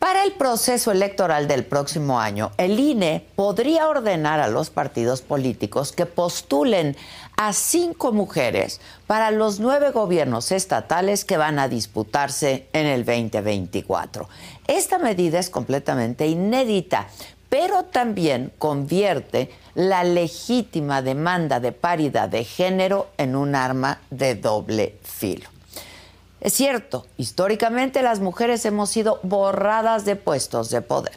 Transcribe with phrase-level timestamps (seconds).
[0.00, 5.92] Para el proceso electoral del próximo año, el INE podría ordenar a los partidos políticos
[5.92, 6.96] que postulen
[7.36, 14.26] a cinco mujeres para los nueve gobiernos estatales que van a disputarse en el 2024.
[14.66, 17.06] Esta medida es completamente inédita,
[17.50, 24.98] pero también convierte la legítima demanda de paridad de género en un arma de doble
[25.02, 25.49] filo.
[26.40, 31.14] Es cierto, históricamente las mujeres hemos sido borradas de puestos de poder.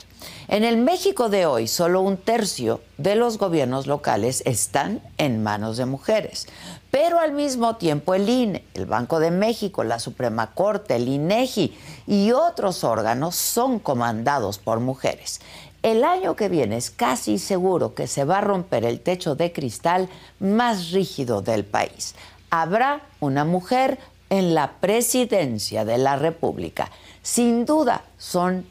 [0.49, 5.77] En el México de hoy, solo un tercio de los gobiernos locales están en manos
[5.77, 6.47] de mujeres.
[6.91, 11.73] Pero al mismo tiempo el INE, el Banco de México, la Suprema Corte, el INEGI
[12.05, 15.39] y otros órganos son comandados por mujeres.
[15.83, 19.53] El año que viene es casi seguro que se va a romper el techo de
[19.53, 22.15] cristal más rígido del país.
[22.49, 23.97] Habrá una mujer
[24.33, 26.89] en la presidencia de la República.
[27.21, 28.65] Sin duda son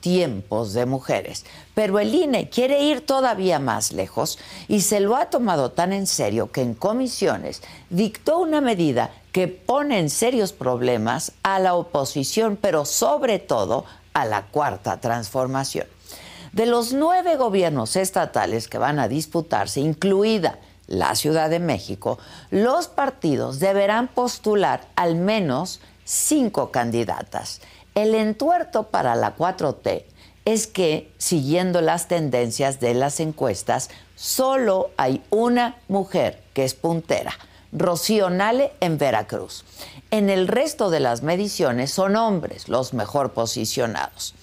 [0.00, 5.26] tiempos de mujeres, pero el INE quiere ir todavía más lejos y se lo ha
[5.26, 11.32] tomado tan en serio que en comisiones dictó una medida que pone en serios problemas
[11.42, 13.84] a la oposición, pero sobre todo
[14.14, 15.86] a la cuarta transformación.
[16.52, 20.58] De los nueve gobiernos estatales que van a disputarse, incluida
[20.92, 22.18] la Ciudad de México,
[22.50, 27.62] los partidos deberán postular al menos cinco candidatas.
[27.94, 30.04] El entuerto para la 4T
[30.44, 37.32] es que, siguiendo las tendencias de las encuestas, solo hay una mujer que es puntera,
[37.72, 39.64] Rocío Nale en Veracruz.
[40.10, 44.34] En el resto de las mediciones son hombres los mejor posicionados.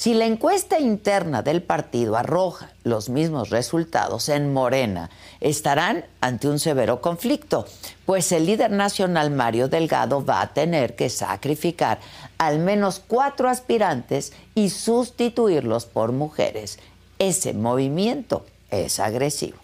[0.00, 5.10] Si la encuesta interna del partido arroja los mismos resultados en Morena,
[5.42, 7.66] estarán ante un severo conflicto,
[8.06, 11.98] pues el líder nacional Mario Delgado va a tener que sacrificar
[12.38, 16.78] al menos cuatro aspirantes y sustituirlos por mujeres.
[17.18, 19.58] Ese movimiento es agresivo.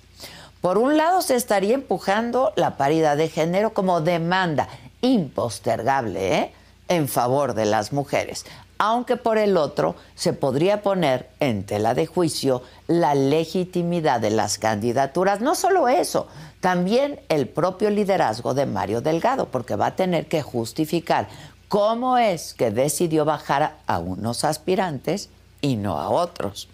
[0.60, 4.68] Por un lado, se estaría empujando la paridad de género como demanda
[5.00, 6.52] impostergable ¿eh?
[6.88, 8.44] en favor de las mujees
[8.78, 14.58] aunque por el otro se podría poner en tela de juicio la legitimidad de las
[14.58, 15.40] candidaturas.
[15.40, 16.28] No solo eso,
[16.60, 21.28] también el propio liderazgo de Mario Delgado, porque va a tener que justificar
[21.68, 25.28] cómo es que decidió bajar a unos aspirantes
[25.60, 26.68] y no a otros.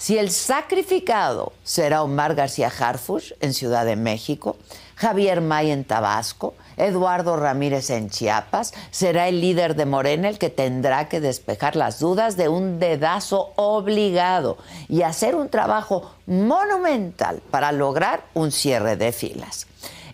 [0.00, 4.56] Si el sacrificado será Omar García Harfush en Ciudad de México,
[4.96, 10.48] Javier May en Tabasco, Eduardo Ramírez en Chiapas, será el líder de Morena el que
[10.48, 14.56] tendrá que despejar las dudas de un dedazo obligado
[14.88, 19.66] y hacer un trabajo monumental para lograr un cierre de filas.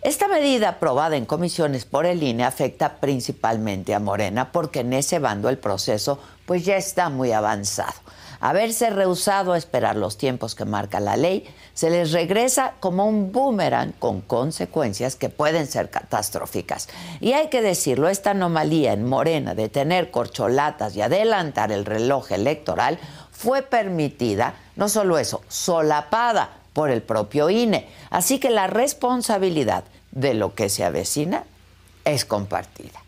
[0.02, 5.20] Esta medida aprobada en comisiones por el INE afecta principalmente a Morena porque en ese
[5.20, 7.94] bando el proceso pues ya está muy avanzado
[8.40, 13.32] haberse rehusado a esperar los tiempos que marca la ley, se les regresa como un
[13.32, 16.88] boomerang con consecuencias que pueden ser catastróficas.
[17.20, 22.32] Y hay que decirlo, esta anomalía en Morena de tener corcholatas y adelantar el reloj
[22.32, 22.98] electoral
[23.30, 27.88] fue permitida, no solo eso, solapada por el propio INE.
[28.10, 31.44] Así que la responsabilidad de lo que se avecina
[32.04, 33.05] es compartida.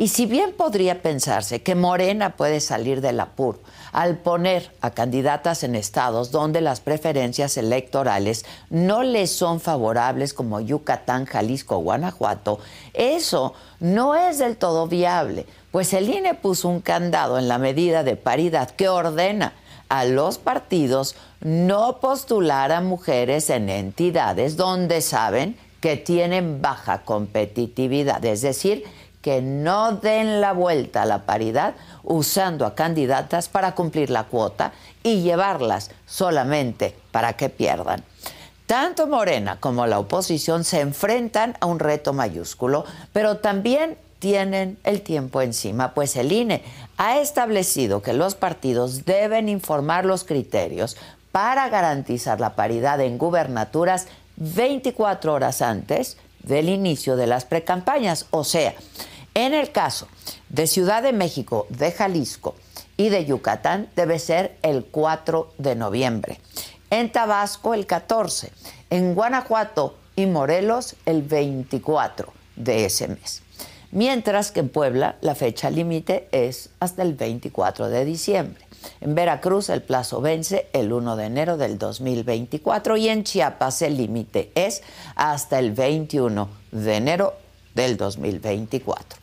[0.00, 3.58] Y si bien podría pensarse que Morena puede salir del apuro
[3.90, 10.60] al poner a candidatas en estados donde las preferencias electorales no les son favorables como
[10.60, 12.60] Yucatán, Jalisco, Guanajuato,
[12.94, 18.04] eso no es del todo viable, pues el INE puso un candado en la medida
[18.04, 19.54] de paridad que ordena
[19.88, 28.24] a los partidos no postular a mujeres en entidades donde saben que tienen baja competitividad,
[28.24, 28.84] es decir,
[29.22, 34.72] que no den la vuelta a la paridad usando a candidatas para cumplir la cuota
[35.02, 38.04] y llevarlas solamente para que pierdan.
[38.66, 45.02] Tanto Morena como la oposición se enfrentan a un reto mayúsculo, pero también tienen el
[45.02, 46.62] tiempo encima, pues el INE
[46.96, 50.96] ha establecido que los partidos deben informar los criterios
[51.32, 54.06] para garantizar la paridad en gubernaturas
[54.36, 58.26] 24 horas antes del inicio de las precampañas.
[58.30, 58.74] O sea,
[59.34, 60.08] en el caso
[60.48, 62.54] de Ciudad de México, de Jalisco
[62.96, 66.40] y de Yucatán, debe ser el 4 de noviembre.
[66.90, 68.50] En Tabasco, el 14.
[68.90, 73.42] En Guanajuato y Morelos, el 24 de ese mes.
[73.90, 78.67] Mientras que en Puebla la fecha límite es hasta el 24 de diciembre.
[79.00, 83.96] En Veracruz el plazo vence el 1 de enero del 2024 y en Chiapas el
[83.96, 84.82] límite es
[85.14, 87.34] hasta el 21 de enero
[87.74, 89.18] del 2024.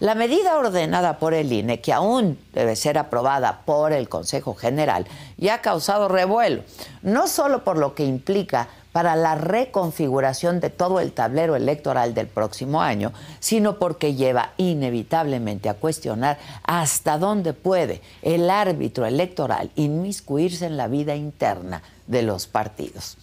[0.00, 5.06] La medida ordenada por el INE, que aún debe ser aprobada por el Consejo General,
[5.36, 6.62] ya ha causado revuelo,
[7.02, 12.26] no solo por lo que implica para la reconfiguración de todo el tablero electoral del
[12.26, 20.66] próximo año, sino porque lleva inevitablemente a cuestionar hasta dónde puede el árbitro electoral inmiscuirse
[20.66, 23.16] en la vida interna de los partidos.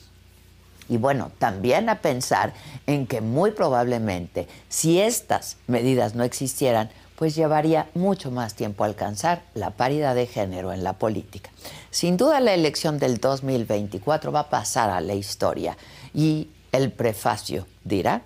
[0.90, 2.54] Y bueno, también a pensar
[2.86, 9.42] en que muy probablemente si estas medidas no existieran, pues llevaría mucho más tiempo alcanzar
[9.54, 11.50] la paridad de género en la política.
[11.98, 15.76] Sin duda la elección del 2024 va a pasar a la historia
[16.14, 18.22] y el prefacio dirá,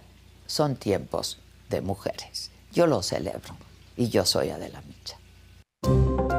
[0.45, 1.39] son tiempos
[1.69, 2.51] de mujeres.
[2.73, 3.55] Yo lo celebro
[3.95, 6.30] y yo soy Adela Micha.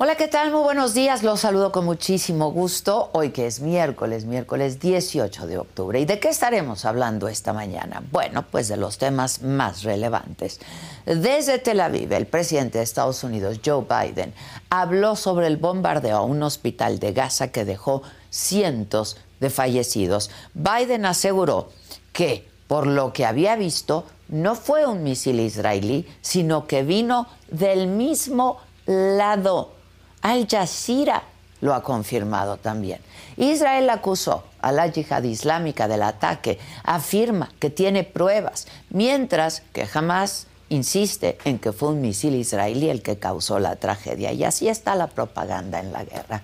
[0.00, 0.52] Hola, ¿qué tal?
[0.52, 1.24] Muy buenos días.
[1.24, 3.10] Los saludo con muchísimo gusto.
[3.14, 5.98] Hoy que es miércoles, miércoles 18 de octubre.
[5.98, 8.04] ¿Y de qué estaremos hablando esta mañana?
[8.12, 10.60] Bueno, pues de los temas más relevantes.
[11.04, 14.32] Desde Tel Aviv, el presidente de Estados Unidos, Joe Biden,
[14.70, 20.30] habló sobre el bombardeo a un hospital de Gaza que dejó cientos de fallecidos.
[20.54, 21.70] Biden aseguró
[22.12, 27.88] que, por lo que había visto, no fue un misil israelí, sino que vino del
[27.88, 29.76] mismo lado
[30.22, 31.22] al Jazeera
[31.60, 33.00] lo ha confirmado también.
[33.36, 40.46] Israel acusó a la yihad islámica del ataque, afirma que tiene pruebas, mientras que jamás
[40.68, 44.32] insiste en que fue un misil israelí el que causó la tragedia.
[44.32, 46.42] Y así está la propaganda en la guerra.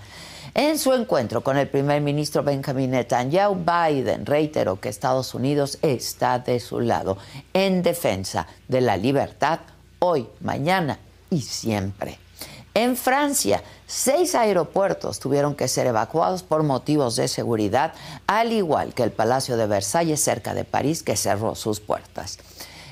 [0.55, 6.39] En su encuentro con el primer ministro Benjamin Netanyahu, Biden reiteró que Estados Unidos está
[6.39, 7.19] de su lado
[7.53, 9.61] en defensa de la libertad
[9.99, 12.24] hoy, mañana y siempre.
[12.77, 17.95] En Francia, seis aeropuertos tuvieron que ser evacuados por motivos de seguridad,
[18.27, 22.39] al igual que el Palacio de Versalles cerca de París, que cerró sus puertas.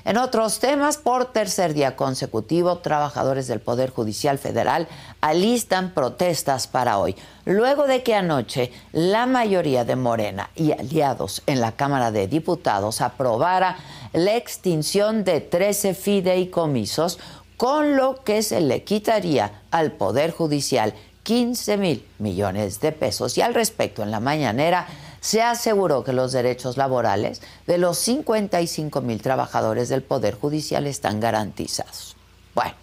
[0.04, 4.88] En otros temas, por tercer día consecutivo, trabajadores del Poder Judicial Federal
[5.20, 7.14] alistan protestas para hoy,
[7.44, 13.00] luego de que anoche la mayoría de Morena y aliados en la Cámara de Diputados
[13.00, 13.76] aprobara
[14.12, 17.20] la extinción de 13 fideicomisos
[17.62, 23.38] con lo que se le quitaría al Poder Judicial 15 mil millones de pesos.
[23.38, 24.88] Y al respecto, en la mañanera
[25.20, 31.20] se aseguró que los derechos laborales de los 55 mil trabajadores del Poder Judicial están
[31.20, 32.16] garantizados.
[32.56, 32.74] Bueno,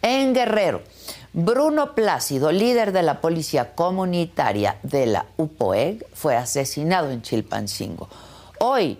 [0.00, 0.80] en Guerrero,
[1.34, 8.08] Bruno Plácido, líder de la policía comunitaria de la UPOEG, fue asesinado en Chilpancingo.
[8.58, 8.96] Hoy,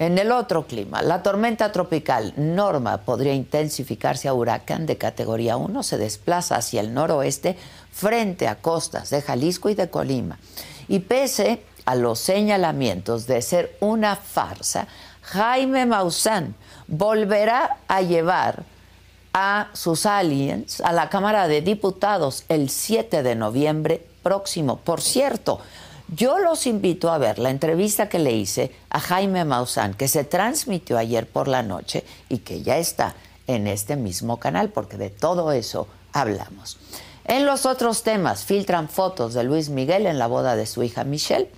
[0.00, 5.82] en el otro clima, la tormenta tropical Norma podría intensificarse a huracán de categoría 1,
[5.82, 7.58] se desplaza hacia el noroeste
[7.92, 10.38] frente a costas de Jalisco y de Colima.
[10.88, 14.86] Y pese a los señalamientos de ser una farsa,
[15.20, 16.54] Jaime Maussan
[16.86, 18.62] volverá a llevar
[19.34, 24.78] a sus aliens a la Cámara de Diputados el 7 de noviembre próximo.
[24.78, 25.60] Por cierto,
[26.14, 30.24] yo los invito a ver la entrevista que le hice a Jaime Maussan, que se
[30.24, 33.14] transmitió ayer por la noche y que ya está
[33.46, 36.78] en este mismo canal, porque de todo eso hablamos.
[37.24, 41.04] En los otros temas, filtran fotos de Luis Miguel en la boda de su hija
[41.04, 41.50] Michelle.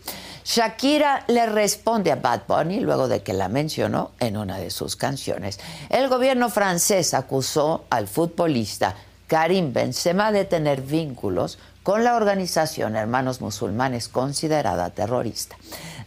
[0.45, 4.97] Shakira le responde a Bad Bunny luego de que la mencionó en una de sus
[4.97, 5.61] canciones.
[5.89, 8.97] El gobierno francés acusó al futbolista
[9.29, 15.57] Karim Benzema de tener vínculos con la organización Hermanos Musulmanes considerada terrorista.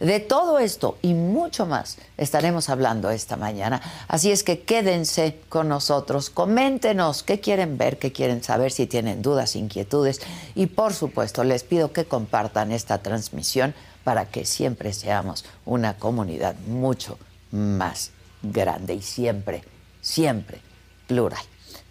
[0.00, 5.68] De todo esto y mucho más estaremos hablando esta mañana, así es que quédense con
[5.68, 10.20] nosotros, coméntenos qué quieren ver, qué quieren saber, si tienen dudas, inquietudes
[10.54, 16.54] y por supuesto les pido que compartan esta transmisión para que siempre seamos una comunidad
[16.66, 17.18] mucho
[17.50, 18.10] más
[18.42, 19.62] grande y siempre,
[20.00, 20.60] siempre
[21.06, 21.42] plural.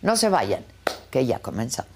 [0.01, 0.63] No se vayan,
[1.09, 1.94] que ya comenzamos.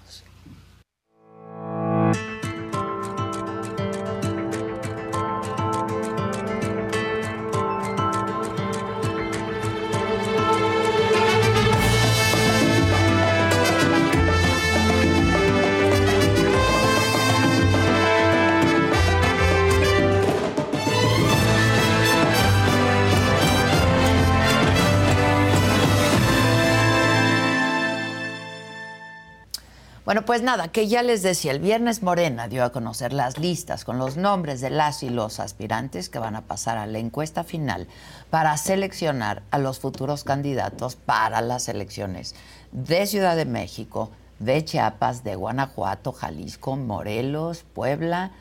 [30.10, 33.84] Bueno, pues nada, que ya les decía, el viernes Morena dio a conocer las listas
[33.84, 37.44] con los nombres de las y los aspirantes que van a pasar a la encuesta
[37.44, 37.86] final
[38.28, 42.34] para seleccionar a los futuros candidatos para las elecciones
[42.72, 48.32] de Ciudad de México, de Chiapas, de Guanajuato, Jalisco, Morelos, Puebla,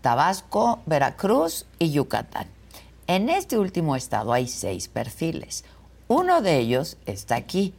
[0.00, 2.46] Tabasco, Veracruz y Yucatán.
[3.06, 5.66] En este último estado hay seis perfiles.
[6.06, 7.74] Uno de ellos está aquí,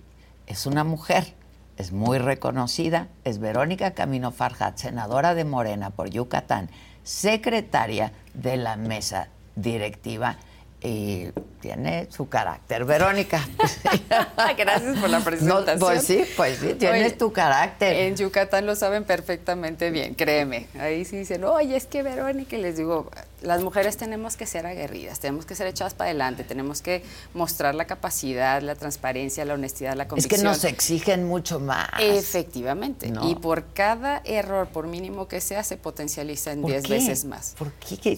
[0.45, 1.38] es una mujer
[1.79, 6.69] es muy reconocida, es Verónica Camino Farjat, senadora de Morena por Yucatán,
[7.03, 10.35] secretaria de la mesa directiva
[10.81, 11.27] y
[11.59, 12.85] tiene su carácter.
[12.85, 13.45] Verónica.
[14.57, 15.79] Gracias por la presentación.
[15.79, 17.93] pues sí, pues sí, tienes tu carácter.
[17.95, 20.67] En Yucatán lo saben perfectamente bien, créeme.
[20.79, 24.65] Ahí sí dicen, oye, es que Verónica, y les digo, las mujeres tenemos que ser
[24.65, 29.55] aguerridas, tenemos que ser echadas para adelante, tenemos que mostrar la capacidad, la transparencia, la
[29.55, 30.33] honestidad, la convicción.
[30.33, 31.89] Es que nos exigen mucho más.
[31.99, 33.11] Efectivamente.
[33.23, 37.55] Y por cada error, por mínimo que sea, se potencializa en 10 veces más.
[37.57, 38.17] ¿Por qué?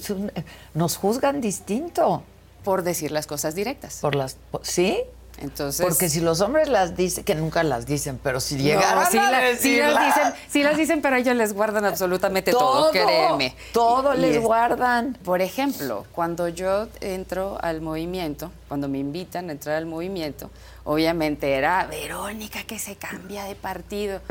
[0.75, 2.23] Nos juzgan distinto
[2.63, 3.99] por decir las cosas directas.
[4.01, 4.97] Por las ¿Sí?
[5.41, 9.17] Entonces, porque si los hombres las dicen, que nunca las dicen, pero si llegaron sí,
[9.17, 13.55] a las dicen, sí las dicen, pero ellos les guardan absolutamente todo, créeme.
[13.73, 15.17] Todo les guardan.
[15.23, 20.51] Por ejemplo, cuando yo entro al movimiento, cuando me invitan a entrar al movimiento,
[20.83, 24.21] obviamente era Verónica que se cambia de partido.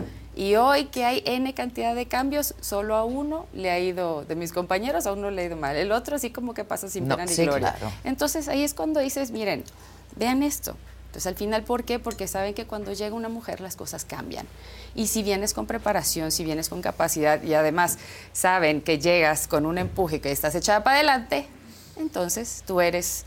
[0.41, 4.37] Y hoy que hay N cantidad de cambios, solo a uno le ha ido, de
[4.37, 5.77] mis compañeros, a uno le ha ido mal.
[5.77, 7.77] El otro así como que pasa sin pena ni gloria.
[8.05, 9.65] Entonces ahí es cuando dices, miren,
[10.17, 10.77] vean esto.
[11.09, 11.99] Entonces al final, ¿por qué?
[11.99, 14.47] Porque saben que cuando llega una mujer las cosas cambian.
[14.95, 17.99] Y si vienes con preparación, si vienes con capacidad y además
[18.33, 21.49] saben que llegas con un empuje, que estás echada para adelante,
[21.99, 23.27] entonces tú eres,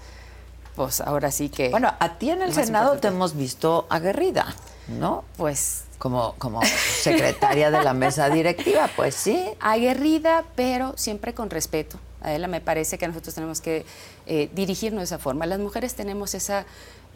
[0.75, 1.69] pues ahora sí que...
[1.69, 4.47] Bueno, a ti en el Senado te hemos visto aguerrida,
[4.87, 5.23] ¿no?
[5.37, 6.59] Pues como, como
[7.01, 9.41] secretaria de la mesa directiva, pues sí.
[9.61, 11.97] Aguerrida, pero siempre con respeto.
[12.21, 13.85] Adela, me parece que nosotros tenemos que
[14.25, 15.45] eh, dirigirnos de esa forma.
[15.45, 16.65] Las mujeres tenemos esa,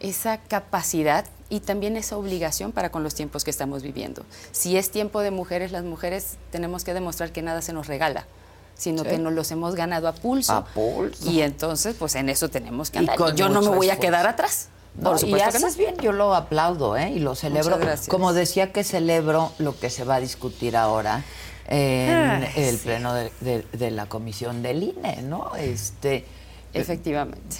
[0.00, 4.24] esa capacidad y también esa obligación para con los tiempos que estamos viviendo.
[4.52, 8.26] Si es tiempo de mujeres, las mujeres tenemos que demostrar que nada se nos regala
[8.74, 10.52] sino que nos los hemos ganado a pulso.
[10.52, 11.28] A pulso.
[11.28, 13.18] Y entonces, pues en eso tenemos que andar.
[13.18, 14.68] Y, yo no me voy a quedar atrás.
[15.02, 17.10] Por y haces bien, yo lo aplaudo ¿eh?
[17.10, 17.78] y lo celebro.
[18.08, 21.24] Como decía que celebro lo que se va a discutir ahora
[21.68, 25.54] en el pleno de, la comisión del INE, ¿no?
[25.56, 26.24] Este,
[26.72, 27.56] Efectivamente.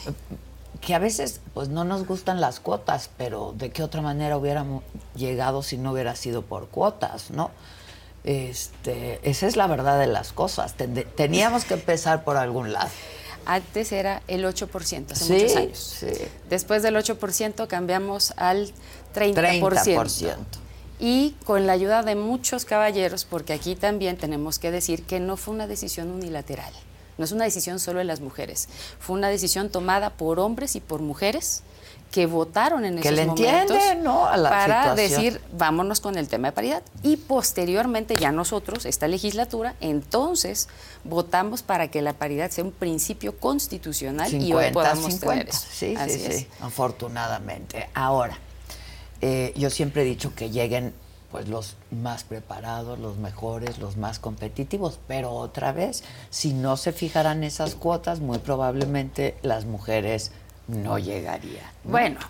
[0.80, 4.82] Que a veces pues no nos gustan las cuotas, pero de qué otra manera hubiéramos
[5.16, 7.50] llegado si no hubiera sido por cuotas, ¿no?
[8.24, 10.74] Este, esa es la verdad de las cosas.
[11.16, 12.90] Teníamos que empezar por algún lado.
[13.50, 16.04] Antes era el 8%, hace muchos años.
[16.50, 18.70] Después del 8% cambiamos al
[19.14, 20.44] 30%.
[21.00, 25.38] Y con la ayuda de muchos caballeros, porque aquí también tenemos que decir que no
[25.38, 26.74] fue una decisión unilateral,
[27.16, 30.80] no es una decisión solo de las mujeres, fue una decisión tomada por hombres y
[30.80, 31.62] por mujeres
[32.10, 34.26] que votaron en que esos le momentos ¿no?
[34.26, 39.08] a la para decir vámonos con el tema de paridad y posteriormente ya nosotros esta
[39.08, 40.68] legislatura entonces
[41.04, 45.28] votamos para que la paridad sea un principio constitucional y hoy podamos 50.
[45.28, 47.88] tener Sí, sí, sí, afortunadamente.
[47.94, 48.38] Ahora,
[49.20, 50.92] eh, yo siempre he dicho que lleguen
[51.30, 56.92] pues los más preparados, los mejores, los más competitivos, pero otra vez, si no se
[56.92, 60.32] fijaran esas cuotas, muy probablemente las mujeres
[60.68, 61.72] no llegaría.
[61.84, 62.20] Bueno,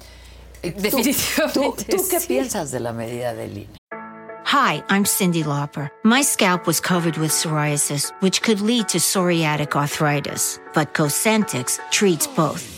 [0.62, 1.84] eh, definitivamente.
[1.84, 3.78] ¿Tú, qué piensas de la medida del INE?
[4.44, 5.90] Hi, I'm Cindy Lauper.
[6.04, 12.26] My scalp was covered with psoriasis, which could lead to psoriatic arthritis, but Cosentix treats
[12.26, 12.77] both.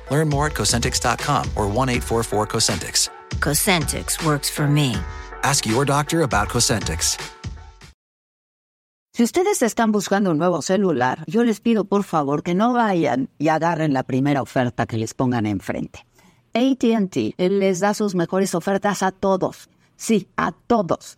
[0.11, 3.09] Learn more at Cosentix.com or 1 844 Cosentix.
[3.39, 4.93] Cosentix works for me.
[5.43, 7.17] Ask your doctor about Cosentix.
[9.13, 13.29] Si ustedes están buscando un nuevo celular, yo les pido por favor que no vayan
[13.37, 16.05] y agarren la primera oferta que les pongan enfrente.
[16.53, 19.69] ATT les da sus mejores ofertas a todos.
[19.97, 21.17] Sí, a todos.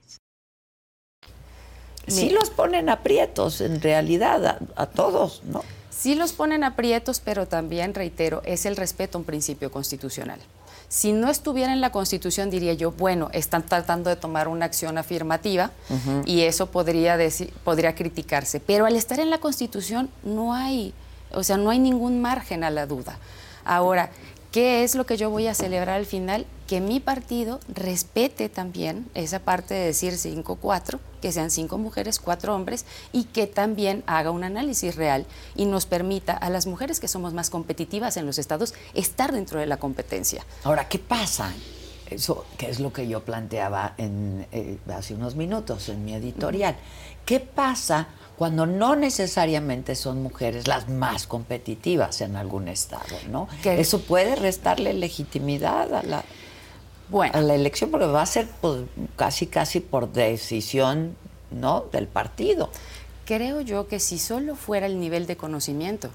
[2.15, 5.63] Sí los ponen aprietos, en realidad, a, a todos, ¿no?
[5.89, 10.39] Sí los ponen aprietos, pero también, reitero, es el respeto a un principio constitucional.
[10.89, 14.97] Si no estuviera en la Constitución, diría yo, bueno, están tratando de tomar una acción
[14.97, 15.71] afirmativa
[16.25, 18.59] y eso podría, decir, podría criticarse.
[18.59, 20.93] Pero al estar en la Constitución no hay,
[21.31, 23.17] o sea, no hay ningún margen a la duda.
[23.63, 24.09] Ahora,
[24.51, 26.45] ¿qué es lo que yo voy a celebrar al final?
[26.67, 32.55] Que mi partido respete también esa parte de decir 5-4, que sean cinco mujeres, cuatro
[32.55, 37.07] hombres, y que también haga un análisis real y nos permita a las mujeres que
[37.07, 40.45] somos más competitivas en los estados estar dentro de la competencia.
[40.63, 41.53] Ahora, ¿qué pasa?
[42.09, 46.75] Eso que es lo que yo planteaba en, eh, hace unos minutos en mi editorial.
[47.25, 48.09] ¿Qué pasa
[48.41, 53.47] cuando no necesariamente son mujeres las más competitivas en algún estado, ¿no?
[53.61, 53.79] ¿Qué?
[53.79, 56.23] Eso puede restarle legitimidad a la,
[57.09, 61.15] Bueno, a la elección porque va a ser pues, casi casi por decisión,
[61.51, 61.85] ¿no?
[61.91, 62.71] del partido.
[63.25, 66.09] creo yo que si solo fuera el nivel de conocimiento,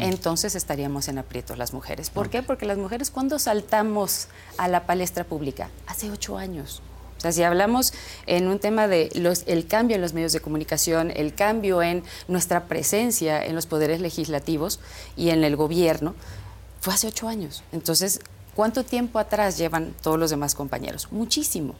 [0.00, 2.08] entonces estaríamos en aprietos las mujeres.
[2.08, 2.42] ¿Por qué?
[2.42, 6.80] Porque las mujeres cuando saltamos a la palestra pública, hace ocho años.
[7.18, 7.92] O sea, si hablamos
[8.26, 12.04] en un tema de los, el cambio en los medios de comunicación, el cambio en
[12.28, 14.78] nuestra presencia en los poderes legislativos
[15.16, 16.14] y en el gobierno,
[16.80, 17.64] fue hace ocho años.
[17.72, 18.20] Entonces,
[18.54, 21.08] ¿cuánto tiempo atrás llevan todos los demás compañeros?
[21.10, 21.74] Muchísimo.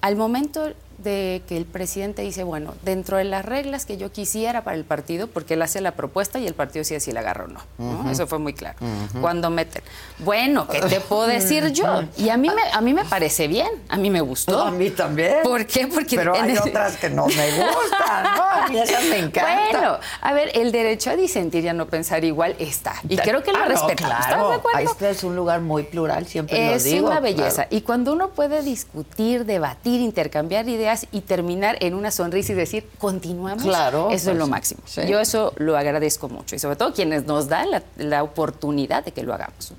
[0.00, 4.62] Al momento de que el presidente dice, bueno, dentro de las reglas que yo quisiera
[4.64, 7.44] para el partido, porque él hace la propuesta y el partido decide si la agarra
[7.44, 7.60] o no.
[7.78, 8.10] ¿no?
[8.10, 8.78] Eso fue muy claro.
[9.20, 9.82] Cuando meten,
[10.18, 12.02] bueno, ¿qué te puedo decir yo?
[12.16, 14.60] Y a mí, me, a mí me parece bien, a mí me gustó.
[14.62, 15.38] a mí también.
[15.42, 15.86] ¿Por qué?
[15.86, 18.42] Porque Pero hay otras que no me gustan, ¿no?
[18.42, 19.58] A mí esas me encantan.
[19.72, 22.94] Bueno, a ver, el derecho a disentir y a no pensar igual está.
[23.08, 24.12] Y creo que lo Ah, no, respetamos.
[24.20, 24.52] ¿Estás de Claro.
[24.52, 24.78] acuerdo?
[24.90, 27.06] Este es un lugar muy plural, siempre Es lo digo.
[27.08, 27.54] una belleza.
[27.66, 27.68] claro.
[27.70, 32.88] Y cuando uno puede discutir, debatir, intercambiar ideas y terminar en una sonrisa y decir,
[32.98, 34.82] continuamos, Claro, eso es pues, lo máximo.
[34.84, 35.02] sí.
[35.08, 36.56] Yo eso lo agradezco mucho.
[36.56, 39.72] Y sobre todo quienes nos dan la, la oportunidad de que lo hagamos.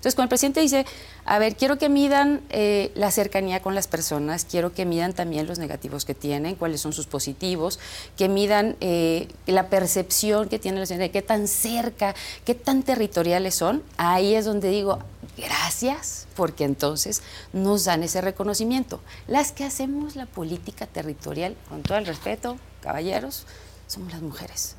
[0.00, 0.86] Entonces, cuando el presidente dice,
[1.26, 5.46] a ver, quiero que midan eh, la cercanía con las personas, quiero que midan también
[5.46, 7.78] los negativos que tienen, cuáles son sus positivos,
[8.16, 12.14] que midan eh, la percepción que tiene la de qué tan cerca,
[12.46, 15.00] qué tan territoriales son, ahí es donde digo,
[15.40, 17.22] gracias, porque entonces
[17.52, 19.00] nos dan ese reconocimiento.
[19.26, 23.46] Las que hacemos la política territorial, con todo el respeto, caballeros,
[23.86, 24.76] somos las mujeres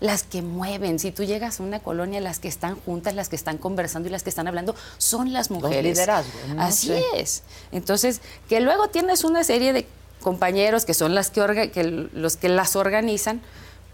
[0.00, 0.98] las que mueven.
[0.98, 4.10] Si tú llegas a una colonia, las que están juntas, las que están conversando y
[4.12, 5.84] las que están hablando son las mujeres.
[5.94, 6.62] liderazgos, ¿no?
[6.62, 7.02] Así Sí.
[7.14, 7.42] es.
[7.70, 9.86] Entonces, que luego tienes una serie de
[10.22, 13.42] compañeros que son las que, orga- que l- los que las organizan,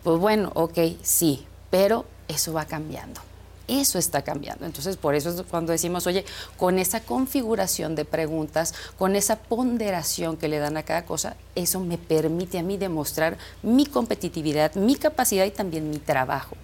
[0.05, 3.21] pues bueno, ok, sí, pero eso va cambiando.
[3.69, 4.65] Eso está cambiando.
[4.65, 6.25] Entonces, por eso es cuando decimos, oye,
[6.57, 11.81] con esa configuración de preguntas, con esa ponderación que le dan a cada cosa, eso
[11.81, 16.57] me permite a mí demostrar mi competitividad, mi capacidad y también mi trabajo.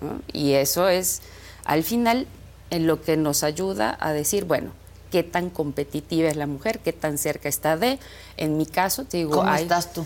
[0.00, 0.20] ¿no?
[0.32, 1.22] Y eso es,
[1.64, 2.26] al final,
[2.70, 4.72] en lo que nos ayuda a decir, bueno,
[5.10, 7.98] qué tan competitiva es la mujer, qué tan cerca está de.
[8.36, 10.04] En mi caso, te digo, ¿cómo estás tú?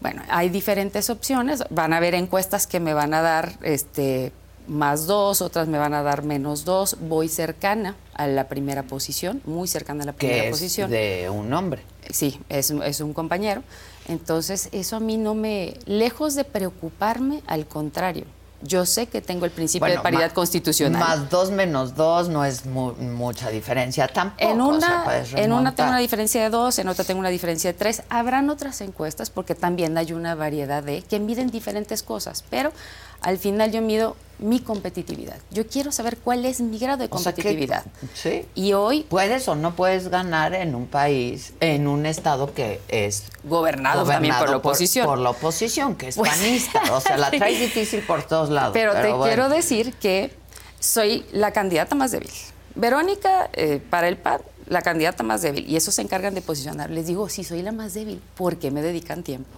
[0.00, 1.62] Bueno, hay diferentes opciones.
[1.70, 4.32] Van a haber encuestas que me van a dar este,
[4.70, 6.96] más dos, otras me van a dar menos dos.
[7.00, 10.90] Voy cercana a la primera posición, muy cercana a la primera es posición.
[10.90, 11.82] De un hombre.
[12.08, 13.62] Sí, es, es un compañero.
[14.06, 18.24] Entonces, eso a mí no me, lejos de preocuparme, al contrario,
[18.62, 21.00] yo sé que tengo el principio de paridad constitucional.
[21.00, 24.50] Más dos menos dos no es mucha diferencia tampoco.
[24.50, 27.78] En una, en una tengo una diferencia de dos, en otra tengo una diferencia de
[27.78, 28.02] tres.
[28.10, 32.72] Habrán otras encuestas porque también hay una variedad de que miden diferentes cosas, pero
[33.20, 35.36] al final yo mido mi competitividad.
[35.50, 37.84] Yo quiero saber cuál es mi grado de competitividad.
[38.14, 38.46] sí.
[38.54, 43.24] Y hoy puedes o no puedes ganar en un país, en un estado que es
[43.44, 45.06] gobernado, también por la oposición.
[45.06, 46.80] Por, la oposición, que es pues, panista.
[46.92, 48.72] O sea, la traes difícil por todos lados.
[48.72, 50.32] Pero, te quiero decir que
[50.78, 52.30] soy la candidata más débil.
[52.74, 55.68] Verónica, eh, para el PAN, la candidata más débil.
[55.68, 56.88] Y eso se encargan de posicionar.
[56.88, 59.50] Les digo, si soy la más débil, ¿por qué me dedican tiempo?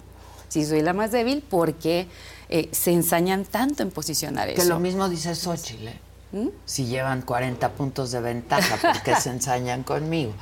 [0.49, 2.07] Si soy la más débil, ¿por qué
[2.55, 4.61] eh, se ensañan tanto en posicionar eso.
[4.61, 5.99] Que lo mismo dice Xochitl, ¿eh?
[6.33, 6.49] ¿Mm?
[6.65, 10.33] Si llevan 40 puntos de ventaja, porque se ensañan conmigo.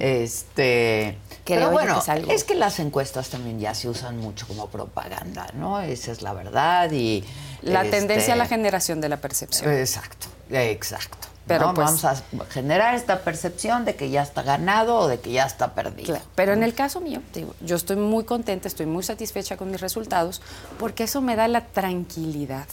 [0.00, 5.80] Este, pero bueno, es, que las encuestas también ya se usan mucho como propaganda, ¿no?
[5.80, 7.22] Esa es la verdad y
[7.62, 9.72] la tendencia a la este, generación de la percepción.
[9.72, 11.28] Exacto, exacto.
[11.58, 12.16] Pero pues vamos a
[12.50, 16.18] generar esta percepción de que ya está ganado o de que ya está perdido.
[16.34, 19.80] pero en el caso mío, digo, yo estoy muy contenta, estoy muy satisfecha con mis
[19.80, 20.40] resultados,
[20.78, 22.66] porque eso me da la tranquilidad.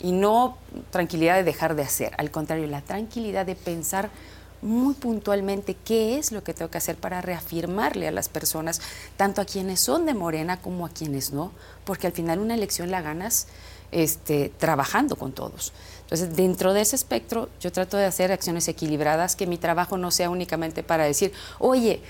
[0.00, 0.56] Y no
[0.90, 4.10] tranquilidad de dejar de hacer, al contrario, la tranquilidad de pensar
[4.62, 8.80] muy puntualmente qué es lo que tengo que hacer para reafirmarle a las personas,
[9.16, 11.52] tanto a quienes son de Morena como a quienes no,
[11.84, 13.46] porque al final una elección la ganas
[13.92, 15.72] este, trabajando con todos.
[16.10, 20.10] Entonces, dentro de ese espectro, yo trato de hacer acciones equilibradas, que mi trabajo no
[20.10, 22.00] sea únicamente para decir, oye,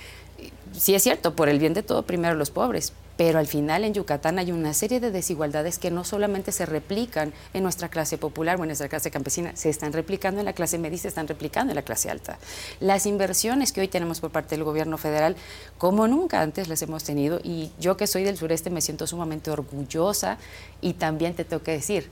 [0.72, 3.94] sí es cierto, por el bien de todo, primero los pobres, pero al final en
[3.94, 8.60] Yucatán hay una serie de desigualdades que no solamente se replican en nuestra clase popular
[8.60, 11.72] o en nuestra clase campesina, se están replicando en la clase media se están replicando
[11.72, 12.38] en la clase alta.
[12.78, 15.34] Las inversiones que hoy tenemos por parte del gobierno federal,
[15.76, 19.50] como nunca antes las hemos tenido, y yo que soy del sureste me siento sumamente
[19.50, 20.38] orgullosa
[20.80, 22.08] y también te tengo que decir,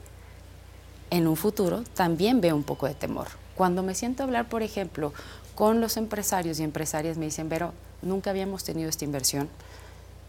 [1.09, 3.27] en un futuro también veo un poco de temor.
[3.55, 5.13] Cuando me siento a hablar, por ejemplo,
[5.55, 9.49] con los empresarios y empresarias, me dicen, pero nunca habíamos tenido esta inversión.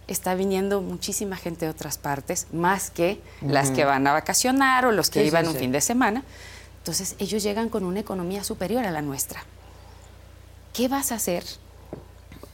[0.07, 4.93] Está viniendo muchísima gente de otras partes, más que las que van a vacacionar o
[4.93, 6.25] los que iban un fin de semana.
[6.79, 9.45] Entonces, ellos llegan con una economía superior a la nuestra.
[10.73, 11.45] ¿Qué vas a hacer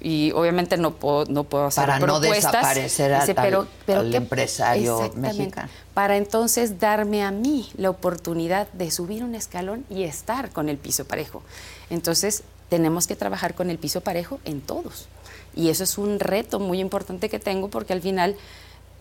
[0.04, 3.66] y obviamente no puedo, no puedo hacer para no desaparecer al, pero,
[4.02, 5.70] empresario mexicano.
[5.94, 10.76] Para entonces darme a mí la oportunidad de subir un escalón y estar con el
[10.76, 11.42] piso parejo.
[11.88, 15.08] Entonces tenemos que trabajar con el piso parejo en todos.
[15.56, 18.36] Y eso es un reto muy importante que tengo porque al final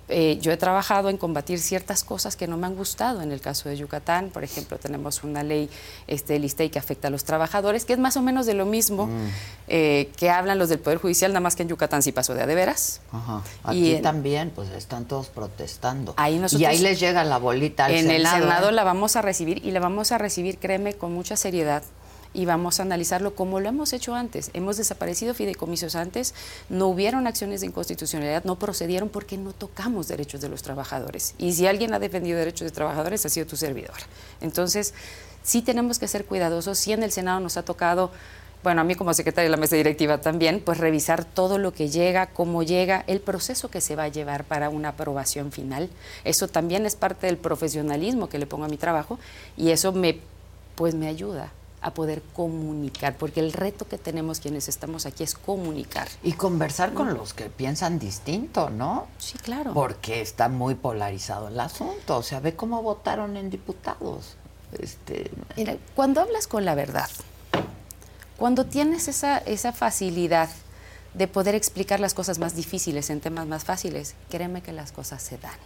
[0.10, 3.22] eh, yo he trabajado en combatir ciertas cosas que no me han gustado.
[3.22, 5.70] En el caso de Yucatán, por ejemplo, tenemos una ley
[6.08, 8.66] este, lista y que afecta a los trabajadores, que es más o menos de lo
[8.66, 9.28] mismo mm.
[9.70, 12.44] eh, que hablan los del Poder Judicial, nada más que en Yucatán sí pasó de
[12.44, 13.02] a de veras.
[13.64, 16.16] Aquí también, pues están todos protestando.
[16.52, 18.72] y ahí les llega la bolita al En el Senado ¿eh?
[18.74, 21.84] la vamos a recibir y la vamos a recibir, créeme, con mucha seriedad
[22.34, 24.50] y vamos a analizarlo como lo hemos hecho antes.
[24.54, 26.34] Hemos desaparecido fideicomisos antes,
[26.70, 31.36] no hubieron acciones de inconstitucionalidad, no procedieron porque no tocamos derechos de los trabajadores.
[31.38, 33.96] Y si alguien ha defendido derechos de trabajadores, ha sido tu servidor.
[34.42, 34.94] Entonces,
[35.44, 36.78] sí tenemos que ser cuidadosos.
[36.78, 38.12] Sí en el Senado nos ha tocado
[38.64, 41.90] bueno, a mí como secretaria de la mesa directiva también, pues revisar todo lo que
[41.90, 45.90] llega, cómo llega, el proceso que se va a llevar para una aprobación final.
[46.24, 49.20] Eso también es parte del profesionalismo que le pongo a mi trabajo
[49.58, 50.22] y eso me,
[50.76, 51.52] pues me ayuda
[51.84, 56.08] a poder comunicar, porque el reto que tenemos quienes estamos aquí es comunicar.
[56.24, 59.08] Y conversar con los que piensan distinto, ¿no?
[59.18, 59.74] Sí, claro.
[59.74, 64.38] Porque está muy polarizado el asunto, o sea, ve cómo votaron en diputados.
[64.80, 65.30] Este...
[65.56, 67.10] Mira, cuando hablas con la verdad,
[68.38, 70.50] cuando tienes esa, esa facilidad
[71.14, 75.22] de poder explicar las cosas más difíciles en temas más fáciles, créeme que las cosas
[75.22, 75.58] se dan.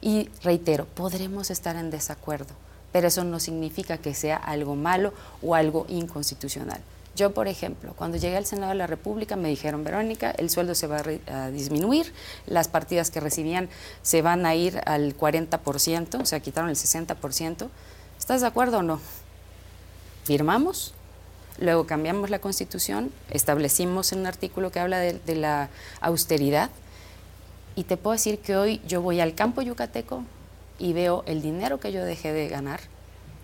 [0.00, 2.54] Y reitero, podremos estar en desacuerdo,
[2.94, 6.78] pero eso no significa que sea algo malo o algo inconstitucional.
[7.16, 10.76] Yo, por ejemplo, cuando llegué al Senado de la República me dijeron, Verónica, el sueldo
[10.76, 12.12] se va a, disminuir,
[12.46, 13.68] las partidas que recibían
[14.02, 17.68] se van a ir al 40%, o sea, quitaron el 60%.
[18.16, 19.00] ¿Estás de acuerdo o no?
[20.22, 20.94] Firmamos,
[21.58, 25.68] luego cambiamos la constitución, establecimos un artículo que habla de, de la
[26.00, 26.70] austeridad
[27.74, 30.22] y te puedo decir que hoy yo voy al campo yucateco,
[30.78, 32.80] y veo el dinero que yo dejé de ganar,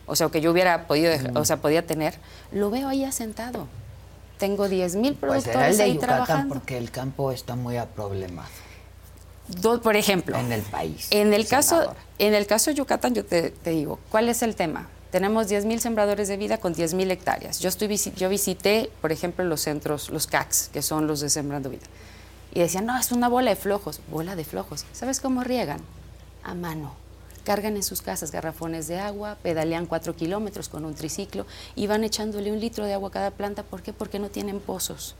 [0.06, 2.14] o sea, que yo hubiera podido, o sea, podía tener,
[2.52, 3.66] lo veo ahí asentado.
[4.38, 6.54] tengo 10 mil Pues productores el de ahí Yucatán trabajando.
[6.54, 8.48] porque el campo está muy aproblemado
[9.48, 11.08] Do- por ejemplo, en el país.
[11.10, 14.54] En el caso, en el caso de Yucatán, yo te, te digo, ¿cuál es el
[14.54, 14.88] tema?
[15.10, 17.58] Tenemos 10.000 sembradores de vida con 10.000 hectáreas.
[17.58, 21.68] Yo, estoy, yo visité, por ejemplo, los centros, los CACs, que son los de Sembrando
[21.68, 21.86] Vida.
[22.54, 24.00] Y decían, no, es una bola de flojos.
[24.08, 24.86] Bola de flojos.
[24.92, 25.80] ¿Sabes cómo riegan?
[26.44, 26.94] A mano.
[27.44, 32.04] Cargan en sus casas garrafones de agua, pedalean cuatro kilómetros con un triciclo y van
[32.04, 33.62] echándole un litro de agua a cada planta.
[33.62, 33.92] ¿Por qué?
[33.92, 35.14] Porque no tienen pozos.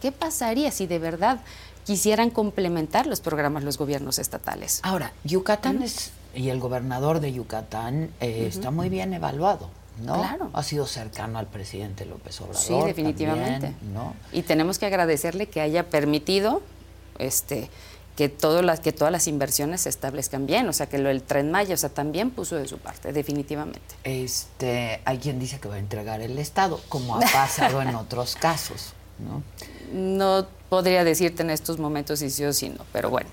[0.00, 1.40] ¿Qué pasaría si de verdad
[1.84, 4.80] quisieran complementar los programas los gobiernos estatales?
[4.82, 9.70] Ahora, Yucatán es, y el gobernador de Yucatán eh, está muy bien evaluado,
[10.02, 10.14] ¿no?
[10.20, 10.50] Claro.
[10.52, 12.62] Ha sido cercano al presidente López Obrador.
[12.62, 13.68] Sí, definitivamente.
[13.68, 14.14] también, ¿no?
[14.32, 16.62] Y tenemos que agradecerle que haya permitido
[17.18, 17.70] este,
[18.16, 21.22] que, todo las, que todas las inversiones se establezcan bien, o sea, que lo del
[21.22, 23.80] Tren Maya, o sea, también puso de su parte, definitivamente.
[24.04, 28.36] Este, hay quien dice que va a entregar el Estado, como ha pasado en otros
[28.40, 29.42] casos, ¿no?
[29.92, 33.28] No podría decirte en estos momentos si sí o si no, pero bueno.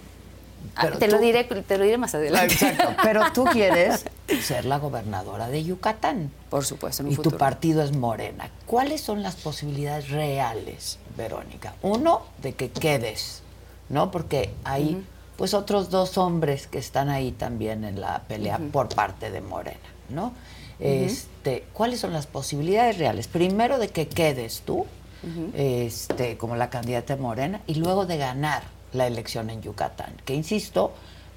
[0.76, 2.54] Ah, te, lo diré, te lo diré más adelante.
[2.54, 2.96] Exacto.
[3.04, 4.06] Pero tú quieres
[4.41, 6.32] ser la gobernadora de Yucatán.
[6.50, 7.36] Por supuesto, en un y futuro.
[7.36, 8.50] tu partido es Morena.
[8.67, 11.74] ¿Cuáles son las posibilidades reales, Verónica?
[11.82, 13.40] Uno, de que quedes,
[13.91, 14.10] ¿no?
[14.12, 15.06] Porque hay
[15.38, 19.80] pues otros dos hombres que están ahí también en la pelea por parte de Morena,
[20.10, 20.34] ¿no?
[20.80, 23.27] Este, ¿cuáles son las posibilidades reales?
[23.27, 24.86] Primero de que quedes tú,
[25.54, 30.34] este, como la candidata de Morena, y luego de ganar la elección en Yucatán, que
[30.34, 30.91] insisto,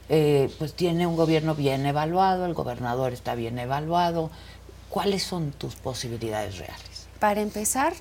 [0.08, 4.30] eh, pues tiene un gobierno bien evaluado, el gobernador está bien evaluado.
[4.90, 7.08] ¿Cuáles son tus posibilidades reales?
[7.18, 7.94] Para empezar,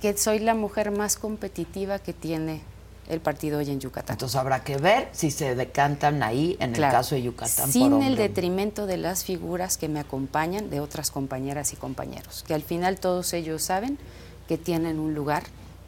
[0.00, 2.62] que soy la mujer más competitiva que tiene
[3.08, 4.14] el partido hoy en Yucatán.
[4.14, 7.72] Entonces habrá que ver si se decantan ahí, en el caso de Yucatán.
[7.72, 12.44] Sin por el detrimento de las figuras que me acompañan, de otras compañeras y compañeros,
[12.46, 13.98] que al final todos ellos saben
[14.46, 15.42] que tienen un lugar,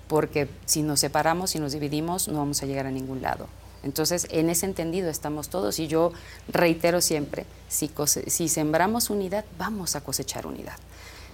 [0.08, 3.46] porque si nos separamos, si nos dividimos, no vamos a llegar a ningún lado.
[3.82, 6.12] Entonces, en ese entendido estamos todos y yo
[6.48, 7.90] reitero siempre, si,
[8.26, 10.76] si sembramos unidad, vamos a cosechar unidad.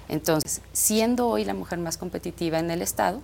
[0.08, 3.20] Entonces, siendo hoy la mujer más competitiva en el Estado,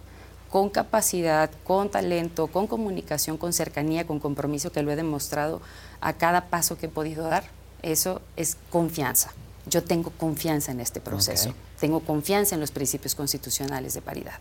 [0.52, 5.62] con capacidad, con talento, con comunicación, con cercanía, con compromiso, que lo he demostrado
[6.02, 7.44] a cada paso que he podido dar,
[7.80, 9.32] eso es confianza.
[9.64, 14.38] Yo tengo confianza en este proceso, tengo confianza en los principios constitucionales de paridad,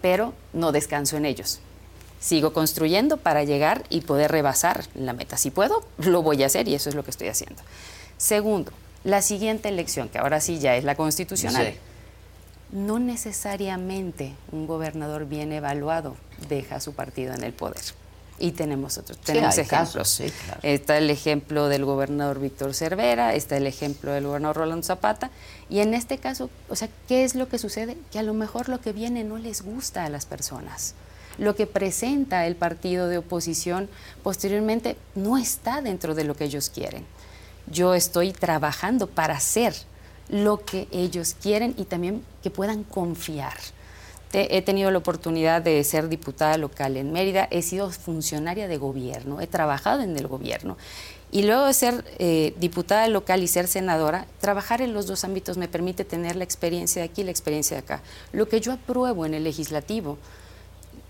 [0.00, 1.60] pero no descanso en ellos.
[2.20, 5.36] Sigo construyendo para llegar y poder rebasar la meta.
[5.36, 7.62] Si puedo, lo voy a hacer y eso es lo que estoy haciendo.
[8.16, 11.66] Segundo, la siguiente elección, que ahora sí ya es la constitucional.
[11.66, 11.78] Sí.
[12.74, 16.16] No necesariamente un gobernador bien evaluado
[16.48, 17.80] deja su partido en el poder.
[18.40, 19.92] Y tenemos otros, tenemos ejemplos.
[19.92, 20.60] casos, sí, claro.
[20.64, 25.30] Está el ejemplo del gobernador Víctor Cervera, está el ejemplo del gobernador Rolando Zapata.
[25.70, 27.96] Y en este caso, o sea, ¿qué es lo que sucede?
[28.10, 30.96] Que a lo mejor lo que viene no les gusta a las personas.
[31.38, 33.88] Lo que presenta el partido de oposición
[34.24, 37.06] posteriormente no está dentro de lo que ellos quieren.
[37.70, 39.74] Yo estoy trabajando para hacer
[40.28, 43.54] lo que ellos quieren y también que puedan confiar.
[44.30, 48.76] Te- he tenido la oportunidad de ser diputada local en Mérida, he sido funcionaria de
[48.78, 50.76] gobierno, he trabajado en el gobierno
[51.30, 55.56] y luego de ser eh, diputada local y ser senadora, trabajar en los dos ámbitos
[55.56, 58.02] me permite tener la experiencia de aquí y la experiencia de acá.
[58.32, 60.16] Lo que yo apruebo en el legislativo,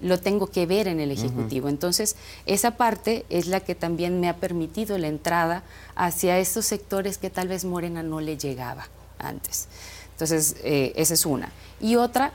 [0.00, 1.68] lo tengo que ver en el Ejecutivo.
[1.68, 5.62] Entonces, esa parte es la que también me ha permitido la entrada
[5.94, 8.88] hacia estos sectores que tal vez Morena no le llegaba
[9.24, 9.68] antes.
[10.12, 11.50] Entonces, eh, esa es una.
[11.80, 12.32] Y otra,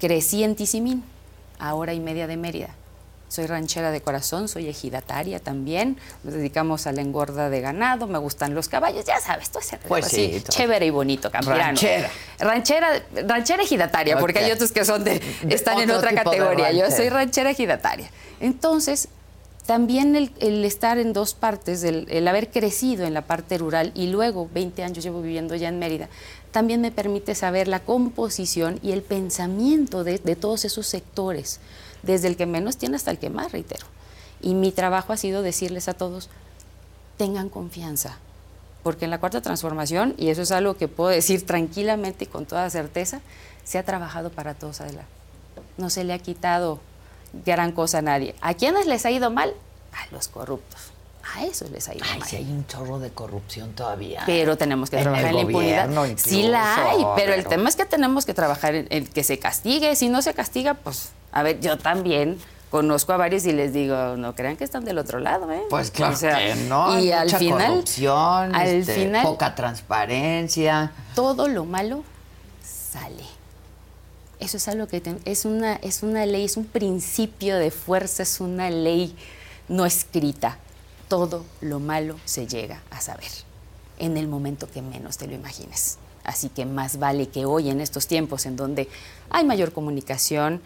[0.00, 1.02] crecí en Tizimín,
[1.58, 2.70] a hora y media de Mérida.
[3.28, 8.18] Soy ranchera de corazón, soy ejidataria también, nos dedicamos a la engorda de ganado, me
[8.18, 10.52] gustan los caballos, ya sabes, todo ese Pues así, sí, todo.
[10.52, 11.62] chévere y bonito, campirano.
[11.62, 12.10] Ranchera.
[12.40, 16.72] Ranchera, ranchera ejidataria, porque hay otros que son de, De están en otra categoría.
[16.72, 18.10] Yo soy ranchera ejidataria.
[18.40, 19.08] Entonces,
[19.70, 23.92] también el, el estar en dos partes, el, el haber crecido en la parte rural
[23.94, 26.08] y luego 20 años llevo viviendo ya en Mérida,
[26.50, 31.60] también me permite saber la composición y el pensamiento de, de todos esos sectores,
[32.02, 33.86] desde el que menos tiene hasta el que más, reitero.
[34.40, 36.30] Y mi trabajo ha sido decirles a todos,
[37.16, 38.18] tengan confianza,
[38.82, 42.44] porque en la cuarta transformación, y eso es algo que puedo decir tranquilamente y con
[42.44, 43.20] toda certeza,
[43.62, 45.12] se ha trabajado para todos adelante.
[45.78, 46.80] No se le ha quitado
[47.44, 48.34] gran cosa a nadie.
[48.40, 49.52] ¿A quiénes les ha ido mal?
[49.92, 50.80] A los corruptos.
[51.36, 52.28] A esos les ha ido Ay, mal.
[52.28, 54.22] si hay un chorro de corrupción todavía.
[54.26, 55.90] Pero tenemos que En trabajar en la impunidad.
[56.16, 59.38] Sí la hay, pero el tema es que tenemos que trabajar en, en que se
[59.38, 59.94] castigue.
[59.96, 62.38] Si no se castiga, pues, a ver, yo también
[62.70, 65.62] conozco a varios y les digo, no crean que están del otro lado, ¿eh?
[65.70, 69.54] Pues claro O sea, que no, Y al mucha final, corrupción, al este, final, poca
[69.54, 70.92] transparencia.
[71.14, 72.02] todo lo malo
[72.64, 73.24] sale.
[74.40, 78.40] Eso es algo que es, una, es una ley, es un principio de fuerza, es
[78.40, 79.14] una ley
[79.68, 80.58] no escrita.
[81.08, 83.30] Todo lo malo se llega a saber
[83.98, 85.98] en el momento que menos te lo imagines.
[86.24, 88.88] Así que más vale que hoy, en estos tiempos en donde
[89.30, 90.60] hay mayor comunicación,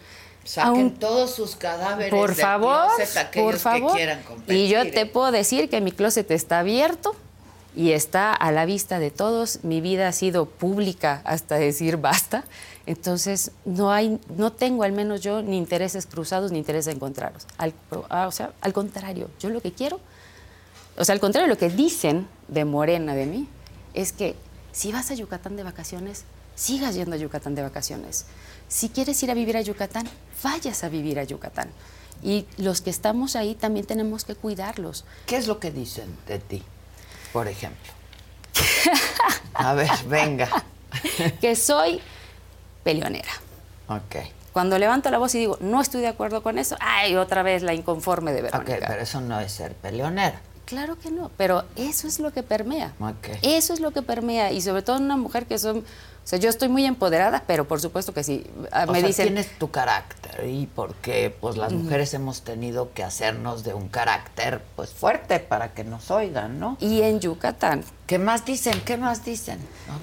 [0.45, 3.91] Saquen todos sus cadáveres por del favor, closet, por favor.
[3.91, 4.55] que quieran competir.
[4.55, 7.15] Y yo te puedo decir que mi closet está abierto
[7.75, 9.63] y está a la vista de todos.
[9.63, 12.43] Mi vida ha sido pública hasta decir basta.
[12.87, 17.47] Entonces, no hay, no tengo al menos yo ni intereses cruzados ni intereses encontrados.
[17.57, 17.73] Al,
[18.09, 19.99] ah, o sea, al contrario, yo lo que quiero,
[20.97, 23.47] o sea, al contrario, lo que dicen de Morena de mí
[23.93, 24.35] es que
[24.71, 28.25] si vas a Yucatán de vacaciones, sigas yendo a Yucatán de vacaciones.
[28.67, 30.07] Si quieres ir a vivir a Yucatán,
[30.43, 31.69] vayas a vivir a Yucatán.
[32.23, 35.05] Y los que estamos ahí también tenemos que cuidarlos.
[35.25, 36.63] ¿Qué es lo que dicen de ti,
[37.33, 37.93] por ejemplo?
[39.53, 40.49] A ver, venga.
[41.41, 42.01] que soy
[42.85, 43.31] peleonera.
[43.87, 44.15] Ok.
[44.53, 47.61] Cuando levanto la voz y digo, no estoy de acuerdo con eso, ay, otra vez
[47.63, 48.73] la inconforme de Verónica.
[48.73, 50.39] Ok, pero eso no es ser peleonera.
[50.65, 52.93] Claro que no, pero eso es lo que permea.
[52.99, 53.37] Ok.
[53.41, 55.83] Eso es lo que permea y sobre todo en una mujer que son
[56.25, 58.47] o sea, yo estoy muy empoderada, pero por supuesto que sí.
[58.71, 63.63] Ah, me dicen tienes tu carácter y porque pues las mujeres hemos tenido que hacernos
[63.63, 66.77] de un carácter pues fuerte para que nos oigan, ¿no?
[66.79, 67.83] Y en Yucatán.
[68.07, 68.81] ¿Qué más dicen?
[68.85, 69.59] ¿Qué más dicen?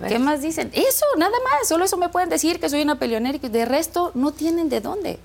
[0.07, 0.71] ¿Qué más dicen?
[0.75, 1.67] Eso, nada más.
[1.67, 4.69] Solo eso me pueden decir que soy una peleonera y que de resto no tienen
[4.69, 5.19] de dónde.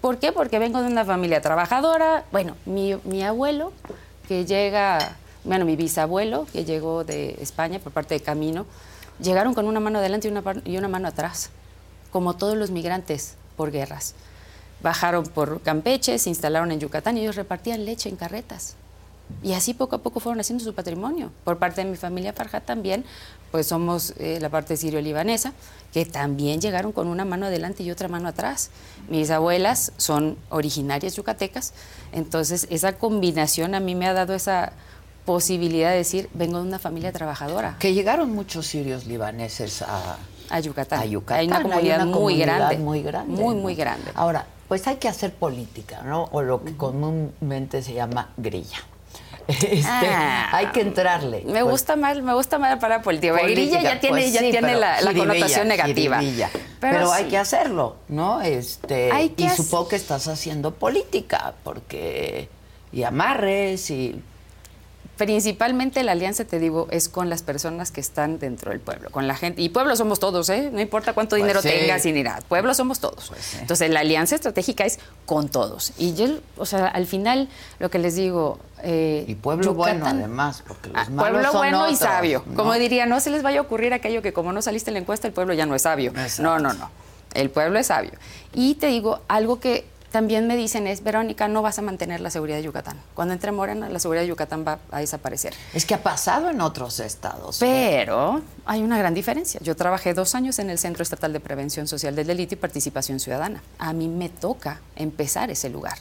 [0.00, 0.30] ¿Por qué?
[0.30, 2.22] Porque vengo de una familia trabajadora.
[2.30, 3.72] Bueno, mi, mi abuelo
[4.28, 8.66] que llega, bueno, mi bisabuelo que llegó de España por parte de Camino
[9.20, 10.28] llegaron con una mano adelante
[10.64, 11.50] y una, mano atrás,
[12.10, 14.14] como todos los migrantes por guerras.
[14.82, 18.76] Bajaron por Campeche, se instalaron en Yucatán y ellos repartían leche en carretas.
[19.42, 21.30] Y así poco a poco fueron haciendo su patrimonio.
[21.44, 23.04] Por parte de mi familia Farja también,
[23.50, 25.52] pues somos eh, la parte sirio-libanesa,
[25.92, 28.70] que también llegaron con una mano adelante y otra mano atrás.
[29.08, 31.74] Mis abuelas son originarias yucatecas,
[32.12, 34.72] entonces esa combinación a mí me ha dado esa
[35.28, 37.76] posibilidad de decir, vengo de una familia trabajadora.
[37.78, 40.16] Que llegaron muchos sirios libaneses a,
[40.48, 41.00] a Yucatán.
[41.00, 41.40] A Yucatán.
[41.40, 42.78] Hay una comunidad, muy grande.
[42.78, 43.42] Muy grande.
[43.42, 44.10] Muy, muy grande.
[44.14, 46.30] Ahora, pues hay que hacer política, ¿no?
[46.32, 48.78] O lo que comúnmente se llama grilla.
[49.48, 50.48] Este, ah.
[50.50, 51.42] hay que entrarle.
[51.46, 51.64] Me pues.
[51.64, 53.34] gusta mal, me gusta mal para política.
[53.42, 56.20] grilla ya tiene, pues ya tiene la, connotación negativa.
[56.80, 58.40] Pero, hay que hacerlo, ¿no?
[58.40, 62.48] Este, y supongo que estás haciendo política, porque
[62.92, 64.22] y amarres y
[65.18, 69.26] principalmente la alianza, te digo, es con las personas que están dentro del pueblo, con
[69.26, 69.60] la gente.
[69.60, 70.70] Y pueblo somos todos, ¿eh?
[70.72, 72.40] No importa cuánto pues dinero tengas ni nada.
[72.48, 73.28] Pueblo somos todos.
[73.28, 75.92] Pues Entonces, la alianza estratégica es con todos.
[75.98, 77.48] Y yo, o sea, al final,
[77.80, 78.60] lo que les digo.
[78.84, 82.44] Eh, y pueblo bueno, además, porque los ah, Pueblo bueno y sabio.
[82.54, 85.00] Como diría, no se les vaya a ocurrir aquello que, como no saliste en la
[85.00, 86.12] encuesta, el pueblo ya no es sabio.
[86.38, 86.90] No, no, no.
[87.34, 88.12] El pueblo es sabio.
[88.54, 92.30] Y te digo, algo que también me dicen es, Verónica, no vas a mantener la
[92.30, 92.98] seguridad de Yucatán.
[93.14, 95.54] Cuando entre Morena, la seguridad de Yucatán va a desaparecer.
[95.74, 97.58] Es que ha pasado en otros estados.
[97.58, 99.60] Pero hay una gran diferencia.
[99.62, 103.20] Yo trabajé dos años en el Centro Estatal de Prevención Social del Delito y Participación
[103.20, 103.62] Ciudadana.
[103.78, 105.98] A mí me toca empezar ese lugar.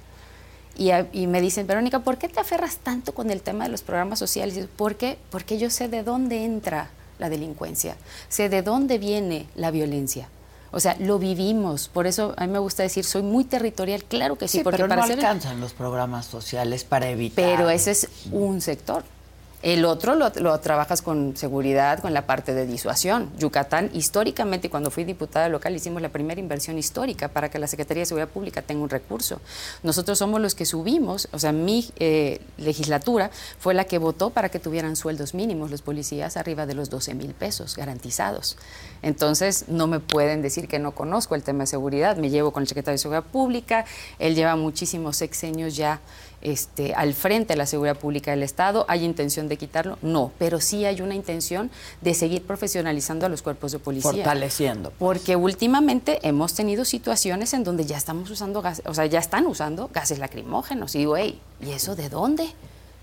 [0.77, 3.81] Y, y, me dicen, Verónica, ¿por qué te aferras tanto con el tema de los
[3.81, 4.67] programas sociales?
[4.77, 5.17] ¿Por qué?
[5.31, 7.95] Porque yo sé de dónde entra la delincuencia,
[8.29, 10.29] sé de dónde viene la violencia.
[10.71, 11.87] O sea, lo vivimos.
[11.87, 14.03] Por eso a mí me gusta decir, soy muy territorial.
[14.03, 17.45] Claro que sí, porque pero no alcanzan los programas sociales para evitar.
[17.45, 19.03] Pero ese es un sector.
[19.63, 23.31] El otro lo, trabajas con seguridad, con la parte de disuasión.
[23.39, 28.01] Yucatán, históricamente, cuando fui diputada local, hicimos la primera inversión histórica para que la Secretaría
[28.01, 29.41] de Seguridad Pública tenga un recurso.
[29.81, 34.49] Nosotros somos los que subimos, o sea, mi eh, legislatura fue la que votó para
[34.49, 38.57] que tuvieran sueldos mínimos los policías arriba de los 12 mil pesos garantizados.
[39.01, 42.15] Entonces, no me pueden decir que no conozco el tema de seguridad.
[42.17, 43.85] Me llevo con el secretario de Seguridad Pública,
[44.19, 45.99] él lleva muchísimos sexenios ya
[46.47, 48.85] este, al frente de la seguridad pública del Estado.
[48.87, 49.97] ¿Hay intención de quitarlo?
[50.01, 51.69] No, pero sí hay una intención
[52.01, 54.11] de seguir profesionalizando a los cuerpos de policía.
[54.11, 54.93] Fortaleciendo.
[54.97, 59.45] Porque últimamente hemos tenido situaciones en donde ya estamos usando gases, o sea, ya están
[59.45, 60.95] usando gases lacrimógenos.
[60.95, 62.47] Y digo, hey, ¿y eso de dónde?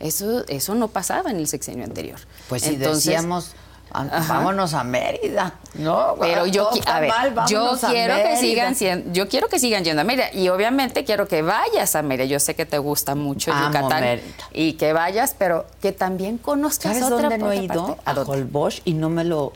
[0.00, 2.18] Eso, eso no pasaba en el sexenio anterior.
[2.48, 3.54] Pues si decíamos
[3.94, 6.16] vámonos a Mérida, ¿no?
[6.20, 7.12] Pero yo, a ver,
[7.48, 11.28] yo quiero que sigan siendo, yo quiero que sigan yendo a Mérida y obviamente quiero
[11.28, 12.26] que vayas a Mérida.
[12.26, 14.20] Yo sé que te gusta mucho Yucatán
[14.52, 17.98] y que vayas, pero que también conozcas ¿Sabes otra dónde no he ido?
[18.04, 19.52] A, Holbox y no me lo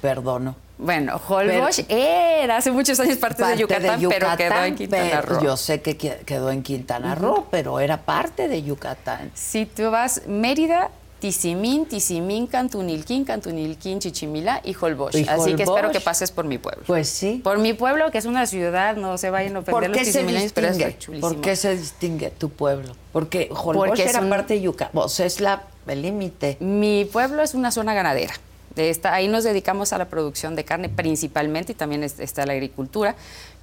[0.00, 0.56] perdono.
[0.76, 5.42] Bueno, Holbox era hace muchos años parte, de, Yucatán, pero quedó en Quintana Roo.
[5.42, 9.30] Yo sé que quedó en Quintana Roo, pero era parte de Yucatán.
[9.34, 10.90] Si tú vas, Mérida
[11.20, 15.14] Tizimín, Tizimín, Cantunilquín, Cantunilquín, Chichimilá y Holbox.
[15.28, 16.82] Así que espero que pases por mi pueblo.
[16.86, 17.40] Pues sí.
[17.44, 20.52] Por mi pueblo, que es una ciudad, no se vayan a ¿Por perder los tizimileños,
[20.52, 20.98] pero es distingue?
[20.98, 21.28] chulísimo.
[21.32, 22.94] ¿Por qué se distingue tu pueblo?
[23.12, 24.90] Porque Holbox Porque es era un- parte de Yucatán.
[25.02, 26.56] O sea, es la, el límite.
[26.60, 28.32] Mi pueblo es una zona ganadera.
[28.74, 32.46] De esta, ahí nos dedicamos a la producción de carne principalmente y también es- está
[32.46, 33.16] la agricultura,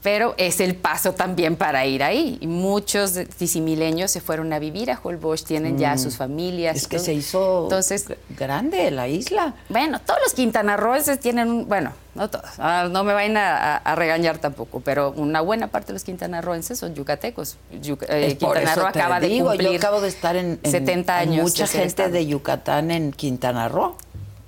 [0.03, 2.37] pero es el paso también para ir ahí.
[2.41, 6.75] Y muchos tizimileños se fueron a vivir a Holbox, tienen ya sus familias.
[6.75, 6.77] Mm.
[6.77, 7.05] Es que todo.
[7.05, 8.05] se hizo Entonces,
[8.37, 9.53] grande la isla.
[9.69, 14.37] bueno, todos los quintanarroenses tienen un, bueno, no todos, ah, no me vayan a, regañar
[14.39, 17.55] tampoco, pero una buena parte de los quintanarroenses son yucatecos.
[17.81, 21.23] Yuca- eh, Quintana Roo acaba de digo, cumplir yo acabo de estar en, en- 70
[21.23, 21.43] en años.
[21.43, 23.95] mucha gente de Yucatán en Quintana Roo.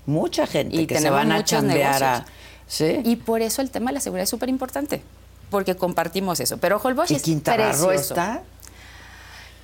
[0.10, 2.26] Mucha gente Y que se van a chambear a...
[2.68, 3.00] ¿Sí?
[3.04, 5.02] Y por eso el tema de la seguridad es súper importante,
[5.50, 6.58] porque compartimos eso.
[6.58, 8.14] Pero Holbox ¿Y es Quintana Roo precioso.
[8.14, 8.42] está?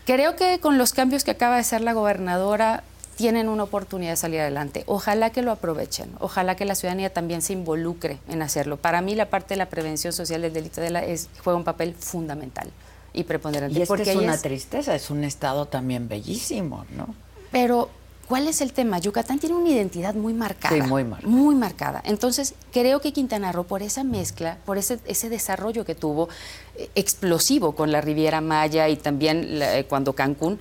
[0.06, 2.84] Creo que con los cambios que acaba de hacer la gobernadora
[3.16, 4.84] tienen una oportunidad de salir adelante.
[4.88, 6.12] Ojalá que lo aprovechen.
[6.20, 8.78] Ojalá que la ciudadanía también se involucre en hacerlo.
[8.78, 11.64] Para mí la parte de la prevención social del delito de la es, juega un
[11.64, 12.70] papel fundamental
[13.14, 13.80] y preponderante.
[13.80, 17.16] Y es que porque es ahí una es- tristeza, es un estado también bellísimo, ¿no?
[17.52, 17.90] Pero,
[18.28, 19.00] ¿cuál es el tema?
[19.00, 20.76] Yucatán tiene una identidad muy marcada.
[20.76, 21.32] Sí, muy marcada.
[21.32, 22.02] Muy marcada.
[22.06, 26.30] Entonces, creo que Quintana Roo, por esa mezcla, por ese, ese desarrollo que tuvo,
[26.78, 30.60] eh, explosivo con la Riviera Maya y también la- eh, cuando Cancún,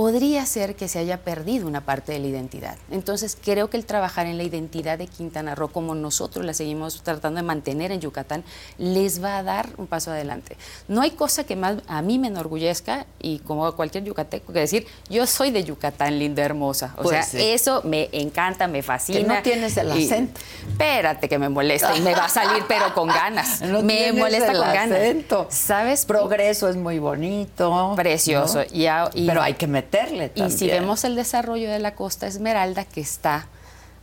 [0.00, 2.76] podría ser que se haya perdido una parte de la identidad.
[2.90, 7.00] Entonces, creo que el trabajar en la identidad de Quintana Roo, como nosotros la seguimos
[7.02, 8.44] tratando de mantener en Yucatán,
[8.76, 10.58] les va a dar un paso adelante.
[10.86, 14.58] No hay cosa que más a mí me enorgullezca, y como a cualquier yucateco, que
[14.58, 16.92] decir, yo soy de Yucatán, linda, hermosa.
[16.98, 17.38] O Pues sea, sí.
[17.40, 19.20] eso me encanta, me fascina.
[19.20, 20.38] Que no tienes el Y- acento.
[20.68, 23.62] espérate que me molesta y me va a salir, pero con ganas.
[23.62, 24.98] No me molesta el con ganas.
[24.98, 25.46] acento.
[25.48, 26.04] ¿Sabes?
[26.04, 27.94] Progreso es muy bonito.
[27.96, 28.58] Precioso.
[28.58, 28.64] ¿no?
[28.76, 32.26] Y a- y- Pero hay que meterle Y si vemos el desarrollo de la Costa
[32.26, 33.46] Esmeralda que está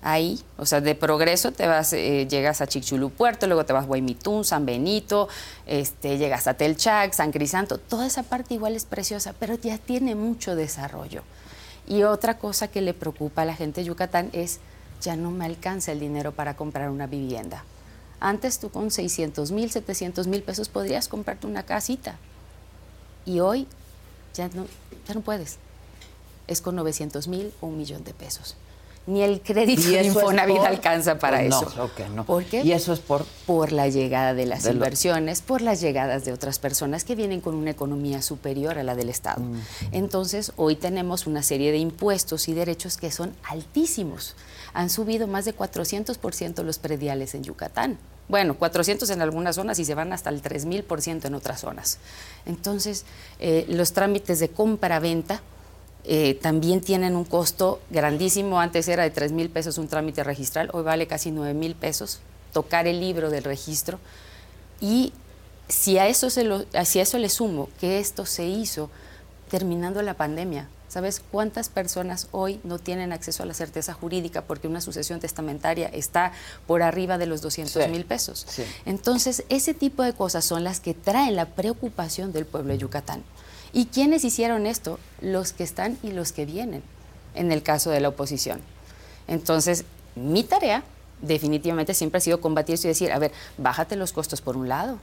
[0.02, 3.84] ahí, o sea, de progreso te vas, eh, llegas a Chicxulub Puerto, luego te vas
[3.84, 5.30] a Guaymitún, San Benito,
[5.66, 10.16] este, llegas a Telchac, San Crisanto, toda esa parte igual es preciosa, pero ya tiene
[10.16, 11.24] mucho desarrollo.
[11.88, 14.60] Y otra cosa que le preocupa a la gente de Yucatán es,
[15.02, 17.64] ya no me alcanza el dinero para comprar una vivienda.
[18.20, 22.18] Antes tú con 600 mil, 700 mil pesos podrías comprarte una casita.
[23.26, 23.68] Y hoy
[24.34, 24.66] ya no,
[25.08, 25.58] ya no puedes
[26.48, 28.56] es con 900 mil o un millón de pesos.
[29.06, 31.90] Ni el crédito de Infonavit por- alcanza para Pues no, eso.
[32.16, 32.24] no.
[32.24, 32.62] ¿Por qué?
[32.64, 36.24] Y eso es por Por la llegada de las De lo- inversiones, por las llegadas
[36.24, 39.42] de otras personas que vienen con una economía superior a la del Estado.
[39.42, 39.60] Mm.
[39.92, 44.36] Entonces, hoy tenemos una serie de impuestos y derechos que son altísimos.
[44.74, 47.98] Han subido más de 400% los prediales en Yucatán.
[48.30, 51.98] Bueno, 400 en algunas zonas y se van hasta el 3000% en otras zonas.
[52.46, 53.04] Entonces,
[53.42, 55.42] eh, los trámites de compra-venta
[56.06, 58.60] eh, también tienen un costo grandísimo.
[58.60, 62.20] Antes era de 3 mil pesos un trámite registral, hoy vale casi 9 mil pesos
[62.52, 64.00] tocar el libro del registro.
[64.82, 65.14] Y
[65.70, 68.90] si a, eso se lo, si a eso le sumo que esto se hizo
[69.50, 74.68] terminando la pandemia, ¿sabes cuántas personas hoy no tienen acceso a la certeza jurídica porque
[74.68, 76.34] una sucesión testamentaria está
[76.68, 78.46] por arriba de los 200 Sí, mil pesos?
[78.48, 78.64] sí.
[78.86, 83.24] Entonces, ese tipo de cosas son las que traen la preocupación del pueblo de Yucatán.
[83.74, 85.00] ¿Y quiénes hicieron esto?
[85.22, 86.84] Los que están y los que vienen,
[87.36, 88.62] en el caso de la oposición.
[89.28, 90.84] Entonces, mi tarea
[91.22, 94.68] definitivamente siempre ha sido combatir eso y decir, a ver, bájate los costos por un
[94.70, 95.00] lado,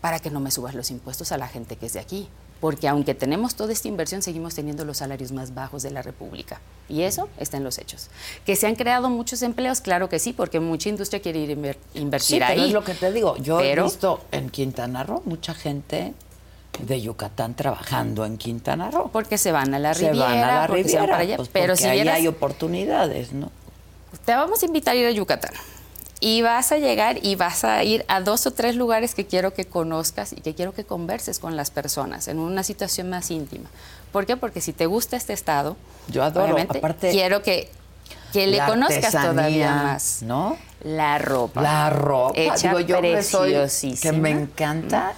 [0.00, 2.28] para que no me subas los impuestos a la gente que es de aquí.
[2.60, 6.60] Porque aunque tenemos toda esta inversión, seguimos teniendo los salarios más bajos de la República.
[6.88, 8.08] Y eso está en los hechos.
[8.46, 11.54] Que se han creado muchos empleos, claro que sí, porque mucha industria quiere ir a
[11.54, 12.68] inver- invertir Sí, pero ahí.
[12.68, 13.36] es lo que te digo.
[13.38, 16.14] Yo Pero- he visto en Quintana Roo mucha gente
[16.80, 19.10] de Yucatán trabajando en Quintana Roo.
[19.12, 21.18] Porque se van a la Se Riviera, van a la porque se van Riviera, para
[21.22, 21.36] allá.
[21.36, 23.50] pues, pero si ahí vieras, hay oportunidades, ¿no?
[24.24, 25.52] te vamos a invitar a ir a Yucatán.
[26.20, 29.54] Y vas a llegar y vas a ir a dos o tres lugares que quiero
[29.54, 33.68] que conozcas y que quiero que converses con las personas en una situación más íntima.
[34.12, 34.36] ¿Por qué?
[34.36, 35.76] Porque si te gusta este estado,
[36.08, 37.68] Yo adoro, aparte, quiero que,
[38.32, 40.22] que le conozcas todavía más.
[40.22, 40.56] ¿no?
[40.84, 41.60] La ropa.
[41.60, 44.18] La ropa, Hecha digo yo soy que preciosísima.
[44.18, 45.14] me encanta.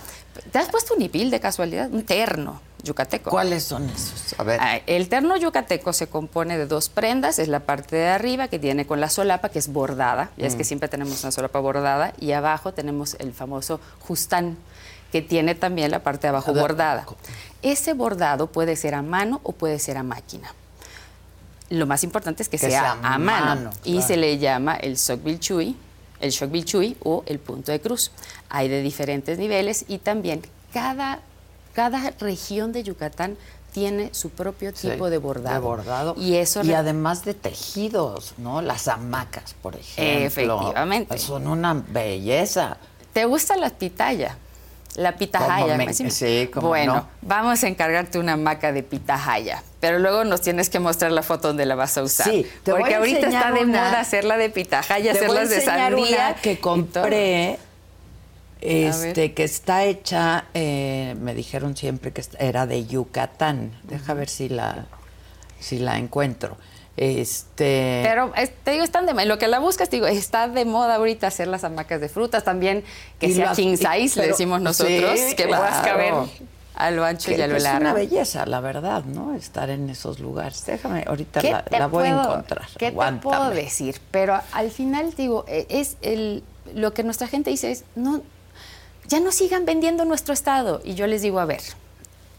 [0.52, 1.88] ¿Te has puesto un hipil de casualidad?
[1.92, 3.30] Un terno yucateco.
[3.30, 4.34] ¿Cuáles son esos?
[4.38, 4.60] A ver.
[4.60, 8.58] Ah, El terno yucateco se compone de dos prendas, es la parte de arriba que
[8.58, 10.46] tiene con la solapa, que es bordada, ya Mm.
[10.48, 14.58] es que siempre tenemos una solapa bordada, y abajo tenemos el famoso justán,
[15.12, 17.06] que tiene también la parte de abajo ver, bordada.
[17.62, 20.52] Ese bordado puede ser a mano o puede ser a máquina.
[21.70, 24.06] Lo más importante es que, Que sea, sea a mano, mano, y claro.
[24.08, 25.76] se le llama el sockbill chui,
[26.20, 28.10] el shockbill chui o el punto de cruz.
[28.48, 30.42] Hay de diferentes niveles y también
[30.72, 31.20] cada,
[31.72, 33.36] cada región de Yucatán
[33.72, 35.54] tiene su propio tipo de bordado.
[35.54, 36.14] De bordado.
[36.16, 38.62] Y eso y además de tejidos, ¿no?
[38.62, 40.26] Las hamacas, por ejemplo.
[40.26, 41.18] Efectivamente.
[41.18, 42.76] Son una belleza.
[43.12, 44.38] ¿Te gusta la pitaya?
[44.94, 45.76] La pitahaya.
[45.76, 50.70] Me, sí, como bueno, vamos a encargarte una hamaca de pitahaya, pero luego nos tienes
[50.70, 52.28] que mostrar la foto donde la vas a usar.
[52.28, 56.36] Sí, te porque ahorita está de moda hacerla de pitahaya, hacerlas de sandía.
[56.40, 57.58] que compré
[58.64, 63.72] este, que está hecha, eh, me dijeron siempre que era de Yucatán.
[63.82, 64.86] Deja ver si la,
[65.60, 66.56] si la encuentro.
[66.96, 68.02] Este...
[68.04, 68.32] Pero
[68.62, 71.48] te digo, están de lo que la buscas, te digo, está de moda ahorita hacer
[71.48, 72.84] las hamacas de frutas también,
[73.18, 76.14] que sea king size, le decimos nosotros, que puedas caber
[76.74, 77.76] a lo ancho y a lo largo.
[77.76, 79.34] Es una belleza, la verdad, ¿no?
[79.34, 80.64] Estar en esos lugares.
[80.66, 81.40] Déjame, ahorita
[81.70, 82.66] la, voy a encontrar.
[82.78, 84.00] ¿Qué te puedo decir?
[84.10, 86.42] Pero al final, digo, e, es el,
[86.74, 88.22] lo que nuestra gente dice es, no,
[89.06, 90.80] ya no sigan vendiendo nuestro Estado.
[90.84, 91.62] Y yo les digo, a ver,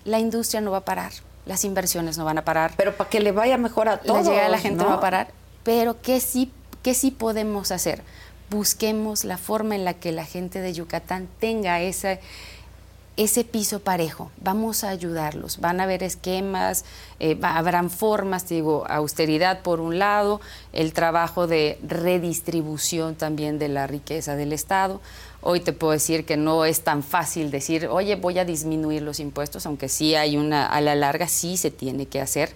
[0.04, 1.14] la industria no va a parar,
[1.46, 2.74] las inversiones no van a parar.
[2.78, 4.26] Pero para que le vaya mejor a todos.
[4.28, 5.28] La la gente no va a parar.
[5.64, 6.52] Pero ¿qué sí,
[6.84, 8.04] ¿qué sí podemos hacer?
[8.50, 12.20] Busquemos la forma en la que la gente de Yucatán tenga esa
[13.18, 14.32] ese piso parejo.
[14.42, 15.60] Vamos a ayudarlos.
[15.60, 16.84] Van a haber esquemas,
[17.20, 20.42] eh, habrán formas, digo, austeridad por un lado,
[20.74, 25.00] el trabajo de redistribución también de la riqueza del Estado.
[25.48, 29.20] Hoy te puedo decir que no es tan fácil decir, oye, voy a disminuir los
[29.20, 32.50] impuestos, aunque sí hay una, a la larga sí se tiene que hacer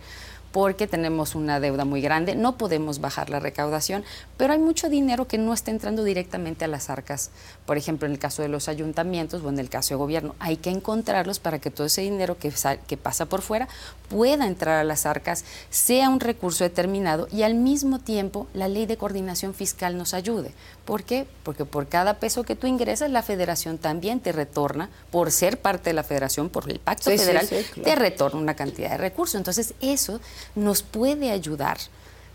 [0.52, 4.04] porque tenemos una deuda muy grande, no podemos bajar la recaudación,
[4.38, 7.30] pero hay mucho dinero que no está entrando directamente a las arcas.
[7.66, 10.58] Por ejemplo, en el caso de los ayuntamientos o en el caso de gobierno, hay
[10.58, 12.52] que encontrarlos para que todo ese dinero que,
[12.88, 13.68] que pasa por fuera
[14.10, 18.86] pueda entrar a las arcas, sea un recurso determinado y al mismo tiempo la ley
[18.86, 20.52] de coordinación fiscal nos ayude.
[20.86, 21.28] ¿Por qué?
[21.43, 25.91] Porque por cada peso que tú ingresas, la federación también te retorna, por ser parte
[25.91, 29.36] de la federación, por el pacto federal, te retorna una cantidad de recursos.
[29.36, 30.20] Entonces, eso
[30.56, 31.78] nos puede ayudar.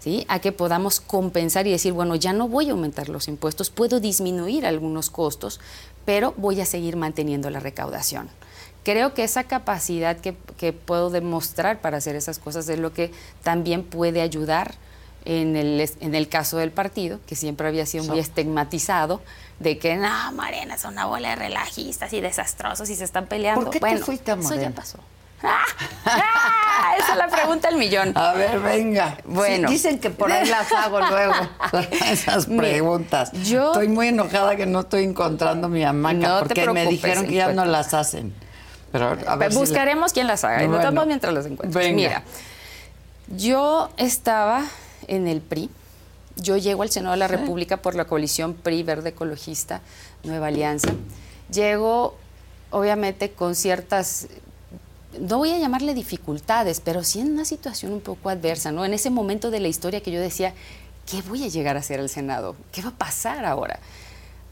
[0.00, 0.26] ¿Sí?
[0.28, 4.00] a que podamos compensar y decir, bueno, ya no voy a aumentar los impuestos, puedo
[4.00, 5.60] disminuir algunos costos,
[6.04, 8.28] pero voy a seguir manteniendo la recaudación.
[8.82, 13.12] Creo que esa capacidad que, que puedo demostrar para hacer esas cosas es lo que
[13.42, 14.74] también puede ayudar
[15.24, 19.22] en el, en el caso del partido, que siempre había sido muy estigmatizado,
[19.58, 23.62] de que, no, Morena son una bola de relajistas y desastrosos y se están peleando.
[23.62, 24.98] ¿Por qué bueno, te fuiste a Eso ya pasó.
[25.42, 26.94] ¡Ah!
[26.98, 28.12] Esa es la pregunta del millón.
[28.16, 29.18] A ver, venga.
[29.24, 29.68] Bueno.
[29.68, 31.34] dicen que por ahí las hago luego,
[32.06, 33.32] esas preguntas.
[33.44, 37.52] yo estoy muy enojada que no estoy encontrando mi hamaca porque me dijeron que ya
[37.52, 38.34] no las hacen.
[38.92, 40.62] Pero a ver Buscaremos quién las haga.
[40.62, 41.80] y bueno, mientras las encuentro.
[41.92, 42.22] Mira,
[43.28, 44.64] yo estaba
[45.08, 45.70] en el PRI.
[46.36, 49.80] Yo llego al Senado de la República por la coalición PRI Verde Ecologista
[50.24, 50.92] Nueva Alianza.
[51.50, 52.16] Llego,
[52.70, 54.28] obviamente, con ciertas
[55.20, 58.84] no voy a llamarle dificultades, pero sí en una situación un poco adversa, ¿no?
[58.84, 60.54] En ese momento de la historia que yo decía,
[61.06, 62.56] ¿qué voy a llegar a hacer al Senado?
[62.72, 63.78] ¿Qué va a pasar ahora?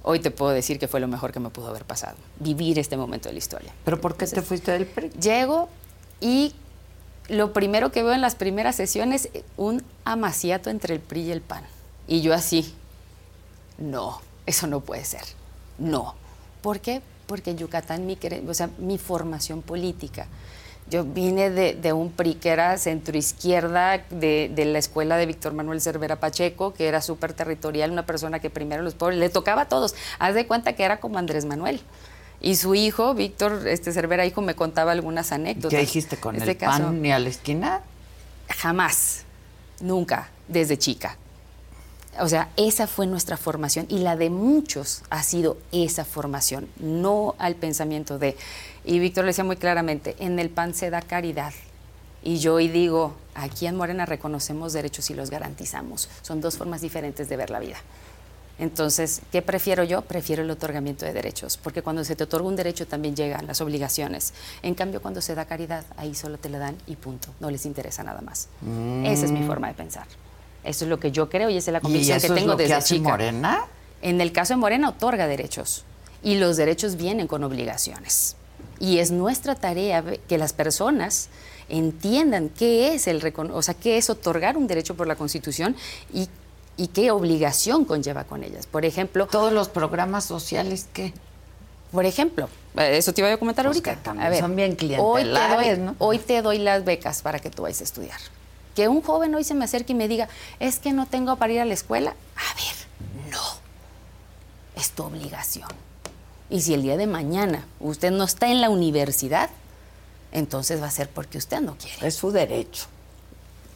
[0.02, 2.96] Hoy te puedo decir que fue lo mejor que me pudo haber pasado, vivir este
[2.96, 3.72] momento de la historia.
[3.84, 5.10] ¿Pero por qué te fuiste del PRI?
[5.10, 5.68] Llego
[6.20, 6.54] y
[7.28, 11.40] lo primero que veo en las primeras sesiones, un amaciato entre el PRI y el
[11.40, 11.62] PAN.
[12.08, 12.74] Y yo así,
[13.78, 15.22] no, eso no puede ser,
[15.78, 16.16] no.
[16.62, 17.00] ¿Por qué?
[17.26, 20.26] Porque en Yucatán, mi, o sea, mi formación política,
[20.90, 25.80] yo vine de, un PRI que era centroizquierda, de, de la escuela de Víctor Manuel
[25.80, 29.68] Cervera Pacheco, que era súper territorial, una persona que primero los pobres, le tocaba a
[29.68, 29.94] todos.
[30.18, 31.80] Haz de cuenta que era como Andrés Manuel.
[32.42, 35.70] Y su hijo, Víctor este Cervera, hijo, me contaba algunas anécdotas.
[35.70, 37.80] ¿Qué dijiste con este el pan ni a la esquina?
[38.48, 39.22] Jamás,
[39.80, 41.16] nunca, desde chica.
[42.20, 47.34] O sea, esa fue nuestra formación y la de muchos ha sido esa formación, no
[47.38, 48.36] al pensamiento de...
[48.84, 51.52] Y Víctor le decía muy claramente, en el pan se da caridad.
[52.22, 56.08] Y yo hoy digo, aquí en Morena reconocemos derechos y los garantizamos.
[56.22, 57.76] Son dos formas diferentes de ver la vida.
[58.58, 60.02] Entonces, ¿qué prefiero yo?
[60.02, 63.60] Prefiero el otorgamiento de derechos, porque cuando se te otorga un derecho también llegan las
[63.60, 64.34] obligaciones.
[64.62, 67.66] En cambio, cuando se da caridad, ahí solo te la dan y punto, no les
[67.66, 68.48] interesa nada más.
[69.04, 70.06] Esa es mi forma de pensar.
[70.62, 72.96] Eso es lo que yo creo y esa es la convicción que tengo desde hace
[72.96, 73.08] chica.
[73.08, 73.64] Morena?
[74.00, 75.84] En el caso de Morena otorga derechos
[76.22, 78.36] y los derechos vienen con obligaciones.
[78.82, 81.28] Y es nuestra tarea que las personas
[81.68, 85.74] entiendan qué es el o sea, qué es otorgar un derecho por la Constitución
[86.12, 86.28] y
[86.76, 88.66] y qué obligación conlleva con ellas.
[88.66, 89.26] Por ejemplo...
[89.26, 91.12] Todos los programas sociales que...
[91.90, 94.12] Por ejemplo, eh, eso te iba a comentar pues ahorita.
[94.12, 97.50] a ver, son bien clientelares, hoy te, doy, hoy te doy las becas para que
[97.50, 98.18] tú vayas a estudiar.
[98.74, 100.26] Que un joven hoy se me acerque y me diga,
[100.58, 102.14] es que no tengo para ir a la escuela.
[102.34, 103.42] A ver, no.
[104.74, 105.68] Es tu obligación.
[106.50, 109.50] Y si el día de mañana usted no está en la universidad,
[110.32, 112.06] entonces va a ser porque usted no quiere.
[112.06, 112.86] Es su derecho.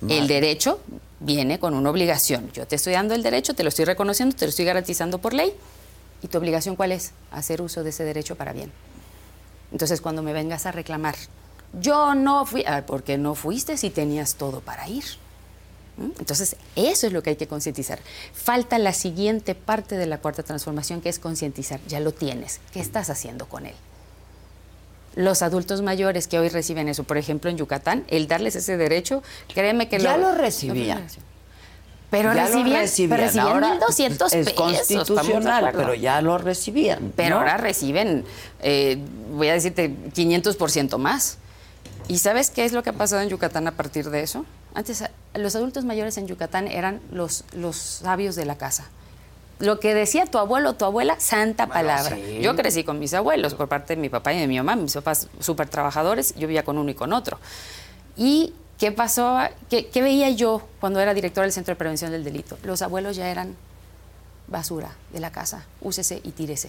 [0.09, 0.81] El derecho
[1.21, 2.51] viene con una obligación.
[2.53, 5.33] Yo te estoy dando el derecho, te lo estoy reconociendo, te lo estoy garantizando por
[5.33, 5.55] ley.
[6.23, 7.12] ¿Y tu obligación cuál es?
[7.31, 8.73] Hacer uso de ese derecho para bien.
[9.73, 11.14] Entonces, cuando me vengas a reclamar,
[11.81, 15.05] yo no fui, ah, ¿por qué no fuiste si tenías todo para ir?
[15.97, 16.11] ¿Mm?
[16.18, 17.99] Entonces, eso es lo que hay que concientizar.
[18.32, 21.80] Falta la siguiente parte de la cuarta transformación, que es concientizar.
[21.88, 22.61] Ya lo tienes.
[22.72, 23.74] ¿Qué estás haciendo con él?
[25.14, 29.22] Los adultos mayores que hoy reciben eso, por ejemplo, en Yucatán, el darles ese derecho,
[29.55, 31.07] créeme que ya lo, recibían.
[32.11, 33.11] Pero ya recibían, lo recibían.
[33.11, 34.53] pero recibían ahora 1.200 es pesos.
[34.53, 35.78] constitucional, de acuerdo.
[35.78, 37.14] pero ya lo recibían.
[37.16, 37.36] Pero ¿no?
[37.36, 38.26] ahora reciben,
[38.61, 38.99] eh,
[39.32, 41.38] voy a decirte, 500% más.
[42.09, 44.44] ¿Y sabes qué es lo que ha pasado en Yucatán a partir de eso?
[44.77, 48.87] Antes, a- los adultos mayores en Yucatán eran los, los sabios de la casa.
[49.59, 52.14] Lo que decía tu abuelo o tu abuela, santa palabra.
[52.14, 52.41] sí.
[52.43, 54.93] Yo crecí con mis abuelos por parte de mi papá y de mi mamá, mis
[54.93, 57.39] papás súper trabajadores, yo vivía con uno y con otro.
[58.18, 59.39] ¿Y qué pasó?
[59.70, 62.59] ¿Qué, qué veía yo cuando era directora del Centro de Prevención del Delito?
[62.64, 63.57] Los abuelos ya eran
[64.47, 66.68] basura de la casa, úsese y tírese.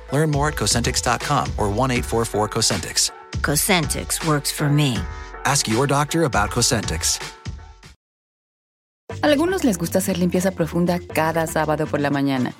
[0.11, 3.11] Learn more at Cosentix.com or 1 844 Cosentix.
[3.41, 4.97] Cosentix works for me.
[5.45, 7.19] Ask your doctor about Cosentix.
[9.21, 12.53] A algunos les gusta hacer limpieza profunda cada sábado por la mañana.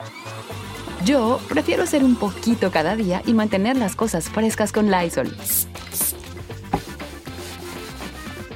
[1.06, 5.36] Yo prefiero hacer un poquito cada día y mantener las cosas frescas con Lysol.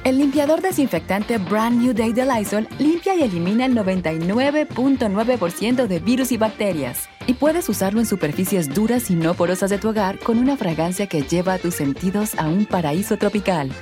[0.04, 6.30] El limpiador desinfectante Brand New Day de Lysol limpia y elimina el 99.9% de virus
[6.30, 7.08] y bacterias.
[7.26, 11.08] Y puedes usarlo en superficies duras y no porosas de tu hogar con una fragancia
[11.08, 13.72] que lleva a tus sentidos a un paraíso tropical.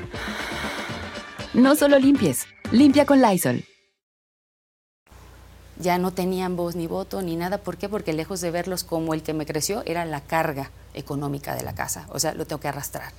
[1.53, 3.65] No solo limpies, limpia con Lysol.
[5.79, 7.59] ya no tenían voz ni voto ni nada.
[7.59, 7.89] ¿Por qué?
[7.89, 11.75] Porque lejos de verlos como el que me creció, era la carga económica de la
[11.75, 12.07] casa.
[12.11, 13.13] O sea, lo tengo que arrastrar.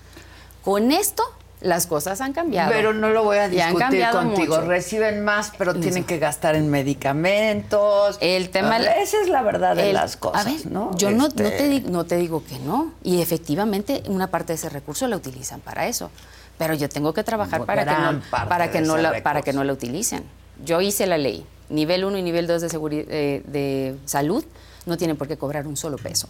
[0.63, 1.23] Con esto,
[1.61, 2.71] las cosas han cambiado.
[2.71, 4.55] Pero no lo voy a discutir cambiado contigo.
[4.57, 4.67] mucho.
[4.67, 5.79] Reciben más, pero Eso.
[5.79, 8.17] tienen que gastar en medicamentos.
[8.21, 10.95] El tema- Esa es la verdad de El- las cosas, a ver, ¿no?
[10.97, 12.91] Yo no, Este, no te digo, no te digo que no.
[13.03, 16.11] Y efectivamente, una parte de ese recurso la utilizan para eso.
[16.57, 19.63] Pero yo tengo que trabajar para que, no, para, que no la, para que no
[19.63, 20.23] la utilicen.
[20.63, 21.45] Yo hice la ley.
[21.69, 22.69] Nivel 1 y nivel 2 de,
[23.09, 24.45] eh, de salud
[24.85, 26.29] no tienen por qué cobrar un solo peso.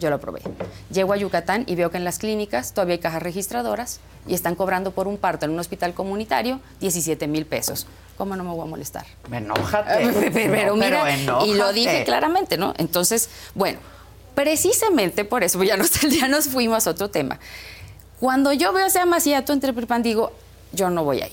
[0.00, 0.40] Yo lo aprobé.
[0.90, 4.54] Llego a Yucatán y veo que en las clínicas todavía hay cajas registradoras y están
[4.54, 7.86] cobrando por un parto en un hospital comunitario 17 mil pesos.
[8.16, 9.04] ¿Cómo no me voy a molestar?
[9.30, 10.30] Enójate.
[10.32, 12.74] pero, No, mira, y lo dije claramente, ¿no?
[12.78, 13.78] Entonces, bueno,
[14.34, 17.38] precisamente por eso, ya nos, ya nos fuimos a otro tema.
[18.18, 20.32] Cuando yo veo ese amaciato entre PRIPAN, digo,
[20.72, 21.32] yo no voy ahí.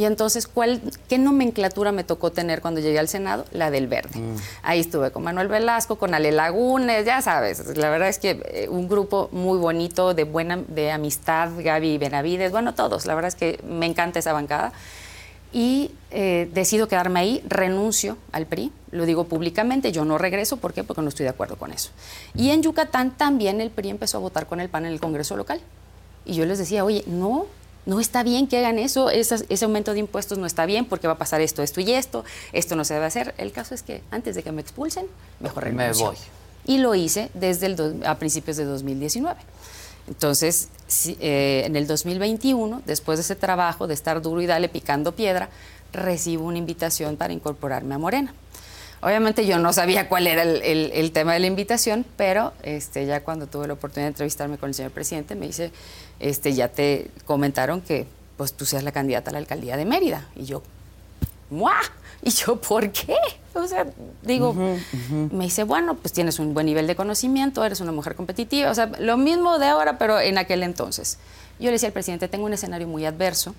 [0.00, 0.80] Y entonces, ¿cuál,
[1.10, 3.44] ¿qué nomenclatura me tocó tener cuando llegué al Senado?
[3.52, 4.18] La del verde.
[4.62, 7.76] Ahí estuve con Manuel Velasco, con Ale Lagunes, ya sabes.
[7.76, 12.50] La verdad es que eh, un grupo muy bonito, de buena de amistad, Gaby Benavides,
[12.50, 13.04] bueno, todos.
[13.04, 14.72] La verdad es que me encanta esa bancada.
[15.52, 20.72] Y eh, decido quedarme ahí, renuncio al PRI, lo digo públicamente, yo no regreso, ¿por
[20.72, 20.82] qué?
[20.82, 21.90] Porque no estoy de acuerdo con eso.
[22.34, 25.36] Y en Yucatán también el PRI empezó a votar con el PAN en el Congreso
[25.36, 25.60] local.
[26.24, 27.44] Y yo les decía, oye, no,
[27.90, 31.14] no está bien que hagan eso, ese aumento de impuestos no está bien porque va
[31.14, 33.34] a pasar esto, esto y esto, esto no se debe hacer.
[33.36, 35.06] El caso es que antes de que me expulsen,
[35.40, 36.06] mejor Me renuncio.
[36.06, 36.16] voy.
[36.66, 39.40] Y lo hice desde el do- a principios de 2019.
[40.06, 40.68] Entonces,
[41.20, 45.48] eh, en el 2021, después de ese trabajo de estar duro y dale picando piedra,
[45.92, 48.32] recibo una invitación para incorporarme a Morena.
[49.02, 53.06] Obviamente yo no sabía cuál era el, el- el tema de la invitación, pero este,
[53.06, 55.72] ya cuando tuve la oportunidad de entrevistarme con el señor presidente, me dice,
[56.18, 60.26] este, ya te comentaron que pues, tú seas la candidata a la alcaldía de Mérida.
[60.36, 60.62] Y yo,
[61.50, 61.74] ¡mua!
[62.22, 63.16] Y yo, ¿por qué?
[63.54, 63.86] O sea,
[64.22, 64.52] digo,
[65.32, 68.74] me dice, bueno, pues tienes un buen nivel de conocimiento, eres una mujer competitiva, o
[68.74, 71.16] sea, lo mismo de ahora, pero en aquel entonces.
[71.58, 73.54] Yo le decía al presidente, tengo un escenario muy adverso.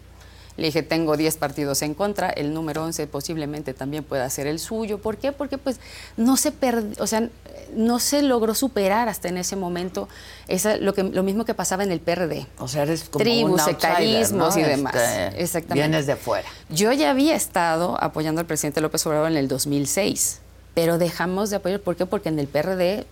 [0.57, 4.59] Le dije, tengo 10 partidos en contra, el número 11 posiblemente también pueda ser el
[4.59, 4.97] suyo.
[4.99, 5.31] ¿Por qué?
[5.31, 5.79] Porque pues
[6.17, 7.29] no se perdi- o sea,
[7.73, 10.09] no se logró superar hasta en ese momento
[10.49, 12.47] esa, lo, que, lo mismo que pasaba en el PRD.
[12.59, 14.61] O sea, eres como Tribus, un sectarismos ¿no?
[14.61, 14.93] y demás.
[14.95, 15.87] Este, Exactamente.
[15.87, 16.47] Vienes de fuera.
[16.69, 20.41] Yo ya había estado apoyando al presidente López Obrador en el 2006.
[20.73, 21.79] pero dejamos de apoyar.
[21.79, 22.05] ¿Por qué?
[22.05, 23.05] Porque en el PRD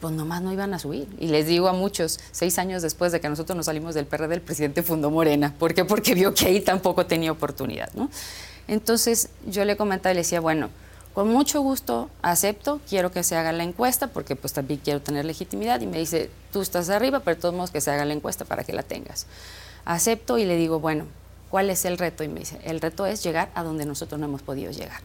[0.00, 1.08] pues nomás no iban a subir.
[1.18, 4.34] Y les digo a muchos, seis años después de que nosotros nos salimos del PRD,
[4.34, 5.54] el presidente fundó Morena.
[5.58, 5.84] ¿Por qué?
[5.84, 8.10] Porque vio que ahí tampoco tenía oportunidad, ¿no?
[8.68, 10.68] Entonces yo le comentaba y le decía, bueno,
[11.14, 15.24] con mucho gusto acepto, quiero que se haga la encuesta, porque pues también quiero tener
[15.24, 15.80] legitimidad.
[15.80, 18.44] Y me dice, tú estás arriba, pero de todos modos que se haga la encuesta
[18.44, 19.26] para que la tengas.
[19.84, 21.06] Acepto y le digo, bueno,
[21.50, 22.22] ¿cuál es el reto?
[22.22, 25.00] Y me dice, el reto es llegar a donde nosotros no hemos podido llegar.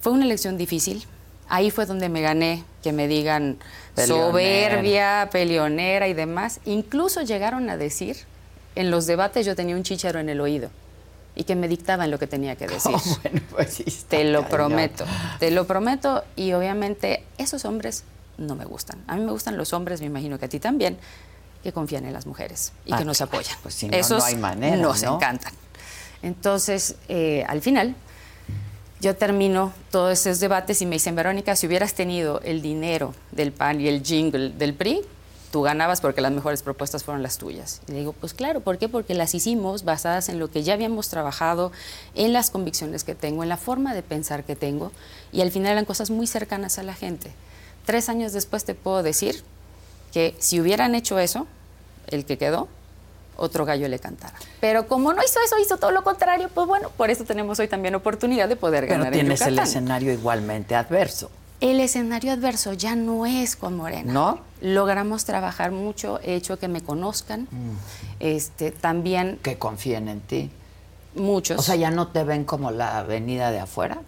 [0.00, 1.06] Fue una elección difícil,
[1.48, 3.58] ahí fue donde me gané que me digan
[3.96, 6.60] soberbia, peleonera y demás.
[6.64, 8.16] Incluso llegaron a decir,
[8.74, 10.70] en los debates yo tenía un chicharo en el oído
[11.34, 12.92] y que me dictaban lo que tenía que decir.
[13.22, 15.04] bueno, pues sí te lo prometo,
[15.38, 18.04] te lo prometo y obviamente esos hombres
[18.38, 19.02] no me gustan.
[19.06, 20.96] A mí me gustan los hombres, me imagino que a ti también,
[21.62, 23.56] que confían en las mujeres y que Ah, nos apoyan.
[23.62, 25.16] pues si no, Esos no hay manera, nos ¿no?
[25.16, 25.52] encantan.
[26.22, 27.94] Entonces, eh, al final,
[29.00, 33.52] yo termino todos esos debates y me dicen, Verónica, si hubieras tenido el dinero del
[33.52, 35.02] PAN y el jingle del PRI,
[35.52, 37.80] tú ganabas porque las mejores propuestas fueron las tuyas.
[37.88, 38.88] Y le digo, pues claro, ¿por qué?
[38.88, 41.72] Porque las hicimos basadas en lo que ya habíamos trabajado,
[42.14, 44.92] en las convicciones que tengo, en la forma de pensar que tengo,
[45.32, 47.30] y al final eran cosas muy cercanas a la gente.
[47.86, 49.42] Tres años después te puedo decir
[50.12, 51.46] que si hubieran hecho eso,
[52.08, 52.68] el que quedó,
[53.38, 54.34] otro gallo le cantara.
[54.60, 57.68] Pero como no hizo eso, hizo todo lo contrario, pues bueno, por eso tenemos hoy
[57.68, 59.66] también oportunidad de poder Pero ganar en tienes el Yucatán.
[59.68, 61.30] escenario igualmente adverso.
[61.60, 64.12] El escenario adverso ya no es con Morena.
[64.12, 64.40] ¿No?
[64.60, 67.48] Logramos trabajar mucho, he hecho que me conozcan.
[67.50, 67.76] Mm.
[68.20, 70.50] Este, también Que confíen en ti.
[71.14, 71.58] muchos.
[71.58, 73.98] O sea, ya no te ven como la avenida de afuera.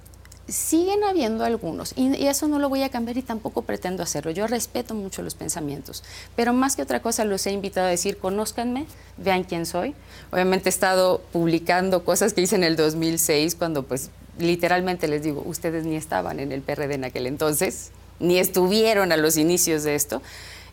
[0.51, 4.31] Siguen habiendo algunos y, eso no lo voy a cambiar y tampoco pretendo hacerlo.
[4.31, 6.03] Yo respeto mucho los pensamientos,
[6.37, 8.87] pero más que otra cosa los he invitado a decir, conózcanme,
[9.17, 9.95] vean quién soy.
[10.31, 15.43] Obviamente he estado publicando cosas que hice en el 2006 cuando pues literalmente les digo,
[15.45, 19.95] ustedes ni estaban en el PRD en aquel entonces, ni estuvieron a los inicios de
[19.95, 20.23] esto.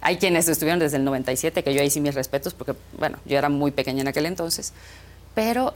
[0.02, 3.38] Hay quienes estuvieron desde el 97, que yo ahí sí mis respetos, porque bueno, yo
[3.38, 4.74] era muy pequeña en aquel entonces,
[5.34, 5.74] pero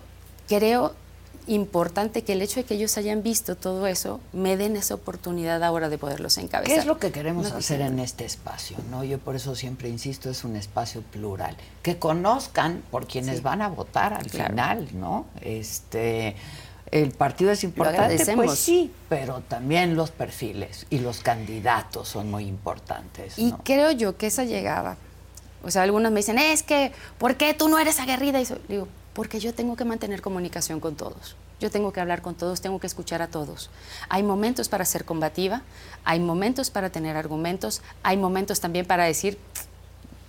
[0.48, 0.94] creo
[1.54, 5.64] importante que el hecho de que ellos hayan visto todo eso me den esa oportunidad
[5.64, 6.74] ahora de poderlos encabezar.
[6.74, 8.78] ¿Qué es lo que queremos No hacer en este espacio?
[8.90, 9.04] ¿no?
[9.04, 11.56] Yo por eso siempre insisto, es un espacio plural.
[11.84, 13.42] Que conozcan por quienes Sí.
[13.44, 14.50] van a votar al Claro.
[14.52, 15.26] final, ¿no?
[15.42, 16.36] Este,
[16.92, 22.46] el partido es importante, pues sí, pero también los perfiles y los candidatos son muy
[22.46, 23.38] importantes.
[23.38, 24.98] Y creo yo que esa llegada,
[25.64, 28.40] o sea, algunos me dicen, es que, ¿por qué tú no eres aguerrida?
[28.42, 31.36] Y so- digo, porque yo tengo que mantener comunicación con todos.
[31.62, 33.70] Yo tengo que hablar con todos, tengo que escuchar a todos.
[34.10, 35.62] Hay momentos para ser combativa,
[36.04, 39.38] hay momentos para tener argumentos, hay momentos también para decir,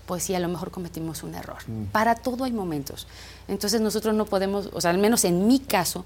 [0.05, 1.57] pues sí, a lo mejor cometimos un error.
[1.91, 3.07] Para todo hay momentos.
[3.49, 6.05] Entonces nosotros no podemos, o sea, al menos en mi caso,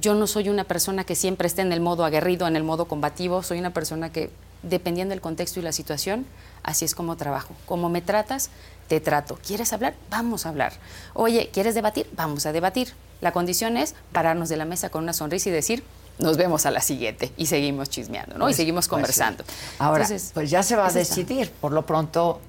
[0.00, 2.84] yo no soy una persona que siempre esté en el modo aguerrido, en el modo
[2.84, 4.30] combativo, soy una persona que,
[4.62, 6.24] dependiendo del contexto y la situación,
[6.62, 7.52] así es como trabajo.
[7.66, 8.50] Como me tratas,
[8.86, 9.40] te trato.
[9.44, 9.94] ¿Quieres hablar?
[10.08, 10.72] Vamos a hablar.
[11.14, 12.08] Oye, ¿quieres debatir?
[12.14, 12.94] Vamos a debatir.
[13.22, 15.82] La condición es pararnos de la mesa con una sonrisa y decir,
[16.18, 18.44] nos vemos a la siguiente y seguimos chismeando, ¿no?
[18.44, 19.44] y Pues- seguimos pues conversando.
[19.46, 19.54] sí.
[19.78, 20.98] Ahora, Entonces, pues ya se va a está.
[20.98, 21.50] decidir.
[21.52, 22.40] Por lo pronto,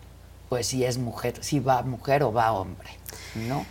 [0.49, 2.89] pues si es mujer, si va mujer o va hombre,
[3.47, 3.65] ¿no?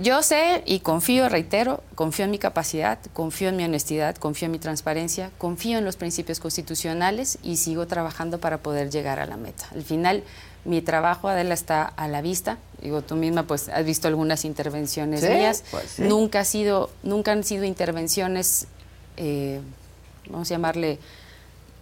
[0.00, 4.52] Yo sé y confío, reitero, confío en mi capacidad, confío en mi honestidad, confío en
[4.52, 9.36] mi transparencia, confío en los principios constitucionales y sigo trabajando para poder llegar a la
[9.36, 9.66] meta.
[9.74, 10.22] Al final,
[10.64, 12.58] mi trabajo, Adela, está a la vista.
[12.82, 15.64] Digo, tú misma pues has visto algunas intervenciones Sí, mías.
[15.70, 16.02] pues sí.
[16.02, 18.66] Nunca ha sido, nunca han sido intervenciones,
[19.16, 19.60] eh,
[20.28, 20.98] vamos a llamarle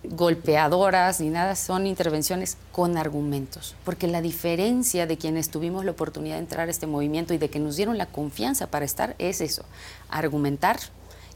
[0.05, 6.37] golpeadoras ni nada, son intervenciones con argumentos, porque la diferencia de quienes tuvimos la oportunidad
[6.37, 9.41] de entrar a este movimiento y de que nos dieron la confianza para estar es
[9.41, 9.65] eso,
[10.09, 10.79] argumentar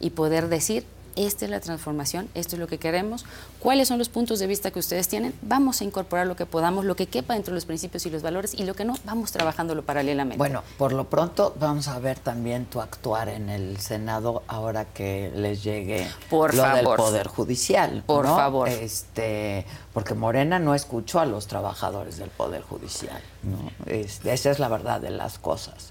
[0.00, 0.84] y poder decir,
[1.16, 3.24] esta es la transformación, esto es lo que queremos,
[3.58, 6.84] cuáles son los puntos de vista que ustedes tienen, vamos a incorporar lo que podamos,
[6.84, 9.32] lo que quepa dentro de los principios y los valores y lo que no, vamos
[9.32, 10.38] trabajándolo paralelamente.
[10.38, 15.32] Bueno, por lo pronto vamos a ver también tu actuar en el Senado ahora que
[15.34, 16.96] les llegue Por lo del favor.
[16.96, 18.02] Poder Judicial.
[18.06, 18.36] Por ¿no?
[18.36, 18.68] favor.
[18.68, 23.20] Este, porque Morena no escuchó a los trabajadores del Poder Judicial.
[23.42, 23.70] ¿no?
[23.86, 25.90] Este, esa es la verdad de las cosas.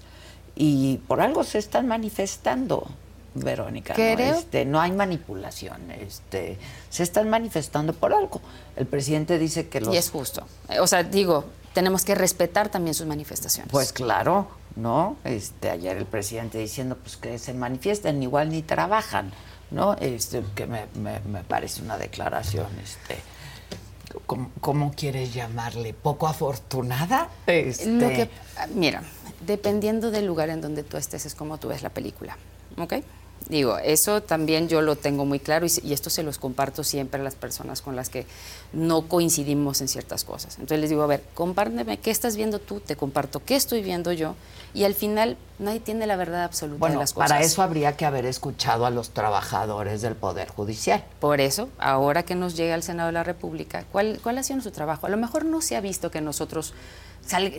[0.54, 2.86] Y por algo se están manifestando.
[3.34, 3.98] Verónica, ¿no?
[4.38, 6.58] Este, no hay manipulación, este,
[6.90, 8.40] se están manifestando por algo.
[8.76, 10.46] El presidente dice que los y es justo.
[10.80, 13.70] O sea, digo, tenemos que respetar también sus manifestaciones.
[13.72, 15.16] Pues claro, ¿no?
[15.24, 19.32] Este, ayer el presidente diciendo pues que se manifiestan, igual ni trabajan,
[19.70, 19.94] ¿no?
[19.94, 23.16] Este, que me, me- me parece una declaración, este,
[24.26, 25.94] ¿cómo, cómo quieres llamarle?
[25.94, 27.28] ¿Poco afortunada?
[27.46, 28.28] Este, Lo que,
[28.74, 29.02] mira,
[29.46, 32.36] dependiendo del lugar en donde tú estés, es como tú ves la película,
[32.78, 32.94] ¿ok?
[33.48, 37.24] Digo, eso también yo lo tengo muy claro y, esto se los comparto siempre a
[37.24, 38.26] las personas con las que
[38.72, 40.54] no coincidimos en ciertas cosas.
[40.54, 44.12] Entonces les digo, a ver, compárteme qué estás viendo tú, te comparto qué estoy viendo
[44.12, 44.34] yo
[44.74, 47.30] y al final nadie tiene la verdad absoluta de las cosas.
[47.30, 51.04] Para eso habría que haber escuchado a los trabajadores del Poder Judicial.
[51.20, 54.56] Por eso, ahora que nos llega al Senado de la República, ¿cuál, cuál ha sido
[54.56, 55.06] nuestro trabajo?
[55.06, 56.74] A lo mejor no se ha visto que nosotros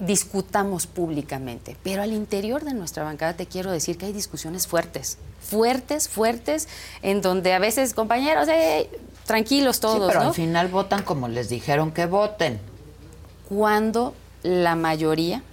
[0.01, 5.17] discutamos públicamente, pero al interior de nuestra bancada te quiero decir que hay discusiones fuertes,
[5.41, 6.67] fuertes, fuertes,
[7.01, 8.47] en donde a veces, compañeros,
[9.25, 10.11] tranquilos todos.
[10.11, 12.59] pero al final votan como les dijeron que voten.
[13.47, 15.43] Cuando la mayoría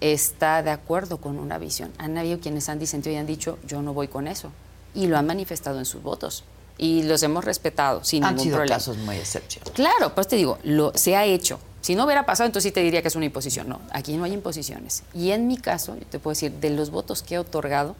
[0.00, 1.92] está de acuerdo con una visión.
[1.98, 4.50] Han habido quienes han disentido y han dicho, yo no voy con eso.
[4.94, 6.44] Y lo han manifestado en sus votos.
[6.76, 8.76] Y los hemos respetado sin han ningún sido problema.
[8.76, 9.74] casos muy excepcionales.
[9.74, 11.58] Claro, pues te digo, lo, se ha hecho.
[11.84, 13.68] Si no hubiera pasado, entonces sí te diría que es una imposición.
[13.68, 15.02] No, aquí no hay imposiciones.
[15.12, 17.94] Y en mi caso, yo te puedo decir, de los votos que he otorgado,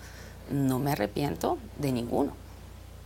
[0.51, 2.33] no me arrepiento de ninguno.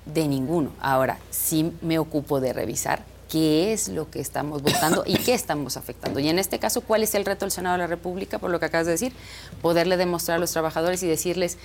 [0.06, 0.70] De ninguno.
[0.80, 5.76] Ahora, sí me ocupo de revisar qué es lo que estamos votando y qué estamos
[5.76, 6.20] afectando.
[6.20, 8.38] Y en este caso, ¿cuál es el reto del Senado de la República?
[8.38, 9.12] Por lo que acabas de decir,
[9.60, 11.58] poderle demostrar a los trabajadores y decirles,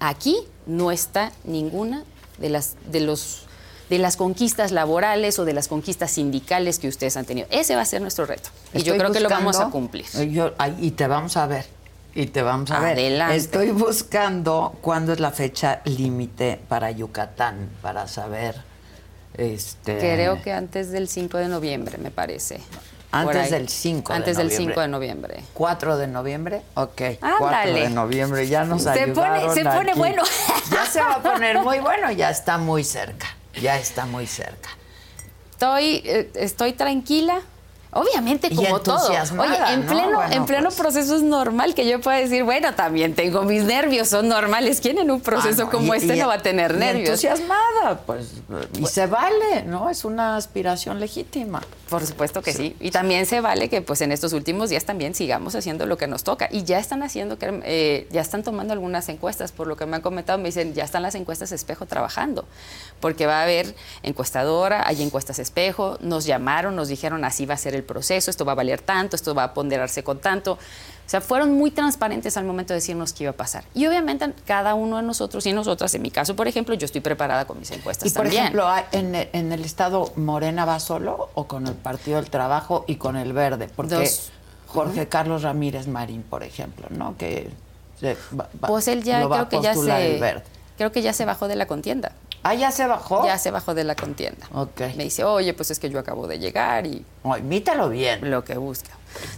[0.00, 0.36] aquí
[0.66, 2.02] no está ninguna
[2.38, 3.45] de las de los
[3.88, 7.46] de las conquistas laborales o de las conquistas sindicales que ustedes han tenido.
[7.50, 8.50] Ese va a ser nuestro reto.
[8.72, 10.06] y yo creo que lo vamos a cumplir.
[10.78, 11.66] y te vamos a ver.
[12.14, 13.32] Y te vamos a Adelante.
[13.34, 13.40] ver.
[13.40, 18.56] Estoy buscando cuándo es la fecha límite para Yucatán, para saber.
[19.34, 19.98] Este...
[19.98, 22.60] Creo que antes del 5 de noviembre, me parece.
[23.12, 25.42] Antes del 5 de Antes del 5 de noviembre.
[25.54, 26.62] ¿4 de noviembre?
[26.74, 27.02] Ok.
[27.20, 27.38] Ándale.
[27.38, 30.22] 4 de noviembre, ya nos se ayudaron Pone, se pone bueno.
[30.70, 33.26] Ya se va a poner muy bueno, ya está muy cerca.
[33.60, 34.70] Ya está muy cerca.
[35.50, 37.40] Estoy, eh, estoy tranquila,
[37.92, 39.08] Obviamente, como todo.
[39.08, 40.74] Oye, en pleno, en pleno pues.
[40.76, 44.80] proceso es normal que yo pueda decir, bueno, también tengo mis nervios, son normales.
[44.80, 47.08] ¿Quién en un proceso ah, como este no va a tener nervios?
[47.10, 48.32] entusiasmada, pues,
[48.74, 49.88] y pues se vale, ¿no?
[49.88, 51.62] Es una aspiración legítima.
[51.88, 52.76] Por supuesto que sí.
[52.80, 56.08] Y también se vale que, pues, en estos últimos días también sigamos haciendo lo que
[56.08, 56.48] nos toca.
[56.50, 59.96] Y ya están haciendo, que eh, ya están tomando algunas encuestas, por lo que me
[59.96, 62.44] han comentado, me dicen, ya están las encuestas espejo trabajando,
[63.00, 67.58] porque va a haber encuestadora, hay encuestas espejo, nos llamaron, nos dijeron, así va a
[67.58, 70.52] ser el proceso, esto va a valer tanto, esto va a ponderarse con tanto.
[70.54, 73.64] O sea, fueron muy transparentes al momento de decirnos qué iba a pasar.
[73.74, 77.00] Y obviamente cada uno de nosotros y nosotras, en mi caso, por ejemplo, yo estoy
[77.00, 78.42] preparada con mis encuestas y por también.
[78.42, 82.96] ejemplo, en, en, el Estado Morena va solo o con el Partido del Trabajo y
[82.96, 83.70] con el Verde?
[83.74, 84.10] Porque
[84.66, 87.16] Jorge Carlos Ramírez Marín, por ejemplo, ¿no?
[87.16, 87.50] Que
[88.66, 90.42] pues él ya creo que ya se
[90.76, 92.12] creo que ya se bajó de la contienda.
[92.42, 93.26] Ah, ya se bajó.
[93.26, 94.46] Ya se bajó de la contienda.
[94.52, 94.80] Ok.
[94.96, 97.04] Me dice, oye, pues es que yo acabo de llegar y.
[97.24, 98.30] Oh, invítalo bien.
[98.30, 98.90] Lo que busca.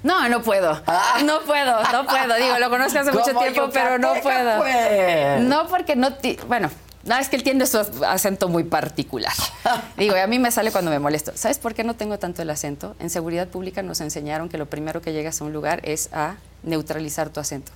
[0.03, 0.81] No, no puedo.
[0.87, 1.19] Ah.
[1.25, 2.35] No puedo, no puedo.
[2.37, 4.59] Digo, lo conozco hace mucho tiempo, pero no puedo.
[4.59, 5.41] Pues.
[5.41, 6.11] No, porque no.
[6.49, 6.71] Bueno,
[7.05, 9.33] no, es que él tiene su acento muy particular.
[9.97, 11.33] Digo, y a mí me sale cuando me molesto.
[11.35, 12.95] ¿Sabes por qué no tengo tanto el acento?
[12.99, 16.37] En seguridad pública nos enseñaron que lo primero que llegas a un lugar es a
[16.63, 17.73] neutralizar tu acento.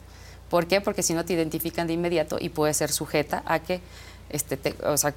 [0.53, 0.83] ¿Por qué?
[0.83, 3.81] Porque si no te identifican de inmediato y puede ser sujeta a que
[4.29, 5.15] este, o sea,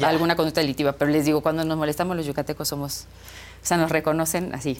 [0.00, 0.92] alguna conducta delictiva.
[0.92, 3.04] Pero les digo, cuando nos molestamos los yucatecos somos,
[3.62, 4.78] o sea, nos reconocen así.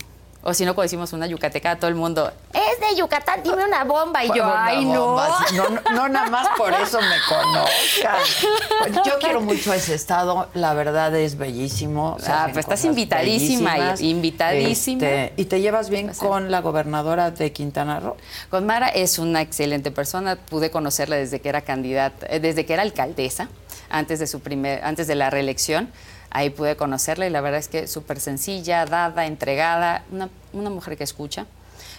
[0.48, 3.84] O si no, cuando decimos una yucateca, todo el mundo, es de Yucatán, dime una
[3.84, 4.24] bomba.
[4.24, 5.14] Y yo, ay, no.
[5.54, 5.80] no.
[5.94, 6.08] no.
[6.08, 9.04] nada más por eso me conozcan.
[9.04, 12.16] Yo quiero mucho ese estado, la verdad es bellísimo.
[12.26, 15.06] Ah, pues estás invitadísima, invitadísima.
[15.06, 18.16] Este, ¿Y te llevas bien con la gobernadora de Quintana Roo?
[18.48, 22.72] Con Mara es una excelente persona, pude conocerla desde que era candidata, eh, desde que
[22.72, 23.48] era alcaldesa
[23.90, 25.92] antes de, su primer, antes de la reelección.
[26.30, 30.96] Ahí pude conocerla y la verdad es que súper sencilla, dada, entregada, una, una mujer
[30.96, 31.46] que escucha.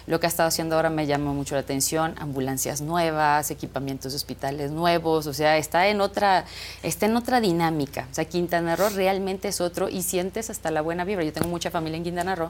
[0.06, 4.16] Lo que ha estado haciendo ahora me llama mucho la atención, ambulancias nuevas, equipamientos de
[4.16, 6.46] hospitales nuevos, o sea, está en otra,
[6.82, 8.06] está en otra dinámica.
[8.10, 11.22] O sea, Quintana Roo realmente es otro y sientes hasta la buena vibra.
[11.22, 12.48] Yo tengo mucha familia en Quintana Roo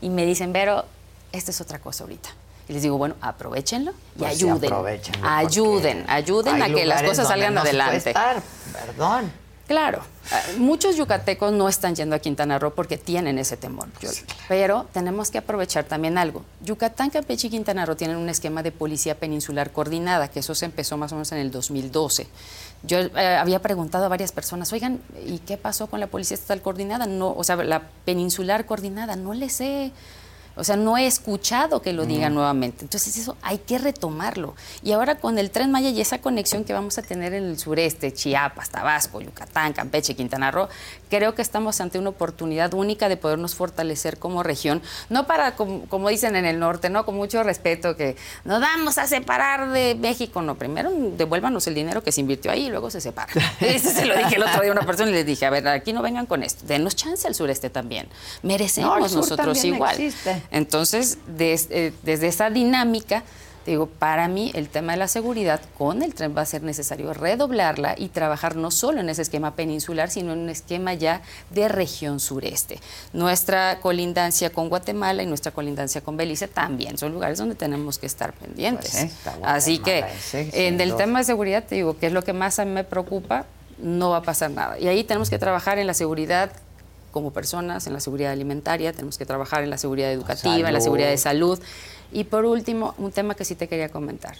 [0.00, 0.84] y me dicen, pero
[1.32, 2.30] esta es otra cosa ahorita.
[2.68, 4.72] Y les digo, bueno, aprovechenlo y pues ayuden.
[5.22, 8.14] ayuden, ayuden a que las cosas salgan adelante.
[8.72, 9.41] perdón.
[9.72, 13.88] Claro, eh, muchos yucatecos no están yendo a Quintana Roo porque tienen ese temor.
[14.46, 16.44] Pero tenemos que aprovechar también algo.
[16.60, 20.66] Yucatán, Campeche y Quintana Roo tienen un esquema de policía peninsular coordinada, que eso se
[20.66, 22.26] empezó más o menos en el 2012.
[22.82, 26.60] Yo eh, había preguntado a varias personas, oigan, ¿y qué pasó con la policía estatal
[26.60, 27.06] coordinada?
[27.06, 29.90] No, o sea, la peninsular coordinada, no les sé
[30.56, 32.84] O sea, no he escuchado que lo digan nuevamente.
[32.84, 34.54] Entonces eso hay que retomarlo.
[34.82, 37.58] Y ahora con el tren Maya y esa conexión que vamos a tener en el
[37.58, 40.68] sureste, Chiapas, Tabasco, Yucatán, Campeche, Quintana Roo,
[41.08, 44.82] creo que estamos ante una oportunidad única de podernos fortalecer como región.
[45.08, 47.04] No para, como, como dicen en el norte, ¿no?
[47.04, 50.42] Con mucho respeto, que nos vamos a separar de México.
[50.42, 53.32] No, primero devuélvanos el dinero que se invirtió ahí y luego se separa.
[53.60, 55.66] Eso se lo dije el otro día a una persona y les dije, a ver,
[55.68, 56.66] aquí no vengan con esto.
[56.66, 58.08] Denos chance al sureste también.
[58.42, 59.96] Merecemos nosotros igual.
[60.50, 63.22] Entonces, eh, desde esa dinámica,
[63.66, 67.12] digo, para mí el tema de la seguridad con el tren va a ser necesario
[67.12, 71.68] redoblarla y trabajar no solo en ese esquema peninsular, sino en un esquema ya de
[71.68, 72.80] región sureste.
[73.12, 78.06] Nuestra colindancia con Guatemala y nuestra colindancia con Belice también son lugares donde tenemos que
[78.06, 79.08] estar pendientes.
[79.24, 82.58] Pues Así que en el tema de seguridad, te digo, que es lo que más
[82.58, 83.46] a mí me preocupa,
[83.78, 84.78] no va a pasar nada.
[84.78, 86.52] Y ahí tenemos que trabajar en la seguridad
[87.12, 90.80] como personas, en la seguridad alimentaria, tenemos que trabajar en la seguridad educativa, en la
[90.80, 91.60] seguridad de salud.
[92.10, 94.36] Y por último, un tema que sí te quería comentar.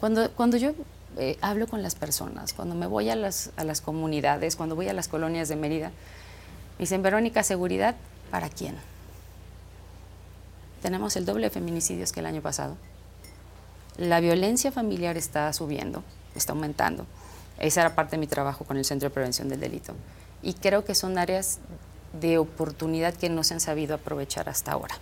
[0.00, 0.72] Cuando, cuando yo
[1.16, 4.88] eh, hablo con las personas, cuando me voy a las, a las comunidades, cuando voy
[4.88, 7.94] a las colonias de Mérida, me dicen, Verónica, ¿seguridad
[8.30, 8.76] para quién?
[10.82, 12.76] Tenemos el doble de feminicidios que el año pasado.
[13.96, 16.02] La violencia familiar está subiendo,
[16.34, 17.06] está aumentando.
[17.58, 19.94] Esa era parte de mi trabajo con el Centro de Prevención del Delito.
[20.42, 21.60] Y creo que son áreas
[22.20, 24.96] de oportunidad que no se han sabido aprovechar hasta ahora.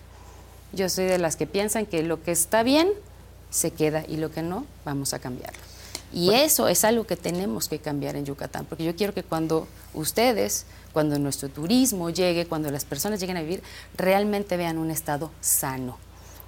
[0.73, 2.89] Yo soy de las que piensan que lo que está bien
[3.51, 5.61] se queda y lo que no, vamos a cambiarlo.
[6.13, 9.67] Y eso es algo que tenemos que cambiar en Yucatán, porque yo quiero que cuando
[9.95, 13.63] ustedes, cuando nuestro turismo llegue, cuando las personas lleguen a vivir,
[13.97, 15.99] realmente vean un estado sano,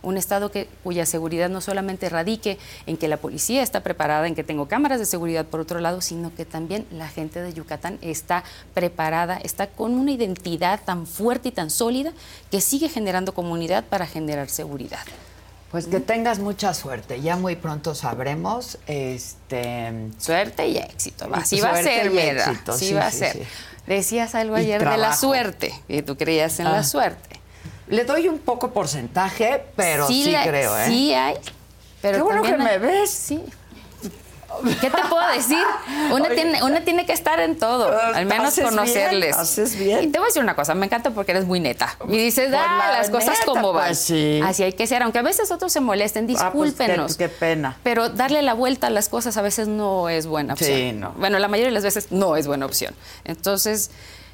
[0.07, 4.37] un Estado que, cuya seguridad no solamente radique en que la policía está preparada, en
[4.37, 7.99] que tengo cámaras de seguridad por otro lado, sino que también la gente de Yucatán
[8.03, 12.13] está preparada, está con una identidad tan fuerte y tan sólida
[12.53, 15.01] que sigue generando comunidad para generar seguridad.
[15.73, 17.21] Pues que tengas mucha suerte.
[17.21, 18.79] Ya muy pronto sabremos.
[18.87, 20.11] Este...
[20.17, 21.29] Suerte y éxito.
[21.33, 22.55] Así va a ser, ¿verdad?
[22.77, 23.45] Sí, va a ser.
[23.87, 26.85] Decías algo ayer de la suerte, y tú creías en la ah.
[26.85, 27.36] suerte.
[27.89, 30.87] Le doy un poco porcentaje, pero sí, creo, ¿eh?
[30.89, 31.37] Sí hay.
[32.03, 33.11] Pero Qué bueno que me ves.
[33.11, 33.43] Sí.
[34.81, 35.63] ¿Qué te puedo decir?
[36.13, 39.37] Una, tiene, una tiene que estar en todo, ah, al menos conocerles.
[39.37, 40.05] haces bien.
[40.05, 41.97] Y te voy a decir una cosa, me encanta porque eres muy neta.
[42.09, 43.89] Y dices, ah, las cosas como van.
[43.89, 44.41] Pues sí.
[44.43, 47.17] Así hay que ser, aunque a veces otros se molesten, ah, pues discúlpenos.
[47.17, 47.77] qué, pena.
[47.83, 50.79] Pero darle la vuelta a las cosas a veces no es buena opción.
[50.79, 51.13] Sí, no.
[51.13, 52.95] Bueno, la mayoría de las veces no es buena opción.
[53.25, 53.91] Entonces,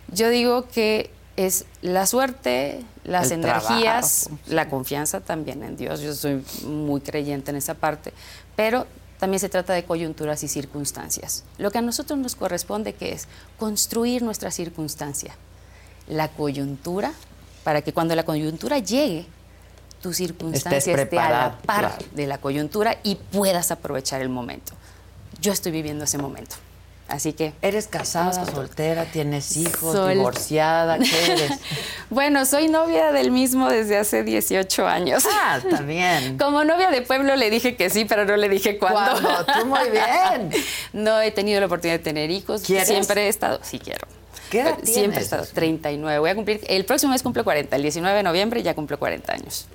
[0.09, 6.01] yo digo que es la suerte, las energías, la confianza también en Dios.
[6.01, 8.13] Yo soy muy creyente en esa parte,
[8.57, 8.87] pero
[9.19, 11.45] también se trata de coyunturas y circunstancias.
[11.59, 13.29] Lo que a nosotros nos corresponde que es
[13.59, 15.35] construir nuestra circunstancia,
[16.09, 17.13] la coyuntura,
[17.65, 19.27] para que cuando la coyuntura llegue,
[20.03, 24.73] tu circunstancia esté a la par de la coyuntura y puedas aprovechar el momento.
[25.41, 26.57] Yo estoy viviendo ese momento.
[27.13, 27.53] Así que.
[27.61, 30.99] ¿Eres casada, soltera, tienes hijos, divorciada?
[30.99, 31.53] ¿Qué eres?
[32.11, 35.25] bueno, soy novia del mismo desde hace 18 años.
[35.31, 36.39] Ah, bien.
[36.39, 39.21] Como novia de pueblo le dije que sí, pero no le dije cuándo.
[39.21, 39.45] ¿Cuándo?
[39.45, 40.51] Tú muy bien.
[40.95, 42.63] no he tenido la oportunidad de tener hijos.
[42.63, 42.89] ¿Quieres?
[42.89, 43.61] Siempre he estado.
[43.63, 44.09] Sí, quiero.
[44.51, 45.45] ¿Qué edad Siempre he estado.
[45.45, 46.19] 39.
[46.19, 46.63] Voy a cumplir.
[46.67, 47.77] El próximo mes cumplo 40.
[47.77, 49.67] El 19 de noviembre ya cumplo 40 años.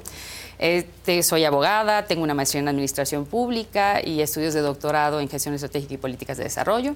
[0.58, 5.54] Este, soy abogada, tengo una maestría en Administración Pública y estudios de doctorado en Gestión
[5.54, 6.96] Estratégica y Políticas de Desarrollo.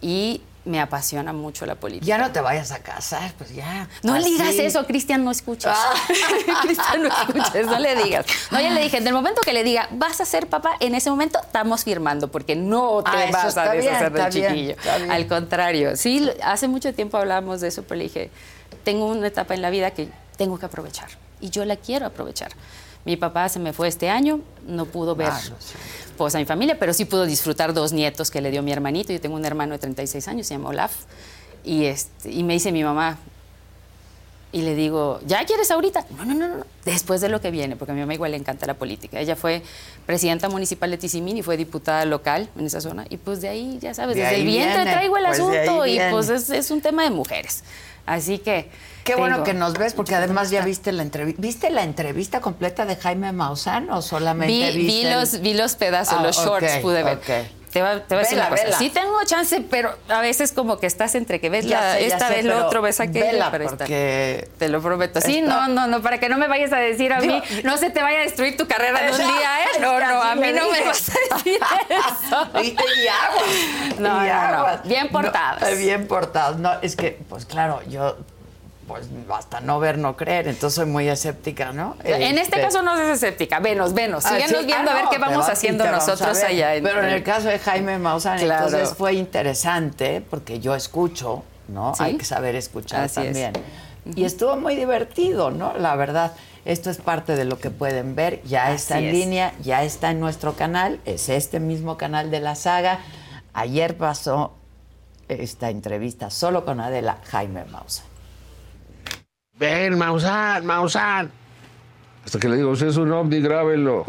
[0.00, 2.06] Y me apasiona mucho la política.
[2.06, 3.88] Ya no te vayas a casar, pues ya.
[4.02, 5.76] No le digas eso, Cristian, no escuchas.
[5.78, 5.94] Ah.
[6.62, 8.26] Cristian, no escuches, no le digas.
[8.50, 10.94] No, ya le dije, en el momento que le diga, vas a ser papá, en
[10.94, 14.76] ese momento estamos firmando, porque no te ah, vas a deshacer del chiquillo.
[15.10, 18.30] Al contrario, sí, hace mucho tiempo hablábamos de eso, pero le dije,
[18.84, 21.08] tengo una etapa en la vida que tengo que aprovechar
[21.40, 22.52] y yo la quiero aprovechar.
[23.04, 25.40] Mi papá se me fue este año, no pudo ver ah,
[26.16, 29.12] pues, a mi familia, pero sí pudo disfrutar dos nietos que le dio mi hermanito.
[29.12, 30.92] Yo tengo un hermano de 36 años, se llama Olaf.
[31.64, 33.18] Y, este, y me dice mi mamá,
[34.52, 36.06] y le digo, ¿ya quieres ahorita?
[36.16, 38.36] No, no, no, no, después de lo que viene, porque a mi mamá igual le
[38.36, 39.20] encanta la política.
[39.20, 39.62] Ella fue
[40.06, 43.06] presidenta municipal de Tizimín y fue diputada local en esa zona.
[43.08, 46.28] Y pues de ahí, ya sabes, desde el vientre traigo el pues asunto y pues
[46.30, 47.62] es, es, un tema de mujeres.
[48.10, 48.68] Así que
[49.04, 51.40] Qué bueno que nos ves, porque además ya viste la entrevista.
[51.40, 55.74] ¿Viste la entrevista completa de Jaime Maussan o solamente vi, viste vi los, vi los
[55.74, 57.18] pedazos, ah, los shorts pude ver.
[57.72, 58.78] Te va, te a decir una cosa.
[58.78, 62.44] Sí tengo chance, pero a veces como que estás entre que ves la, esta vez
[62.44, 63.44] lo otro, ves aquello.
[63.50, 65.20] pero porque te lo prometo.
[65.20, 67.90] Sí, no, no, no, para que no me vayas a decir a mí, no se
[67.90, 69.80] te vaya a destruir tu carrera en un día, ¿eh?
[69.80, 72.48] No, no, a mí no me vas a decir eso.
[72.62, 73.42] y, y agua.
[73.98, 75.78] No, no, no, Bien portados.
[75.78, 76.56] bien portados.
[76.58, 78.16] No, es que, pues claro, yo
[78.90, 80.48] pues hasta no ver, no creer.
[80.48, 81.96] Entonces soy muy escéptica, ¿no?
[82.04, 83.60] En este, Este, caso no es escéptica.
[83.60, 84.26] Venos, venos.
[84.26, 86.74] Ah, Síguenos sí, viendo ah, a ver qué vamos va- haciendo vamos nosotros allá.
[86.74, 88.66] en- Pero en el caso de Jaime Maussan, Claro.
[88.66, 91.94] entonces fue interesante porque yo escucho, ¿no?
[91.94, 92.02] Sí.
[92.02, 93.26] Hay que saber escuchar Así es.
[93.26, 93.52] también.
[94.16, 95.72] Y estuvo muy divertido, ¿no?
[95.78, 96.32] La verdad.
[96.64, 98.42] Esto es parte de lo que pueden ver.
[98.44, 99.12] Ya está en es.
[99.14, 101.00] línea, ya está en nuestro canal.
[101.06, 102.98] Es este mismo canal de la saga.
[103.54, 104.52] Ayer pasó
[105.28, 108.04] esta entrevista solo con Adela Jaime Maussan.
[109.60, 111.30] Ven, Maussan, Maussan.
[112.24, 114.06] Hasta que le digo, si es un ovni, grábenlo.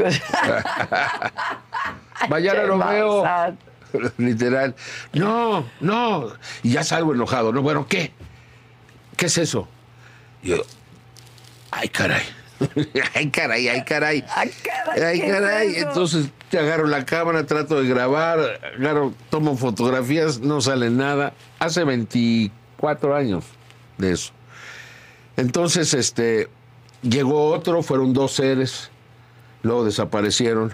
[2.29, 3.25] Mañana lo veo.
[4.17, 4.73] Literal.
[5.11, 6.29] No, no.
[6.63, 7.51] Y ya salgo enojado.
[7.51, 8.13] No, bueno, ¿qué?
[9.17, 9.67] ¿Qué es eso?
[10.41, 10.61] Y yo,
[11.71, 12.23] ay, caray.
[13.13, 14.23] ay, caray, ay, caray.
[14.33, 15.75] Ay, caray, Ay, ¿qué es caray.
[15.75, 18.39] Entonces te agarro la cámara, trato de grabar,
[18.77, 21.33] agarro, tomo fotografías, no sale nada.
[21.59, 23.43] Hace 24 años
[23.97, 24.31] de eso.
[25.41, 26.49] Entonces, este,
[27.01, 28.91] llegó otro, fueron dos seres,
[29.63, 30.71] luego desaparecieron.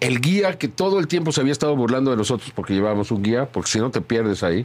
[0.00, 3.22] El guía, que todo el tiempo se había estado burlando de nosotros porque llevábamos un
[3.22, 4.64] guía, porque si no te pierdes ahí.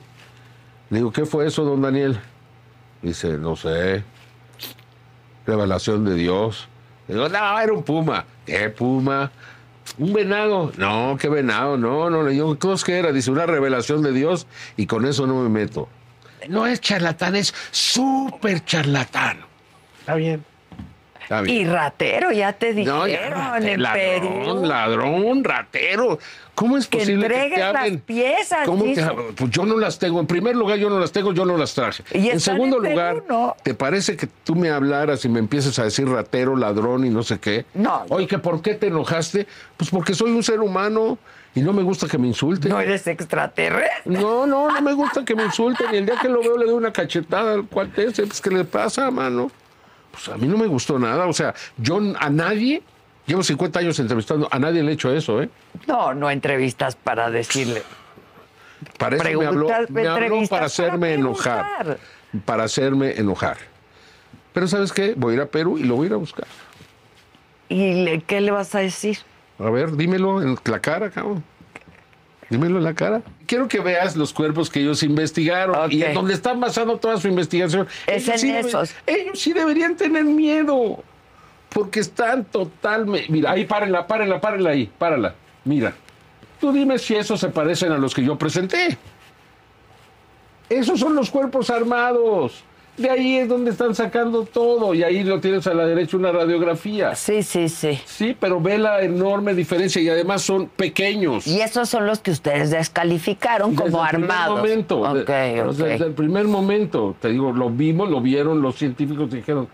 [0.90, 2.18] Le digo, ¿qué fue eso, don Daniel?
[3.02, 4.06] Dice, no sé,
[5.46, 6.70] revelación de Dios.
[7.10, 8.26] Le digo, no, era un puma.
[8.46, 9.34] ¿Qué puma?
[9.98, 10.72] Un venado.
[10.78, 11.78] No, qué venado.
[11.78, 13.12] No, no, le digo, ¿entonces qué era?
[13.12, 14.48] Dice, una revelación de Dios
[14.78, 15.90] y con eso no me meto.
[16.48, 19.40] No es charlatán, es súper charlatán.
[20.00, 20.44] Está bien.
[21.22, 21.58] Está bien.
[21.58, 24.30] Y ratero, ya te No, dijeron ya, en Perú.
[24.34, 26.18] ladrón, ladrón, ratero.
[26.56, 28.00] ¿Cómo es Que posible que, entregues te las hablen?
[28.02, 29.06] piezas, ¿Cómo te
[29.38, 30.20] Pues yo no las tengo.
[30.20, 32.04] En primer lugar, yo no las tengo, yo no las traje.
[32.14, 33.56] Y en segundo en Perú, lugar, ¿no?
[33.64, 37.22] ¿te parece que tú me hablaras y me empieces a decir ratero, ladrón y no
[37.24, 37.66] sé qué?
[37.76, 38.06] No.
[38.10, 39.46] Oye, ¿que ¿por qué te enojaste?
[39.78, 41.18] Pues porque soy un ser humano
[41.56, 42.70] y no me gusta que me insulten.
[42.72, 44.02] No eres extraterrestre.
[44.06, 45.88] No, no, no me gusta que me insulten.
[45.94, 48.26] Y el día que lo veo le doy una cachetada al cuate ese.
[48.28, 49.52] Pues, ¿qué le pasa, mano?
[50.12, 51.26] Pues a mí no me gustó nada.
[51.28, 52.82] O sea, yo a nadie,
[53.26, 55.50] llevo 50 años entrevistando, a nadie le he hecho eso, ¿eh?
[55.88, 57.84] No, no entrevistas para decirle.
[58.98, 61.98] Para eso me habló, me habló para hacerme para enojar.
[62.46, 63.58] Para hacerme enojar.
[64.54, 65.14] Pero ¿sabes qué?
[65.18, 66.46] Voy a ir a Perú y lo voy a ir a buscar.
[67.68, 69.20] ¿Y le- qué le vas a decir?
[69.60, 71.44] A ver, dímelo en la cara, cabrón.
[72.50, 73.22] Dímelo en la cara.
[73.46, 77.28] Quiero que veas los cuerpos que ellos investigaron y en donde están basando toda su
[77.28, 77.88] investigación.
[78.08, 78.96] Es Ellos en deben- esos.
[79.06, 81.04] ellos sí deberían tener miedo.
[81.70, 83.28] Porque están totalmente.
[83.32, 85.36] Mira, ahí párenla, párenla, párenla ahí, párala.
[85.66, 85.94] Mira.
[86.60, 88.98] Tú dime si esos se parecen a los que yo presenté.
[90.70, 92.64] Esos son los cuerpos armados.
[93.00, 94.94] De ahí es donde están sacando todo.
[94.94, 97.16] Y ahí lo tienes a la derecha una radiografía.
[97.16, 98.00] Sí, sí, sí.
[98.06, 101.48] Sí, pero ve la enorme diferencia y además son pequeños.
[101.48, 104.60] Y esos son los que ustedes descalificaron Desde como el primer armados.
[104.60, 105.76] momento, Ok, de- ok.
[105.76, 109.68] Desde el primer momento, te digo, lo vimos, lo vieron los científicos dijeron,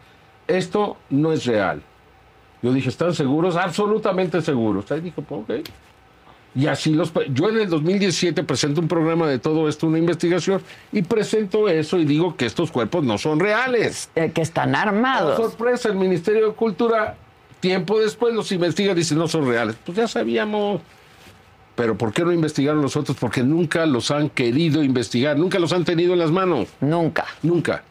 [0.47, 1.81] esto no es real.
[2.61, 3.55] Yo dije, ¿están seguros?
[3.55, 4.91] Absolutamente seguros.
[4.91, 5.67] Ahí dijo, "Pues, ok.
[6.55, 7.11] Y así los...
[7.33, 10.61] Yo en el 2017 presento un programa de todo esto, una investigación,
[10.93, 14.09] y presento eso y digo que estos cuerpos no son reales.
[14.15, 15.35] Eh, que están Por armados.
[15.35, 17.17] sorpresa, el Ministerio de Cultura,
[17.59, 19.75] tiempo después los investiga y dice no son reales.
[19.85, 20.81] Pues ya sabíamos.
[21.75, 23.17] Pero ¿por qué no investigaron los otros?
[23.19, 26.69] Porque nunca los han querido investigar, nunca los han tenido en las manos.
[26.79, 27.25] Nunca.
[27.43, 27.83] Nunca.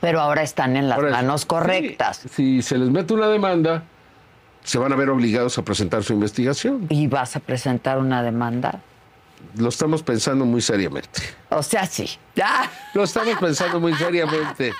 [0.00, 2.22] Pero ahora están en las Ahora, manos correctas.
[2.34, 3.84] Si se les mete una demanda,
[4.64, 6.86] se van a ver obligados a presentar su investigación.
[6.88, 8.80] Y vas a presentar una demanda.
[9.56, 11.20] Lo estamos pensando muy seriamente.
[11.50, 12.08] O sea, sí.
[12.42, 12.70] ¡Ah!
[12.94, 14.72] Lo estamos pensando muy seriamente.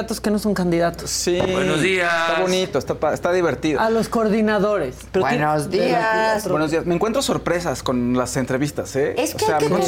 [0.00, 1.10] Candidatos que no son candidatos.
[1.10, 1.38] Sí.
[1.52, 2.10] Buenos días.
[2.28, 3.80] Está bonito, está, está divertido.
[3.80, 4.96] A los coordinadores.
[5.12, 6.48] Pero Buenos días.
[6.48, 6.86] Buenos días.
[6.86, 9.14] Me encuentro sorpresas con las entrevistas, ¿eh?
[9.18, 9.80] Es que O sea, hay que me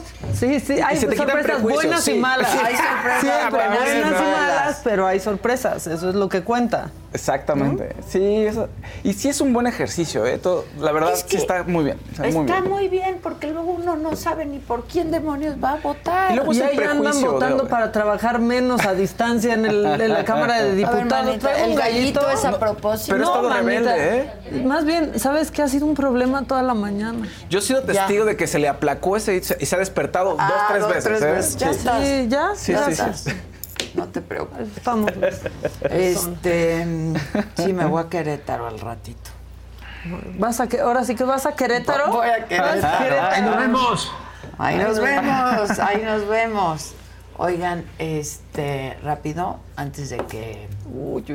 [0.00, 0.38] sorpresas.
[0.38, 2.18] Sí, sí, hay sorpresas buenas y sí.
[2.18, 2.50] malas.
[2.50, 2.58] Sí.
[2.64, 4.80] Hay sorpresas Siempre, buenas y buenas y malas.
[4.84, 5.86] pero hay sorpresas.
[5.86, 6.90] Eso es lo que cuenta.
[7.14, 7.94] Exactamente.
[8.08, 8.68] Sí, eso-
[9.04, 10.38] y sí es un buen ejercicio, ¿eh?
[10.38, 11.98] Todo, la verdad, Es sí que está muy bien.
[12.10, 12.68] Está, muy bien.
[12.70, 16.32] muy bien, porque luego uno no sabe ni por quién demonios va a votar.
[16.32, 20.00] Y luego Y ahí andan prejuicio votando de- para trabajar menos a distancia en, el-
[20.00, 21.26] en la Cámara de ver, Diputados.
[21.26, 23.12] manita, el gallito es a propósito.
[23.14, 24.18] pero todo rebelde,
[24.50, 24.62] ¿eh?
[24.64, 25.60] Más bien, ¿sabes qué?
[25.62, 27.28] Ha sido un problema toda la mañana.
[27.50, 29.78] Yo he sido testigo de que se le aplacó ese y se, y se ha
[29.82, 31.04] despertado Ah, dos, tres dos, veces.
[31.04, 31.32] tres ¿eh?
[31.32, 31.56] veces.
[31.56, 31.78] Ya Sí.
[31.78, 32.06] estás.
[32.06, 32.50] Sí, ya.
[32.56, 33.20] Sí, ya sí, estás.
[33.20, 33.30] sí.
[33.94, 34.68] No te preocupes.
[34.84, 35.10] Vamos.
[35.90, 36.86] Este,
[37.56, 39.30] sí, me voy a Querétaro al ratito.
[40.38, 42.10] Vas a que, ahora sí que vas a Querétaro.
[42.10, 43.22] Voy a Querétaro.
[43.30, 44.12] Ahí nos vemos.
[44.58, 46.94] Ahí nos vemos, ahí nos vemos.
[47.38, 50.68] Oigan, este, rápido, antes de que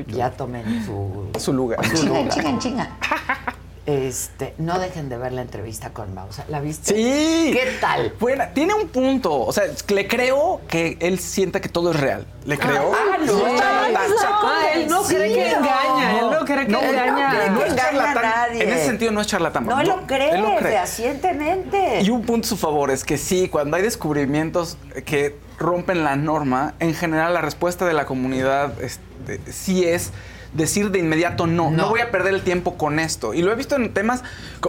[0.08, 1.80] ya tomen su, Su lugar.
[1.94, 2.90] Chinga, chinga, chinga.
[3.88, 6.44] Este, no dejen de ver la entrevista con Mausa.
[6.50, 6.94] ¿La viste?
[6.94, 7.52] Sí.
[7.54, 8.14] ¿Qué tal?
[8.20, 9.34] Buena, tiene un punto.
[9.34, 12.26] O sea, le creo que él sienta que todo es real.
[12.44, 12.92] Le creo.
[12.94, 13.26] Ah, no.
[13.34, 14.12] Sí, es charlatán.
[14.44, 17.48] Ah, él no cree que engaña, él no cree que No, engaña.
[17.48, 18.24] no, no es engaña a charlatán.
[18.24, 18.64] nadie.
[18.64, 19.66] En ese sentido no es charlatán.
[19.66, 20.72] No, lo cree, Él lo cree.
[20.74, 22.02] fehacientemente.
[22.02, 26.18] Y un punto a su favor es que sí, cuando hay descubrimientos que rompen la
[26.18, 30.12] norma, en general la respuesta de la comunidad este, sí es
[30.54, 31.90] decir de inmediato no, no, No.
[31.90, 33.34] voy a perder el tiempo con esto.
[33.34, 34.24] Y lo he visto en temas,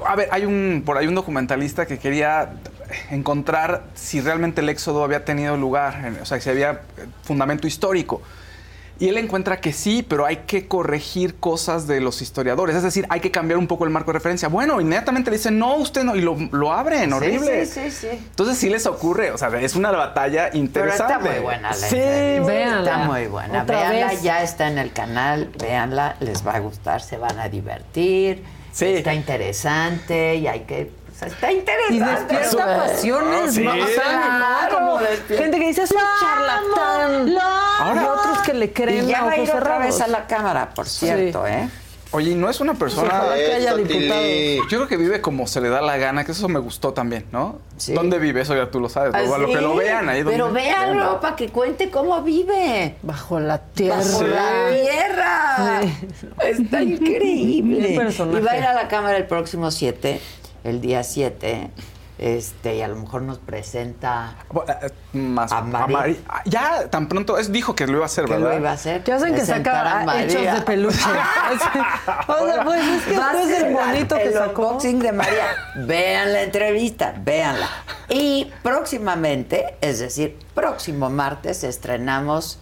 [0.06, 2.50] a ver, hay un por ahí un documentalista que quería
[3.10, 8.22] encontrar si realmente el éxodo había tenido lugar, o sea, si había eh, fundamento histórico.
[9.00, 12.74] Y él encuentra que sí, pero hay que corregir cosas de los historiadores.
[12.74, 14.48] Es decir, hay que cambiar un poco el marco de referencia.
[14.48, 17.64] Bueno, inmediatamente le dicen, no, usted no, y lo, lo abren, horrible.
[17.64, 18.16] Sí, sí, sí, sí.
[18.30, 21.12] Entonces sí les ocurre, o sea, es una batalla Pero interesante.
[21.12, 21.96] está muy buena la Sí.
[21.96, 22.78] Véanla.
[22.90, 23.62] Está muy buena.
[23.62, 24.22] Otra véanla, vez.
[24.22, 28.42] ya está en el canal, véanla, les va a gustar, se van a divertir.
[28.72, 28.86] Sí.
[28.86, 30.90] Está interesante y hay que.
[31.18, 32.36] Sea, está Y interesante.
[32.36, 32.88] despierta güey.
[32.88, 33.64] pasiones, Sí.
[33.64, 33.70] ¿no?
[33.72, 34.74] O sea, Claro.
[34.76, 37.36] como gente que dice es un charlatán.
[37.80, 40.06] Ahora- y otros que le Y creen ya a va a ir otra vez a
[40.08, 41.68] la cámara, por cierto, ¿eh?
[42.10, 43.08] Oye, y no es una persona.
[43.22, 43.74] Ojalá que haya.
[43.76, 44.56] Tili.
[44.70, 47.26] Yo creo que vive como se le da la gana, que eso me gustó también,
[47.32, 47.58] ¿no?
[47.76, 47.92] Sí.
[47.92, 48.40] ¿Dónde vive?
[48.40, 49.12] Eso ya tú lo sabes.
[49.12, 50.22] Luego, a lo que lo vean ahí.
[50.22, 52.94] donde- Pero véanlo para que cuente cómo vive.
[53.02, 53.98] Bajo la tierra.
[53.98, 55.80] Bajo la tierra.
[55.82, 56.28] Sí.
[56.46, 57.88] Está increíble.
[57.98, 60.18] Y va a ir a la cámara el próximo 7,
[60.64, 61.70] el día 7.
[62.20, 64.34] Este, y a lo mejor nos presenta
[64.66, 65.96] eh, Más A María.
[65.98, 68.50] Mari- ah, Ya tan pronto es, dijo que lo iba a hacer, que ¿verdad?
[68.54, 69.04] lo iba a hacer.
[69.04, 70.54] ¿Qué hacen que Presentar a saca hechos María.
[70.56, 70.98] de peluche?
[72.28, 74.62] o sea, pues es que después ser del bonito que el sacó.
[74.66, 75.46] unboxing de María.
[75.86, 77.68] Vean la entrevista, véanla.
[78.08, 82.58] Y próximamente, es decir, próximo martes estrenamos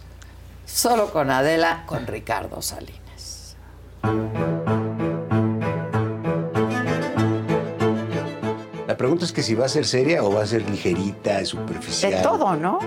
[0.67, 3.55] solo con Adela con Ricardo Salinas.
[8.97, 12.13] La pregunta es que si va a ser seria o va a ser ligerita, superficial.
[12.13, 12.79] De todo, ¿no?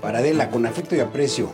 [0.00, 1.50] Para Adela, con afecto y aprecio.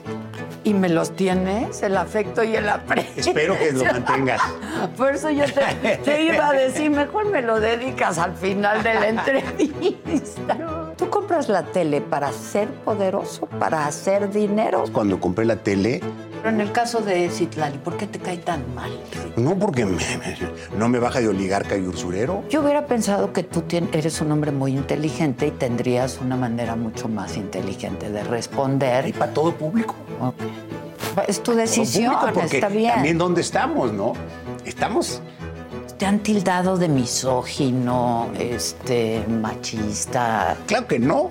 [0.63, 3.23] Y me los tienes, el afecto y el aprecio.
[3.23, 4.43] Espero que lo mantengas.
[4.99, 8.93] Por eso yo te, te iba a decir, mejor me lo dedicas al final de
[8.93, 10.93] la entrevista.
[10.99, 14.85] ¿Tú compras la tele para ser poderoso, para hacer dinero?
[14.93, 16.03] Cuando compré la tele,
[16.43, 18.91] Pero en el caso de Citlali, ¿por qué te cae tan mal?
[19.37, 20.39] no porque me- me-
[20.77, 22.43] no me baja de oligarca y usurero.
[22.51, 23.63] Yo hubiera pensado que tú
[23.93, 29.07] eres un hombre muy inteligente y tendrías una manera mucho más inteligente de responder.
[29.13, 29.95] para todo público.
[30.21, 30.35] Ok.
[31.29, 32.93] Es tu decisión, público, porque está bien.
[32.95, 34.15] También dónde estamos, ¿no?
[34.65, 35.21] Estamos
[36.03, 40.57] Te han tildado de misógino, este, machista.
[40.67, 41.31] Claro que no.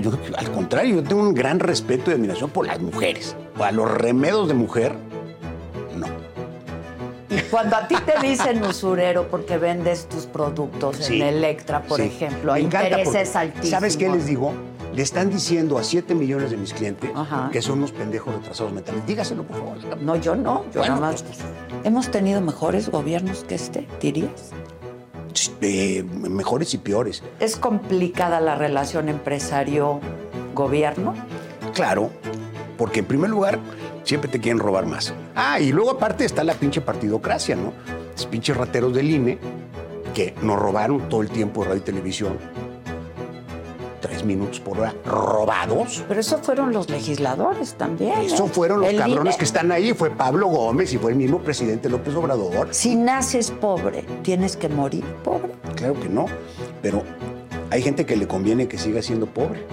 [0.00, 3.34] Yo, al contrario, yo tengo un gran respeto y admiración por las mujeres.
[3.58, 4.92] Para los remedos de mujer,
[5.96, 6.06] no.
[7.36, 11.16] Y cuando a ti te dicen usurero porque vendes tus productos Sí.
[11.20, 12.06] en Electra, por Sí.
[12.06, 13.70] ejemplo, hay intereses altísimos.
[13.70, 14.52] ¿Sabes qué les digo?
[14.94, 17.48] Le están diciendo a 7 millones de mis clientes Ajá.
[17.52, 19.06] que son unos pendejos retrasados mentales.
[19.06, 19.76] Dígaselo, por favor.
[20.02, 20.64] No, yo no.
[20.74, 21.22] Yo Bueno, nada más.
[21.22, 21.38] pues,
[21.84, 24.50] Hemos tenido mejores gobiernos que este, dirías.
[25.60, 27.22] eh, mejores y peores.
[27.38, 31.14] ¿Es complicada la relación empresario-gobierno?
[31.74, 32.10] Claro,
[32.76, 33.58] porque en primer lugar
[34.02, 35.14] siempre te quieren robar más.
[35.36, 37.72] Ah, y luego aparte está la pinche partidocracia, ¿no?
[38.16, 39.38] Los pinches rateros del INE
[40.14, 42.36] que nos robaron todo el tiempo de radio y televisión.
[44.20, 46.04] Tres minutos por hora robados.
[46.06, 48.18] Pero eso fueron los legisladores también.
[48.20, 48.50] Eso ¿eh?
[48.52, 49.94] fueron los El cabrones que están ahí.
[49.94, 52.68] Fue Pablo Gómez y fue el mismo presidente López Obrador.
[52.70, 55.52] Si naces pobre, ¿tienes que morir pobre?
[55.74, 56.26] Claro que no.
[56.82, 57.02] Pero
[57.70, 59.64] hay gente que le conviene que siga siendo pobre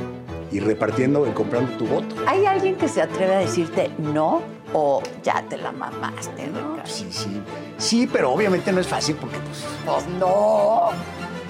[0.49, 2.15] y repartiendo y comprando tu voto.
[2.26, 4.41] ¿Hay alguien que se atreve a decirte no
[4.74, 6.45] o ya te la mamaste?
[6.45, 6.86] Ricardo?
[6.86, 7.41] Sí, sí.
[7.78, 9.65] Sí, pero obviamente no es fácil porque, pues.
[9.86, 10.91] Pues no.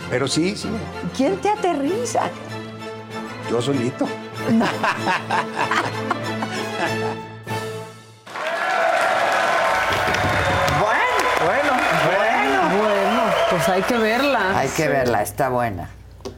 [0.10, 0.70] Pero sí, sí.
[1.16, 2.32] ¿Quién te aterriza?
[3.50, 4.06] Yo solito.
[10.80, 11.74] Bueno,
[12.06, 14.58] Bueno, Bueno, pues hay que verla.
[14.60, 15.90] hay que verla, está buena.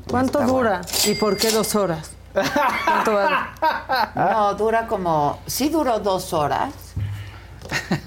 [0.10, 0.82] ¿Cuánto Está dura?
[1.06, 2.12] ¿Y por qué dos horas?
[2.34, 3.50] ¿Cuánto va?
[4.16, 5.40] No, dura como.
[5.46, 6.72] Sí duró dos horas.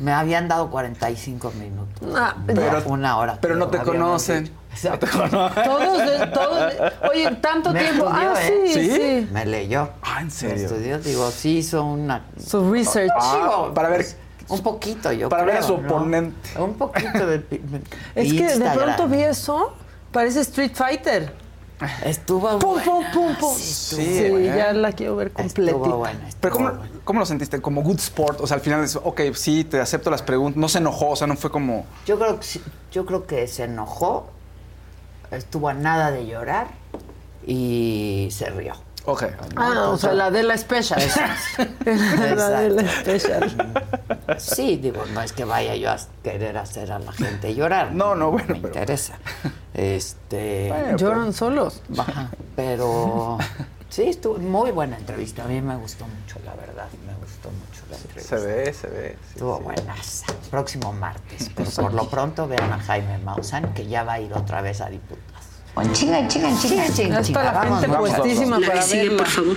[0.00, 2.08] Me habían dado 45 minutos.
[2.16, 3.38] Ah, Pero- una hora.
[3.40, 4.44] pero no te conocen.
[4.44, 4.56] dicho.
[4.84, 5.64] No te conocen.
[5.64, 6.58] todos, de- todos.
[6.72, 8.06] de- Oye, tanto Me tiempo.
[8.08, 8.64] estudió, ah, ¿eh?
[8.66, 8.90] sí, ¿Sí?
[8.96, 9.28] sí.
[9.32, 9.90] Me leyó.
[10.02, 10.66] Ah, ¿en Me serio?
[10.66, 12.24] estudió, digo, sí hizo una.
[12.44, 13.10] Su research.
[13.14, 14.16] Ah, para ver- pues,
[14.48, 15.88] Un poquito, yo para ver a su ¿no?
[15.88, 16.58] oponente.
[16.58, 17.44] Un poquito de.
[18.14, 19.72] es que de pronto vi eso.
[20.10, 21.32] Parece Street Fighter.
[22.04, 22.84] Estuvo Pum, buena.
[22.84, 23.54] pum, pum, pum.
[23.58, 25.76] Sí, ya la quiero ver completita.
[25.76, 26.20] Estuvo buena.
[26.40, 26.90] Pero ¿cómo, buena.
[27.02, 27.60] ¿cómo lo sentiste?
[27.60, 28.40] Como good sport.
[28.40, 30.56] O sea, al final es, ok, sí, te acepto las preguntas.
[30.60, 31.84] No se enojó, o sea, no fue como.
[32.06, 32.62] Yo creo que sí-
[32.92, 34.28] yo creo que se enojó,
[35.36, 36.68] estuvo a nada de llorar
[37.46, 38.74] y se rió.
[39.04, 39.24] Ok.
[39.56, 41.00] Ah, o sea, la de la special.
[41.84, 43.74] la de la special.
[44.38, 47.92] Sí, digo, no es que vaya yo a querer hacer a la gente llorar.
[47.92, 49.18] No, no, bueno, Me pero- interesa.
[49.74, 50.68] Este.
[50.68, 51.82] Bueno, Lloran solos.
[51.98, 53.38] Ajá, pero
[53.88, 55.44] sí, estuvo muy buena entrevista.
[55.44, 56.86] A mí me gustó mucho, la verdad.
[57.06, 57.21] Me gustó
[57.92, 58.38] la entrevista.
[58.38, 59.16] Se ve, se ve.
[59.22, 59.62] sí, Estuvo sí.
[59.64, 60.24] buenas.
[60.50, 61.50] Próximo martes.
[61.54, 64.80] Pero por lo pronto vean a Jaime Maussan, que ya va a ir otra vez
[64.80, 65.22] a diputados.
[65.92, 69.16] Chinga, chinga, chinga, chinga, Ya está la gente puestísima La para que sigue, verla.
[69.18, 69.56] por favor.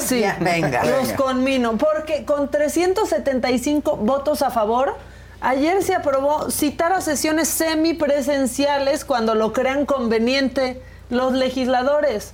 [0.00, 0.20] Sí.
[0.20, 0.84] Ya, venga.
[0.84, 4.96] Los conmino, porque con 375 votos a favor,
[5.40, 12.32] ayer se aprobó citar a sesiones semipresenciales cuando lo crean conveniente los legisladores.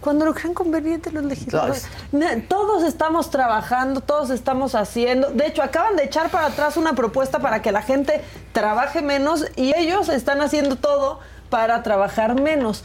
[0.00, 1.86] Cuando lo crean conveniente los legisladores.
[2.48, 5.28] Todos estamos trabajando, todos estamos haciendo.
[5.30, 8.22] De hecho, acaban de echar para atrás una propuesta para que la gente
[8.52, 11.20] trabaje menos y ellos están haciendo todo
[11.50, 12.82] para trabajar menos.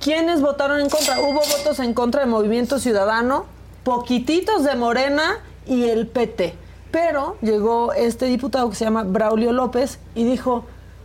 [0.00, 1.20] ¿Quiénes votaron en contra?
[1.20, 3.44] Hubo votos en contra del Movimiento Ciudadano,
[3.84, 6.54] poquititos de Morena y el PT.
[6.90, 10.64] Pero llegó este diputado que se llama Braulio López y dijo,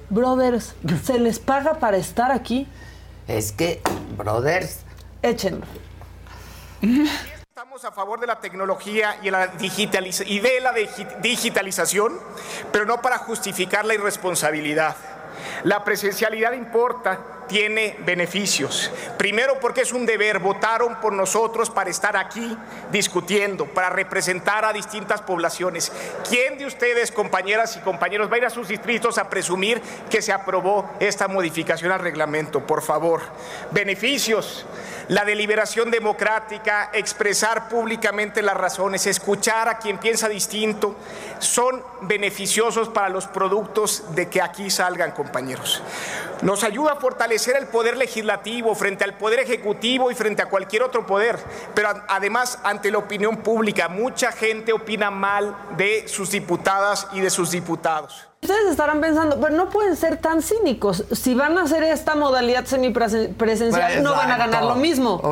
[0.10, 2.68] brothers, ¿se les paga para estar aquí?
[3.28, 3.82] Es que,
[4.18, 4.82] brothers,
[5.22, 5.66] Échenlo.
[6.82, 12.18] Estamos a favor de la tecnología y, la digitaliza- y de la digi- digitalización,
[12.72, 14.96] pero no para justificar la irresponsabilidad.
[15.64, 17.20] La presencialidad importa,
[17.50, 18.90] tiene beneficios.
[19.18, 22.58] Primero porque es un deber, votaron por nosotros para estar aquí
[22.92, 25.92] discutiendo, para representar a distintas poblaciones.
[26.30, 30.22] ¿Quién de ustedes, compañeras y compañeros, va a ir a sus distritos a presumir que
[30.22, 32.66] se aprobó esta modificación al reglamento?
[32.66, 33.22] Por favor.
[33.72, 34.66] Beneficios
[35.10, 40.96] la deliberación democrática, expresar públicamente las razones, escuchar a quien piensa distinto,
[41.40, 45.82] son beneficiosos para los productos de que aquí salgan, compañeros.
[46.44, 50.84] Nos ayuda a fortalecer el poder legislativo frente al poder ejecutivo y frente a cualquier
[50.84, 51.40] otro poder,
[51.74, 53.90] pero además ante la opinión pública.
[53.90, 58.29] Mucha gente opina mal de sus diputadas y de sus diputados.
[58.42, 61.04] Ustedes estarán pensando, pero no pueden ser tan cínicos.
[61.12, 65.22] Si van a hacer esta modalidad semipresencial, no van a ganar lo mismo.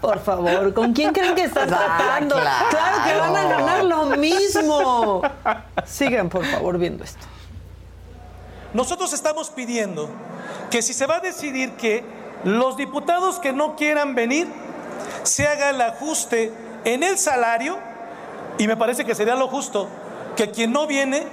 [0.00, 2.36] Por favor, ¿con quién creen que están Ah, tratando?
[2.36, 2.66] claro.
[2.70, 5.22] Claro que van a ganar lo mismo.
[5.84, 7.24] Sigan, por favor, viendo esto.
[8.74, 10.08] Nosotros estamos pidiendo
[10.70, 12.04] que si se va a decidir que
[12.44, 14.46] los diputados que no quieran venir,
[15.22, 16.52] se haga el ajuste
[16.84, 17.78] en el salario,
[18.58, 19.88] y me parece que sería lo justo,
[20.36, 21.24] que quien no viene,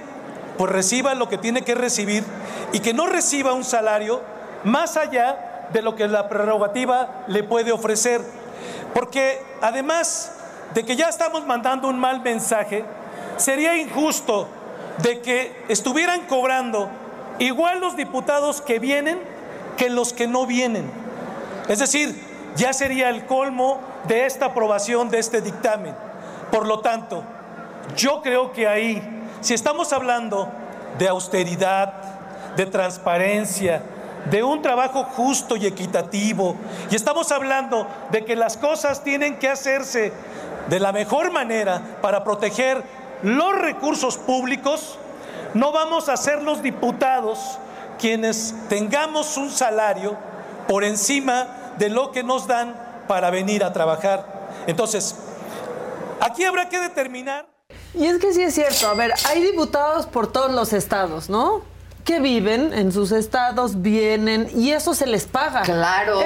[0.58, 2.24] pues reciba lo que tiene que recibir
[2.72, 4.20] y que no reciba un salario
[4.64, 8.20] más allá de lo que la prerrogativa le puede ofrecer.
[8.92, 10.32] Porque además
[10.74, 12.84] de que ya estamos mandando un mal mensaje,
[13.36, 14.48] sería injusto
[14.98, 16.88] de que estuvieran cobrando
[17.38, 19.18] igual los diputados que vienen
[19.76, 20.90] que los que no vienen.
[21.68, 22.14] Es decir,
[22.56, 25.94] ya sería el colmo de esta aprobación de este dictamen.
[26.54, 27.24] Por lo tanto,
[27.96, 29.02] yo creo que ahí,
[29.40, 30.48] si estamos hablando
[31.00, 31.94] de austeridad,
[32.54, 33.82] de transparencia,
[34.30, 36.54] de un trabajo justo y equitativo,
[36.92, 40.12] y estamos hablando de que las cosas tienen que hacerse
[40.68, 42.84] de la mejor manera para proteger
[43.24, 44.96] los recursos públicos,
[45.54, 47.58] no vamos a ser los diputados
[47.98, 50.16] quienes tengamos un salario
[50.68, 51.48] por encima
[51.78, 52.76] de lo que nos dan
[53.08, 54.24] para venir a trabajar.
[54.68, 55.16] Entonces,
[56.24, 57.46] aquí habrá que determinar.
[57.94, 61.62] Y es que sí es cierto, a ver, hay diputados por todos los estados, ¿no?
[62.04, 65.62] Que viven en sus estados, vienen y eso se les paga.
[65.62, 66.20] Claro.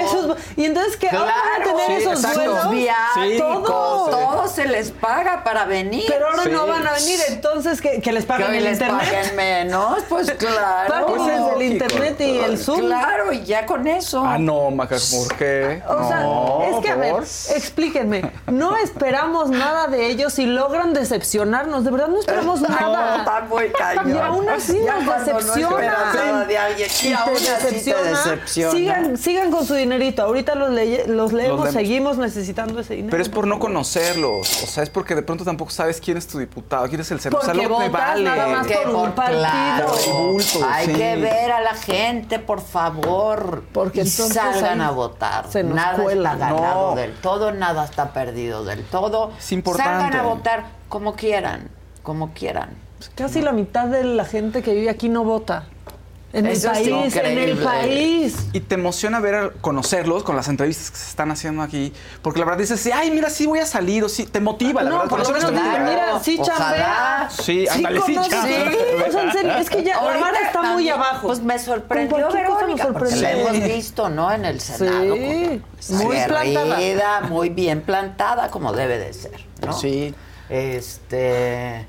[0.57, 4.09] Y entonces que ahora van a tener sí, esos sueldos, Sus viáticos, todo.
[4.09, 6.03] todo se les paga para venir.
[6.07, 6.49] Pero ahora Sí.
[6.51, 8.99] no van a venir, entonces que, que les que paguen hoy el les internet.
[9.05, 10.89] paguen menos, pues claro.
[10.89, 12.81] Paguen Pues el internet y el Zoom.
[12.81, 14.21] Claro, y ya con eso.
[14.25, 15.81] Ah, no, Maca, ¿por qué?
[15.87, 17.15] O sea, No, es que a ver,
[17.55, 23.17] explíquenme, no esperamos nada de ellos y logran decepcionarnos, de verdad no esperamos No, nada.
[23.19, 24.09] está muy cañón.
[24.09, 25.05] Y aún así Ya nos
[25.55, 26.07] no decepcionan.
[26.07, 26.89] esperanzada de alguien.
[26.89, 27.45] Y te aún así
[27.83, 28.71] te decepciona.
[28.71, 30.23] Sigan, sigan con su dinerito.
[30.23, 31.73] Ahorita los, leye- los leemos, leemos.
[31.73, 33.11] seguimos necesitando ese dinero.
[33.11, 34.63] Pero es por no conocerlos.
[34.63, 37.19] O sea, es porque de pronto tampoco sabes quién es tu diputado, quién es el
[37.19, 37.45] senador.
[37.45, 38.23] Porque o sea, no te vale.
[38.23, 39.39] nada más Que por un por- partido.
[39.39, 39.93] claro,
[40.23, 40.93] bulto, hay sí.
[40.93, 43.63] que ver a la gente, por favor.
[43.73, 45.45] Porque entonces salgan a votar.
[45.49, 46.33] se nos nada cuela.
[46.33, 46.95] está ganado No.
[46.95, 49.31] del todo, nada está perdido del todo.
[49.37, 49.89] Es importante.
[50.01, 51.69] Salgan a votar como quieran,
[52.03, 52.69] como quieran.
[53.15, 55.65] Casi la mitad de la gente que vive aquí no vota.
[56.31, 58.35] En el Eso país, en el país.
[58.53, 61.91] Y te emociona ver, a- conocerlos con las entrevistas que se están haciendo aquí.
[62.21, 64.03] Porque la verdad dices, sí, ay, mira, sí voy a salir.
[64.03, 65.09] O sí, te motiva, la no, verdad.
[65.09, 65.89] por lo conocerlos menos motiva.
[65.89, 67.29] mira, sí chambea.
[67.31, 68.19] Sí, ándale, sí sí.
[68.19, 68.23] O
[69.11, 71.25] sea, en serio, es que ya la vara está muy abajo.
[71.29, 74.31] Pues me sorprendió Verónica, porque la hemos visto, ¿no?
[74.31, 75.15] En el Senado.
[75.15, 75.61] Sí,
[75.93, 77.21] muy plantada.
[77.27, 79.73] muy bien plantada, como debe de ser, ¿no?
[79.73, 80.13] Sí.
[80.47, 81.87] Este.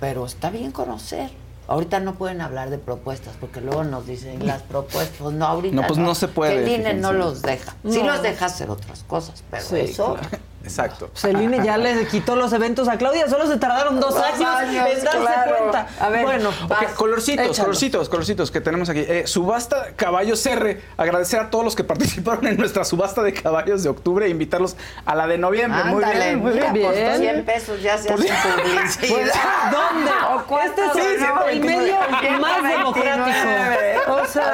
[0.00, 1.30] Pero está bien conocer.
[1.68, 5.16] Ahorita no pueden hablar de propuestas, porque luego nos dicen las propuestas.
[5.20, 5.76] Pues no, ahorita.
[5.76, 7.76] No, pues no se puede, Que el INE no los deja.
[7.88, 8.06] Sí No.
[8.14, 10.14] los deja hacer otras cosas, pero Sí, eso.
[10.18, 10.38] claro.
[10.62, 11.08] Exacto.
[11.08, 14.22] Pues el INE ya le quitó los eventos a Claudia, solo se tardaron dos, Dos
[14.24, 15.56] años, años, en darse claro.
[15.58, 15.86] cuenta.
[15.98, 16.76] A ver, bueno, va.
[16.80, 17.64] Ok, colorcitos, Échalo.
[17.64, 19.00] colorcitos, colorcitos que tenemos aquí.
[19.00, 20.80] Eh, subasta Caballos R.
[20.98, 24.76] Agradecer a todos los que participaron en nuestra subasta de caballos de octubre e invitarlos
[25.06, 25.82] a la de noviembre.
[25.84, 26.72] muy Ándale, bien, muy bien.
[26.74, 27.16] Bien.
[27.18, 29.08] 100 pesos ya se Por hace cien- publicidad.
[29.08, 29.32] Pues,
[29.72, 30.10] ¿dónde?
[30.34, 31.94] ¿O cuánto Este es el- medio
[32.38, 32.68] más 129.
[32.76, 34.12] democrático.
[34.14, 34.52] O sea,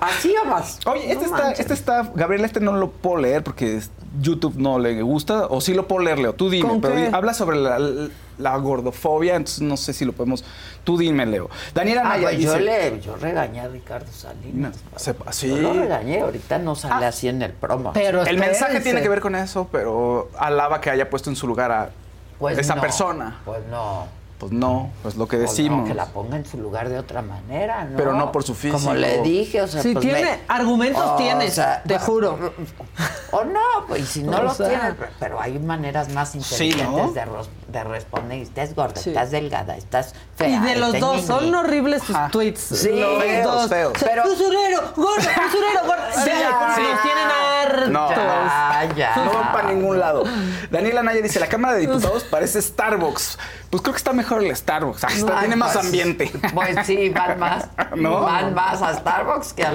[0.00, 0.78] Así o más.
[0.86, 1.60] Oye, este, No está, manches.
[1.60, 3.80] este está, Gabriel, este no lo puedo leer porque
[4.20, 6.32] YouTube no le gusta, o sí lo puedo leer, Leo.
[6.34, 7.10] Tú dime, ¿Con pero qué?
[7.12, 7.78] habla sobre la,
[8.38, 10.44] la gordofobia, entonces no sé si lo podemos.
[10.84, 11.48] Tú dime, Leo.
[11.74, 12.52] Daniela Ah, Naya pues dice.
[12.52, 14.76] yo, le, yo regañé a Ricardo Salinas.
[14.92, 15.48] No, sepa- sí.
[15.48, 17.92] Yo lo regañé, ahorita no sale así en el promo.
[17.92, 21.46] pero El mensaje tiene que ver con eso, pero alaba que haya puesto en su
[21.46, 21.90] lugar a
[22.38, 23.40] Pues esa no, persona.
[23.44, 24.06] Pues no.
[24.38, 25.80] Pues no, pues lo que decimos.
[25.82, 27.96] no, que la ponga en su lugar de otra manera, ¿no?
[27.96, 28.78] Pero no por su físico.
[28.80, 32.52] Como le dije, o sea, Si pues tiene me- argumentos, O tienes, sea, te juro.
[33.30, 34.68] O no, pues si no O los sea.
[34.68, 37.12] tiene, pero hay maneras más inteligentes ¿no?
[37.12, 37.20] de,
[37.74, 38.38] de responder.
[38.40, 39.10] Estás gorda, Sí.
[39.10, 40.48] estás delgada, estás fea.
[40.48, 42.28] Y de los te dos, son horribles sus Ajá.
[42.30, 42.60] tweets.
[42.60, 43.68] Sí, los feos, dos.
[43.68, 43.92] feos.
[43.94, 46.02] O sea, Pero- Usurero, gordo, usurero, gordo.
[46.14, 47.88] Sí, nos tienen hartos.
[47.90, 48.10] No.
[48.10, 49.16] Ya, ya.
[49.16, 50.24] No van para ningún lado.
[50.70, 53.38] Daniela Naya dice, la Cámara de Diputados parece Starbucks.
[53.70, 55.04] Pues creo que está mejor el Starbucks.
[55.04, 56.32] Ah, está- Ay, tiene más pues, ambiente.
[56.54, 57.66] Pues sí, van más.
[57.96, 58.20] ¿No?
[58.22, 59.74] Van más a Starbucks que a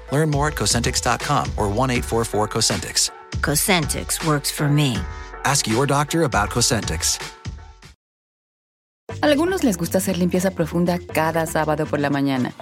[0.11, 3.09] Learn more at Cosentix.com or 1 844 Cosentix.
[3.41, 4.97] Cosentix works for me.
[5.43, 7.19] Ask your doctor about Cosentix.
[9.21, 12.53] A algunos les gusta hacer limpieza profunda cada sábado por la mañana.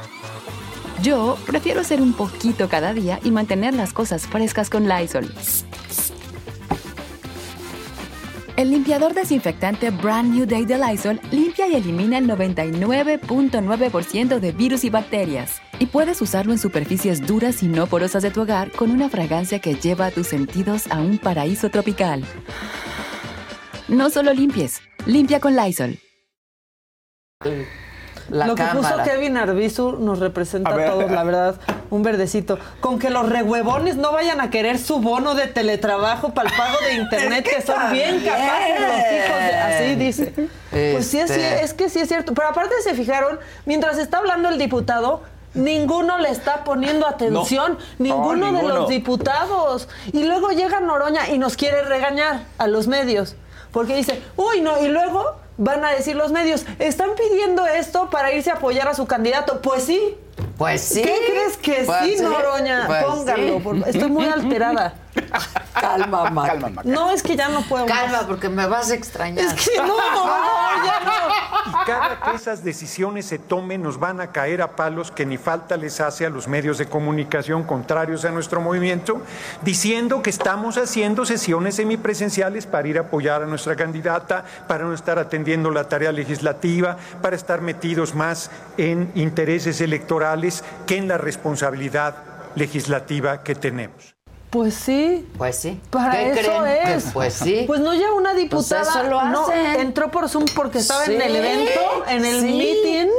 [1.01, 5.33] Yo prefiero hacer un poquito cada día y mantener las cosas frescas con Lysol.
[8.59, 14.83] El limpiador desinfectante Brand New Day de Lysol limpia y elimina el 99.9% de virus
[14.83, 15.61] y bacterias.
[15.79, 19.59] Y puedes usarlo en superficies duras y no porosas de tu hogar con una fragancia
[19.59, 22.25] que lleva a tus sentidos a un paraíso tropical.
[23.87, 25.97] No solo limpies, limpia con Lysol.
[28.29, 32.59] la Lo que puso Kevin Arbizu nos representa A todos, la verdad, un verdecito.
[32.81, 36.77] Con que los rehuevones no vayan a querer su bono de teletrabajo para el pago
[36.87, 39.55] de internet, que son bien capaces los hijos de...
[39.57, 40.33] Así dice.
[40.71, 41.63] Pues sí, es, Este.
[41.63, 42.33] es que sí es cierto.
[42.33, 45.21] Pero aparte se fijaron, mientras está hablando el diputado,
[45.53, 47.77] ninguno le está poniendo atención.
[47.97, 48.75] Ninguno, No, de ninguno.
[48.75, 49.89] los diputados.
[50.13, 53.35] Y luego llega Noroña y nos quiere regañar a los medios.
[53.71, 58.31] Porque dice, uy, no, y luego van a decir los medios, están pidiendo esto para
[58.31, 59.61] irse a apoyar a su candidato.
[59.61, 60.15] Pues sí.
[60.57, 61.01] Pues sí.
[61.01, 62.83] ¿Qué crees que Pues sí, sí, Noroña?
[62.87, 63.53] pues Póngalo.
[63.55, 63.59] sí.
[63.63, 64.93] por- Estoy muy alterada.
[65.79, 66.83] Calma, Maca.
[66.83, 67.85] No, es que ya no puedo.
[67.85, 67.97] más.
[67.97, 69.45] Calma, porque me vas a extrañar.
[69.45, 70.25] Es que no, no,
[70.85, 71.69] ya no.
[71.69, 75.37] Y cada que esas decisiones se tomen, nos van a caer a palos que ni
[75.37, 79.21] falta les hace a los medios de comunicación contrarios a nuestro movimiento,
[79.61, 84.93] diciendo que estamos haciendo sesiones semipresenciales para ir a apoyar a nuestra candidata, para no
[84.93, 91.17] estar atendiendo la tarea legislativa, para estar metidos más en intereses electorales que en la
[91.17, 92.15] responsabilidad
[92.55, 94.18] legislativa que tenemos.
[94.49, 95.27] Pues sí.
[95.37, 95.79] Pues sí.
[95.91, 96.87] Para ¿Qué eso creen?
[96.87, 97.11] es.
[97.13, 97.63] Pues sí.
[97.67, 98.81] Pues no ya una diputada.
[98.81, 102.47] Pues eso lo no, entró por Zoom porque estaba en el evento, en el sí.
[102.47, 103.09] meeting.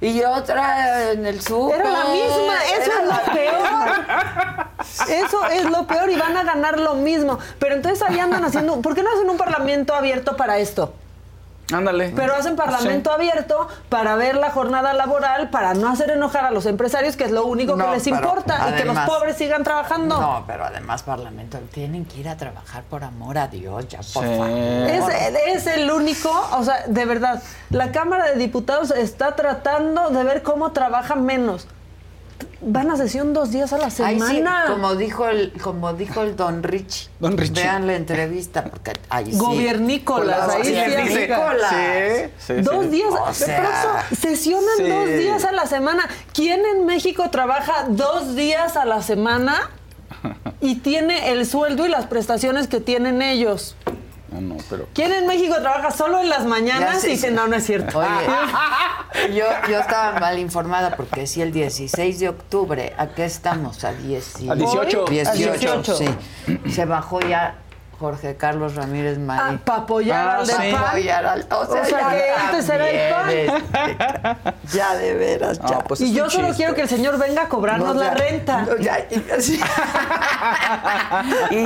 [0.00, 1.80] Y otra en el súper.
[1.80, 4.64] Era la misma, eso Era es lo peor.
[5.08, 7.38] Eso es lo peor y van a ganar lo mismo.
[7.58, 10.92] Pero entonces ahí andan haciendo, ¿por qué no hacen un parlamento abierto para esto?
[11.74, 12.12] Ándale.
[12.14, 16.66] Pero hacen parlamento abierto para ver la jornada laboral, para no hacer enojar a los
[16.66, 20.20] empresarios, que es lo único No, que les importa, y que los pobres sigan trabajando.
[20.20, 24.06] No, pero además Parlamento tienen que ir a trabajar por amor a Dios, ya por
[24.24, 24.30] Sí.
[24.36, 24.48] favor.
[24.48, 25.04] Es,
[25.46, 30.42] es el único, o sea, de verdad, la Cámara de Diputados está tratando de ver
[30.42, 31.66] cómo trabaja menos.
[32.60, 34.64] Van a sesión dos días a la Ay, sí, semana.
[34.68, 37.08] como dijo el, como dijo el Don Richie.
[37.20, 37.62] Don Richie.
[37.62, 39.38] Vean la entrevista porque ahí sí.
[39.38, 41.70] Gobiernícolas, ahí sí, Gobiernícolas.
[41.70, 42.90] Sí, sí, Dos sí.
[42.90, 44.88] días, O de sea, pronto sesionan sí.
[44.88, 46.08] dos días a la semana.
[46.32, 49.70] ¿Quién en México trabaja dos días a la semana
[50.60, 53.76] y tiene el sueldo y las prestaciones que tienen ellos?
[54.34, 54.88] No, no, pero.
[54.92, 57.34] ¿Quién en México trabaja solo en las mañanas y dice, sí.
[57.34, 58.00] no, no es cierto?
[58.00, 58.08] Oye,
[59.34, 63.84] yo, yo estaba mal informada porque si el 16 de octubre, ¿a qué estamos?
[63.84, 65.04] A 10 Al 18.
[65.04, 65.94] 18, 18.
[65.94, 66.06] sí.
[66.68, 67.58] Se bajó ya
[67.98, 69.58] Jorge Carlos Ramírez Marín.
[69.58, 70.72] para apoyar Ah, al del sí.
[70.72, 70.84] PAN.
[70.84, 75.14] Apoyar al- o sea, O sea, ya que antes era el también, este, ya de
[75.14, 75.76] veras, ya.
[75.76, 76.56] No, pues y yo solo chiste.
[76.62, 78.62] quiero que el señor venga a cobrarnos No, la renta.
[78.62, 79.60] no, ya, y, así.
[81.50, 81.56] y,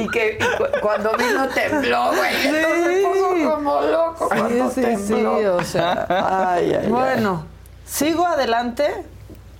[0.00, 2.46] y que y cu- cuando vino tembló, güey.
[2.46, 6.06] Entonces se puso como loco cuando Sí, sí, sí, o sea.
[6.54, 6.88] Ay, ay, ay.
[6.88, 7.46] Bueno,
[7.86, 9.04] sigo adelante.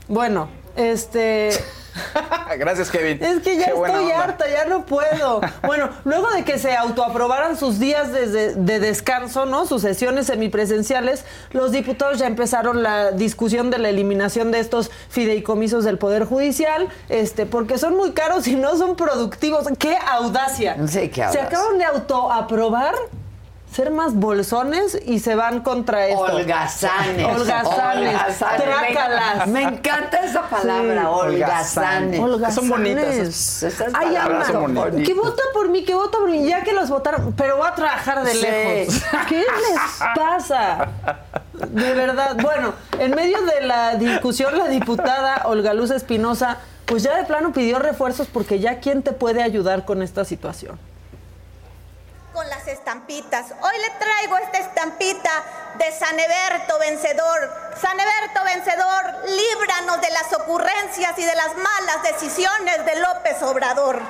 [0.09, 1.51] Bueno, este.
[2.59, 3.23] Gracias, Kevin.
[3.23, 5.41] Es que ya Qué estoy harta, ya no puedo.
[5.67, 9.67] Bueno, luego de que se autoaprobaran sus días de, de descanso, ¿no?
[9.67, 15.85] Sus sesiones semipresenciales, los diputados ya empezaron la discusión de la eliminación de estos fideicomisos
[15.85, 19.67] del Poder Judicial, este, porque son muy caros y no son productivos.
[19.79, 20.77] ¡Qué audacia!
[20.89, 21.45] Sí, qué Se audacia.
[21.45, 22.95] acaban de autoaprobar
[23.73, 26.21] ser más bolsones y se van contra esto.
[26.23, 27.25] Holgazanes.
[27.27, 28.15] Holgazanes.
[28.15, 28.63] Holgazanes.
[28.65, 29.47] Trácalas.
[29.47, 31.07] Me, encanta esa palabra, Sí.
[31.09, 32.21] holgazanes.
[32.21, 32.55] Holgazanes.
[32.55, 35.07] Son bonitas esas- esas Ay, palabras son bonitas.
[35.07, 37.75] que vota por mí, que vota por mí, ya que los votaron, pero va a
[37.75, 38.43] trabajar de Sí.
[38.43, 39.03] lejos.
[39.29, 40.89] ¿Qué les pasa?
[41.53, 42.37] De verdad.
[42.41, 47.53] Bueno, en medio de la discusión, la diputada Olga Luz Espinosa, pues ya de plano
[47.53, 50.79] pidió refuerzos porque ya quién te puede ayudar con esta situación.
[52.33, 53.47] Con las estampitas.
[53.51, 55.31] Hoy le traigo esta estampita
[55.79, 57.51] de San Eberto vencedor.
[57.81, 64.01] San Eberto vencedor, líbranos de las ocurrencias y de las malas decisiones de López Obrador.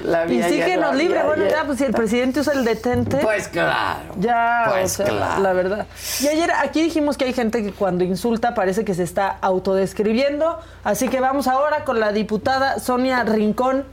[0.00, 1.22] La Y sí que nos libre.
[1.22, 3.16] Bueno, ya ya, pues si el presidente usa el detente.
[3.16, 4.14] Pues claro.
[4.18, 5.42] Ya, Pues o sea, claro.
[5.42, 5.86] la verdad.
[6.20, 10.60] Y ayer aquí dijimos que hay gente que cuando insulta parece que se está autodescribiendo.
[10.84, 13.86] Así que vamos ahora con la diputada Sonia Rincón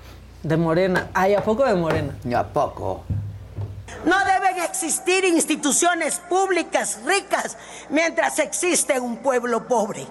[0.43, 1.07] de Morena.
[1.13, 2.13] Ay, ¿a poco de Morena?
[2.25, 3.05] ¿Y a poco?
[4.05, 7.57] No deben existir instituciones públicas ricas
[7.89, 10.05] mientras existe un pueblo pobre.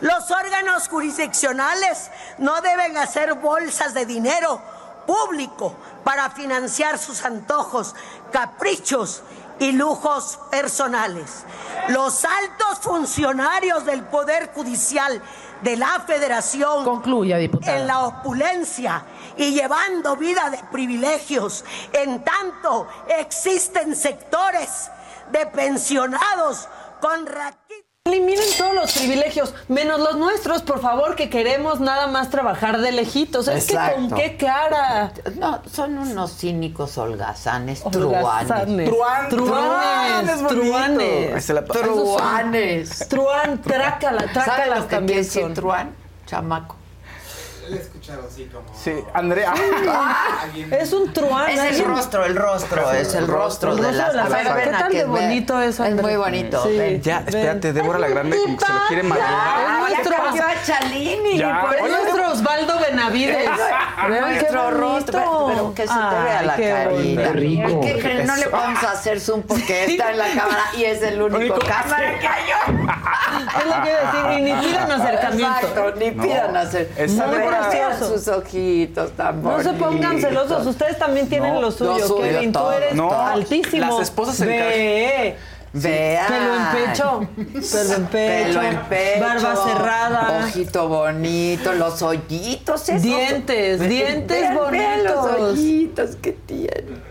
[0.00, 4.60] Los órganos jurisdiccionales no deben hacer bolsas de dinero
[5.06, 5.74] público
[6.04, 7.94] para financiar sus antojos,
[8.32, 9.22] caprichos
[9.58, 11.44] y lujos personales.
[11.88, 15.22] Los altos funcionarios del Poder Judicial
[15.62, 17.76] de la Federación Concluya, diputada.
[17.76, 19.02] en la opulencia
[19.38, 22.86] y llevando vida de privilegios, en tanto
[23.18, 24.90] existen sectores
[25.32, 26.68] de pensionados
[27.00, 27.78] con raquitas.
[28.04, 32.90] Eliminen todos los privilegios, menos los nuestros, por favor, que queremos nada más trabajar de
[32.90, 33.48] lejitos.
[33.48, 35.12] Es que con qué cara.
[35.34, 38.88] No, son unos cínicos holgazanes, Holgazanes.
[38.88, 39.28] truanes.
[39.28, 41.46] Truán, Truanes, truanes.
[41.66, 43.08] Truanes.
[43.08, 45.52] Truán, trácala, ¿Sabes trácalas lo que también son.
[45.52, 45.94] truán?
[46.24, 46.77] Chamaco.
[47.74, 48.66] Escuchado así como.
[48.76, 49.52] Sí, Andrea.
[50.70, 51.50] Es un truán.
[51.50, 54.64] Es el rostro, el rostro, es el rostro El de rostro las de la ven
[54.64, 56.02] ¿Qué tal de bonito es, Es Andrea?
[56.06, 56.62] muy bonito.
[56.64, 56.78] Sí.
[56.78, 57.02] ven.
[57.02, 59.30] Ya, espérate, Débora la Grande como que se lo quiere Ya, madrear.
[59.30, 60.18] ya nuestro-
[60.66, 61.38] Chalini.
[61.38, 61.60] Ya.
[61.62, 63.48] por Es nuestro Osvaldo Benavides.
[64.08, 67.32] Nuestro rostro, pero que se te Ay, vea la qué carita.
[67.32, 67.68] rico.
[67.68, 68.26] ¿Y qué creen?
[68.26, 68.46] No le
[68.84, 72.42] a hacer zoom porque está en la cámara y es el único, cámara que hay.
[72.48, 75.58] Es lo que iba a decir, y ni pidan acercamiento.
[75.58, 76.90] Exacto, ni pidan hacer.
[77.98, 80.20] Sus ojitos tan No se pongan bonitos.
[80.30, 82.06] celosos, ustedes también tienen No, lo suyo.
[82.06, 83.86] suyo, Kevin, tú eres No, altísimo.
[83.98, 85.36] las esposas en Ve,
[85.72, 86.26] Vean.
[86.26, 87.28] pelo en pecho,
[87.70, 89.20] pelo en pecho, Pelo en pecho.
[89.20, 92.88] barba cerrada, Ojito bonito, los hoyitos.
[92.88, 93.02] esos.
[93.02, 94.40] Dientes, Ve- dientes
[94.70, 95.40] vean los bonitos.
[95.50, 97.08] hoyitos que tiene.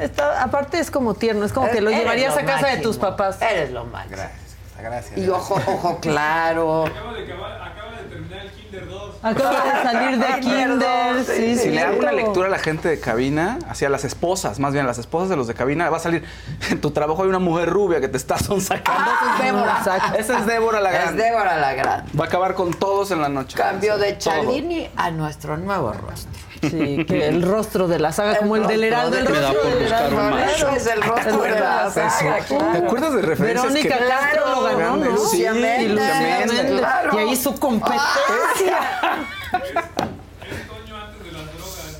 [0.00, 2.98] Está- aparte es como tierno, es como que lo llevarías lo a casa de tus
[2.98, 3.42] papás.
[3.42, 4.16] Eres lo máximo.
[4.16, 4.40] Gracias,
[4.80, 5.18] gracias.
[5.18, 6.86] Y ojo, ojo claro.
[6.86, 9.14] Acaba de, acabar- acaba de terminar el Kinder 2.
[9.22, 11.24] Acaba de salir de kinder.
[11.24, 14.58] Sí, Si sí, le hago una lectura a la gente de cabina, hacia las esposas,
[14.58, 16.24] más bien las esposas de los de cabina, va a salir
[16.70, 19.10] en tu trabajo hay una mujer rubia que te está sonsacando.
[19.10, 20.16] Esa es Débora.
[20.18, 21.16] Esa es Débora la Es.
[21.16, 22.12] Débora la grande.
[22.18, 23.56] Va a acabar con todos en la noche.
[23.56, 24.34] Cambio de Todo.
[24.34, 26.30] Chalini a nuestro nuevo rostro.
[26.60, 29.72] Sí, que el rostro de la saga, como el del Heraldo, el de- rostro por
[29.74, 30.68] del Heraldo.
[30.76, 32.38] es el rostro de la saga.
[32.38, 32.58] eso?
[32.72, 35.16] ¿Te acuerdas de referencias Verónica que- Castro lo ganó, ¿no?
[35.18, 37.14] Sí, claro.
[37.14, 38.78] Y ahí su competencia.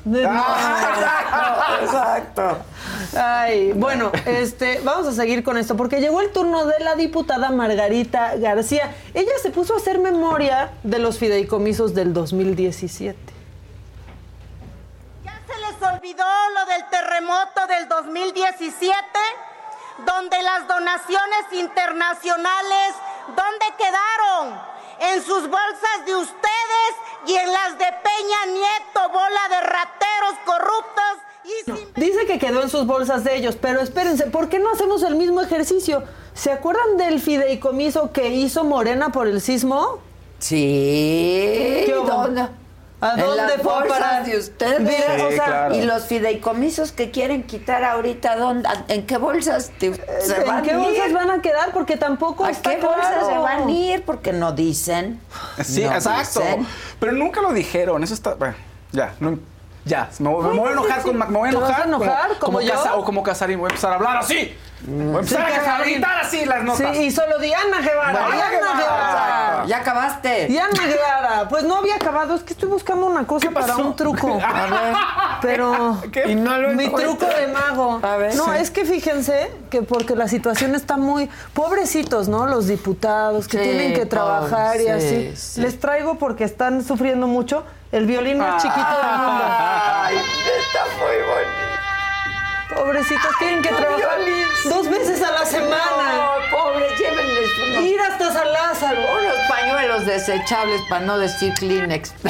[0.04, 2.58] De- Exacto, exacto.
[3.16, 7.50] Ay, bueno, este, vamos a seguir con esto, porque llegó el turno de la diputada
[7.50, 8.90] Margarita García.
[9.12, 13.18] Ella se puso a hacer memoria de los fideicomisos del 2017.
[15.80, 16.24] ¿Ya se les olvidó
[16.54, 19.04] lo del terremoto del 2017?
[20.06, 22.94] Donde las donaciones internacionales,
[23.28, 24.60] ¿dónde quedaron?
[25.00, 26.92] En sus bolsas de ustedes
[27.26, 31.04] y en las de Peña Nieto, bola de rateros corruptos
[31.44, 31.92] y sin...
[31.94, 35.16] Dice que quedó en sus bolsas de ellos, pero espérense, ¿por qué no hacemos el
[35.16, 36.04] mismo ejercicio?
[36.34, 39.98] ¿Se acuerdan del fideicomiso que hizo Morena por el sismo?
[40.38, 41.84] Sí.
[41.86, 41.94] ¿Qué
[43.00, 44.24] ¿A En dónde las fue a bolsas parar?
[44.26, 44.80] de ustedes.
[44.80, 45.74] Mira, Sí, o sea, claro.
[45.76, 48.68] Y los fideicomisos que quieren quitar ahorita, ¿dónde?
[48.88, 50.80] ¿en qué bolsas te- se ¿En van qué a ir?
[50.80, 51.72] bolsas van a quedar?
[51.72, 54.02] Porque tampoco ¿A está qué bolsas se van a ir?
[54.04, 55.20] Porque no dicen.
[55.64, 56.40] Sí, No exacto.
[56.40, 56.66] dicen.
[56.98, 58.02] Pero nunca lo dijeron.
[58.02, 58.34] Eso está.
[58.34, 58.54] Bueno,
[58.90, 59.14] ya.
[59.20, 59.38] No,
[59.88, 60.08] ya.
[60.18, 61.16] Me, voy- me voy a enojar con.
[61.16, 61.82] Mac- Me voy a ¿Te vas enojar.
[61.82, 62.72] a enojar, como yo?
[62.72, 63.58] Casa- o como Casarín.
[63.58, 64.56] Voy a empezar a hablar así.
[64.80, 66.96] Voy a empezar Sí, a gritar así las Sí, notas.
[66.98, 68.12] y solo Diana Guevara.
[68.12, 68.76] Diana Diana Guevara.
[68.78, 69.64] Guevara.
[69.66, 70.46] ¿Ya acabaste?
[70.46, 71.48] Diana Guevara.
[71.48, 74.38] Pues no había acabado, es que estoy buscando una cosa para un truco.
[74.44, 74.94] A ver.
[75.42, 76.30] Pero ¿Qué?
[76.30, 77.16] Y no lo mi encuentro.
[77.16, 77.98] truco de mago.
[78.02, 78.36] A ver.
[78.36, 78.50] No, Sí.
[78.60, 82.46] es que fíjense que porque la situación está muy pobrecitos, ¿no?
[82.46, 85.08] Los diputados que Sí, tienen que trabajar y así.
[85.08, 85.60] sí, sí.
[85.60, 89.44] Les traigo porque están sufriendo mucho el violín más chiquito del mundo.
[89.48, 91.68] Ay, está muy bonito.
[92.74, 96.12] Pobrecitos tienen que trabajar violín, dos veces a la semana.
[96.12, 99.00] No, pobres, llévenles unos, Ir hasta San Lázaro.
[99.00, 102.12] unos pañuelos desechables para no decir Kleenex.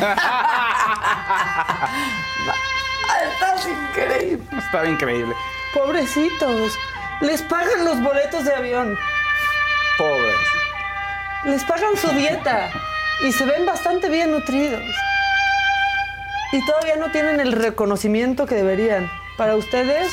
[3.33, 4.45] Estás increíble.
[4.59, 5.35] Estaba increíble.
[5.75, 6.73] Pobrecitos.
[7.21, 8.97] Les pagan los boletos de avión.
[9.99, 10.37] Pobres.
[11.45, 12.71] Les pagan su dieta.
[13.21, 14.85] Y se ven bastante bien nutridos.
[16.53, 19.11] Y todavía no tienen el reconocimiento que deberían.
[19.37, 20.11] Para ustedes,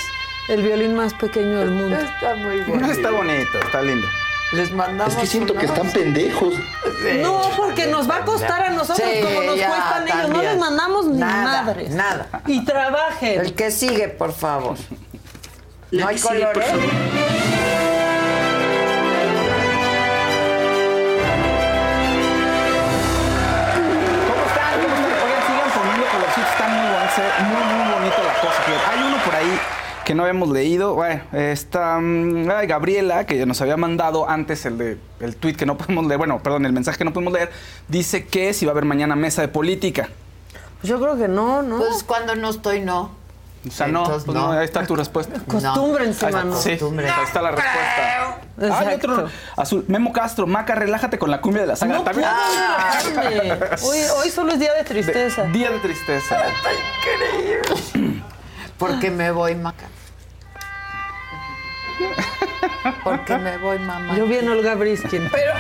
[0.50, 1.96] el violín más pequeño del mundo.
[1.98, 2.92] Está muy bonito.
[2.92, 4.08] Está bonito, está lindo.
[4.52, 6.54] Les mandamos Es que siento que están pendejos.
[7.22, 10.30] No, porque nos va a costar a nosotros Sí, como nos ya, cuestan ellos.
[10.30, 11.90] No les mandamos ni Nada, madres.
[11.92, 12.28] nada.
[12.46, 13.42] Y trabajen.
[13.42, 14.78] El que sigue, por favor.
[15.92, 16.66] La no hay colores.
[30.06, 30.94] Que no habíamos leído.
[30.94, 35.66] Bueno, está mm, ay, Gabriela, que nos había mandado antes el de el tweet que
[35.66, 37.52] no podemos leer, bueno, perdón, el mensaje que no podemos leer,
[37.88, 40.10] dice que si va a haber mañana mesa de política.
[40.80, 41.78] Pues yo creo que no, ¿no?
[41.80, 43.12] Pues cuando no estoy, no.
[43.68, 44.60] O sea, no, Entonces, pues no, no.
[44.60, 45.40] ahí está tu respuesta.
[45.40, 46.56] Acostúmbrense, Ahí está, mano.
[46.62, 48.38] sí, ahí está la respuesta.
[48.62, 49.12] Hay Exacto.
[49.12, 49.86] otro azul.
[49.88, 51.96] Memo Castro, Maca, relájate con la cumbia de la saga.
[51.96, 52.30] No También.
[53.82, 55.44] hoy solo es día de tristeza.
[55.46, 56.38] Día de tristeza.
[56.48, 56.70] Está
[57.92, 58.22] increíble.
[58.78, 59.86] Porque me voy, Maca.
[63.04, 64.16] Porque me voy, mamá.
[64.16, 65.30] Yo vi en Olga Briskin.
[65.32, 65.54] Pero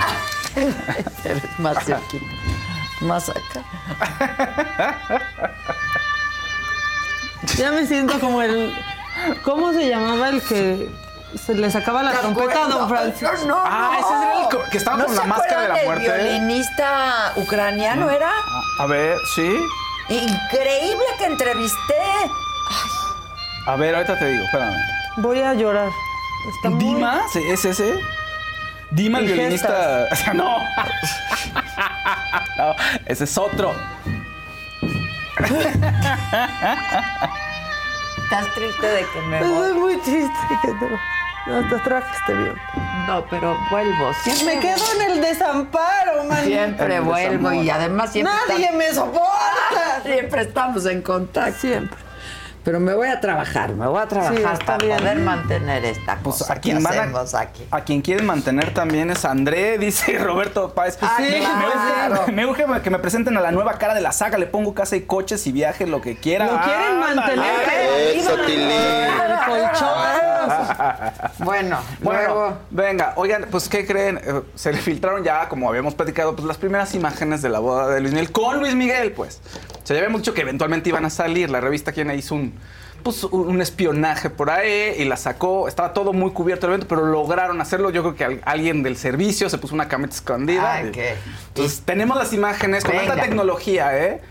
[1.23, 2.25] eres más cerquita.
[3.01, 4.95] Más acá.
[7.57, 8.73] Ya me siento como el.
[9.43, 10.89] ¿Cómo se llamaba el que
[11.45, 13.33] se le sacaba la ¿Te trompeta a don Francisco?
[13.45, 16.11] No, no, Ah, ese era el que estaba ¿No con la máscara de la muerte.
[16.11, 18.31] del violinista ucraniano era?
[18.79, 19.55] A ver, sí.
[20.09, 21.95] Increíble que entrevisté.
[23.67, 24.75] A ver, ahorita te digo, espérame.
[25.17, 25.89] Voy a llorar.
[26.55, 27.21] Está muy- ¿Dima?
[27.31, 27.99] ¿Sí, ¿Es ese?
[28.91, 30.05] Dima, el Y violinista.
[30.33, 30.59] no.
[32.57, 32.75] no,
[33.05, 33.73] ese es otro.
[38.23, 39.73] Estás triste de que me Estoy voy.
[39.73, 40.31] muy triste
[40.61, 40.99] que te...
[41.51, 42.55] Hasta traje este bien.
[43.05, 44.11] No, pero vuelvo.
[44.23, 46.43] Siempre Me quedo en el desamparo, man.
[46.43, 47.63] Siempre El vuelvo desamor.
[47.65, 48.33] y además siempre.
[48.47, 50.01] Nadie me soporta.
[50.03, 51.59] Siempre estamos en contacto.
[51.59, 51.99] Siempre.
[52.65, 54.97] Pero me voy a trabajar, me voy a trabajar Sí, para bien.
[54.97, 57.63] poder mantener esta Pues cosa a quien que hacemos a, aquí.
[57.69, 60.97] a quien quieren mantener también es André, dice Roberto Páez.
[60.99, 62.21] Ah, me, claro.
[62.23, 64.39] urge, me urge que me presenten a la nueva cara de la saga.
[64.39, 66.45] Le pongo casa y coches y viaje, lo que quiera.
[66.47, 68.15] Lo quieren Ah, mantener.
[68.15, 71.45] Eso, del colchón.
[71.45, 72.57] Bueno, Bueno, luego.
[72.71, 74.19] venga, oigan, pues ¿qué creen?
[74.23, 77.89] Eh, se le filtraron ya, como habíamos platicado, pues las primeras imágenes de la boda
[77.89, 79.39] de Luis Miguel con Luis Miguel, pues.
[79.85, 81.51] O sea, ya habíamos dicho que eventualmente iban a salir.
[81.51, 82.53] La revista quien hizo un
[83.03, 87.05] pues un espionaje por ahí y la sacó, estaba todo muy cubierto el evento, pero
[87.05, 87.91] lograron hacerlo.
[87.91, 90.73] Yo creo que al- alguien del servicio se puso una cameta escondida.
[90.73, 91.13] Ay, y- qué.
[91.49, 94.21] Entonces, tenemos las imágenes con alta tecnología, ¿eh?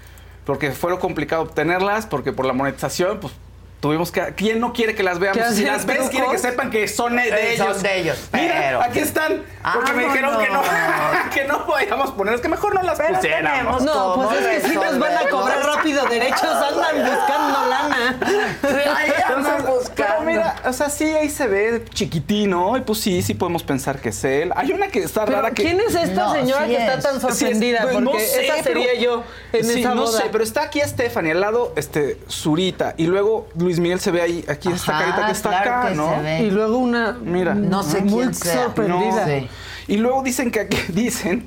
[0.45, 3.33] Porque fue lo complicado obtenerlas, porque por la monetización, pues
[3.85, 4.33] tuvimos que.
[4.35, 5.43] ¿Quién no quiere que las veamos?
[5.45, 8.43] ¿Qué Si las ves, quiere que sepan que son de Eh, son de ellos, pero-
[8.45, 9.43] Mira, aquí están.
[9.75, 10.63] Porque me dijeron que no,
[11.35, 12.35] que no podíamos poner.
[12.35, 13.83] Es que mejor no las Pero pusiéramos.
[13.83, 18.19] No, pues es que si nos van a cobrar rápido derechos, andan buscando lana.
[18.97, 19.95] Ahí andan Entonces, buscando.
[19.97, 22.77] Pero mira, o sea, sí, ahí se ve chiquitino.
[22.79, 24.51] Y pues sí, sí podemos pensar que es él.
[24.57, 25.63] Hay una que está Pero rara que.
[25.63, 27.03] ¿quién es esta No, señora sí que está es.
[27.05, 27.83] tan Sí, es- sorprendida?
[27.83, 30.63] pues, Porque no sé, esa sería pero- yo en sí, esa no sé, pero está
[30.63, 32.95] aquí Stephanie, al lado, este, Zurita.
[32.97, 35.95] Y luego Luis Miguel se ve ahí, aquí esta carita que está claro acá, que
[35.95, 36.15] ¿no?
[36.17, 36.43] se ve.
[36.43, 37.13] Y luego una.
[37.13, 37.55] Mira.
[37.55, 38.65] No sé muy quién sea.
[38.65, 39.21] sorprendida.
[39.21, 39.49] No sé.
[39.87, 41.47] Y luego dicen que aquí dicen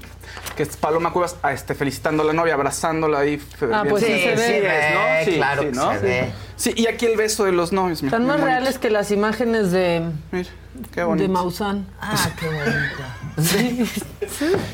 [0.56, 3.42] que es Paloma Cuevas ah, este, felicitando a la novia, abrazándola ahí.
[3.72, 4.62] Ah, pues sí se ve.
[4.62, 5.26] ve, ¿no?
[5.32, 5.92] Sí, claro sí, que ¿no?
[5.94, 6.32] se ve.
[6.56, 8.02] Sí, y aquí el beso de los novios.
[8.02, 10.02] Están más reales que las imágenes de,
[10.32, 10.50] Mira,
[10.92, 11.32] qué de bonito.
[11.32, 11.86] Maussan.
[12.02, 13.04] Ah, qué bonito.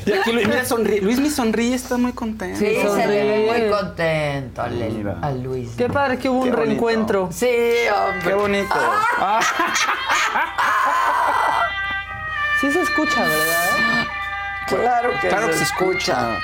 [0.06, 1.00] Y aquí Luis mira, sonríe.
[1.02, 2.58] Luis mi sonríe, está muy contento.
[2.58, 5.72] Sí, se le ve muy contento al, a Luis.
[5.76, 6.62] Qué padre que hubo un bonito.
[6.62, 7.28] reencuentro.
[7.30, 7.46] Sí,
[7.94, 8.28] hombre.
[8.28, 8.74] Qué bonito.
[9.18, 9.40] Ah.
[12.60, 14.06] Sí se escucha, ¿verdad?
[14.68, 16.38] Claro que Claro se que se escucha.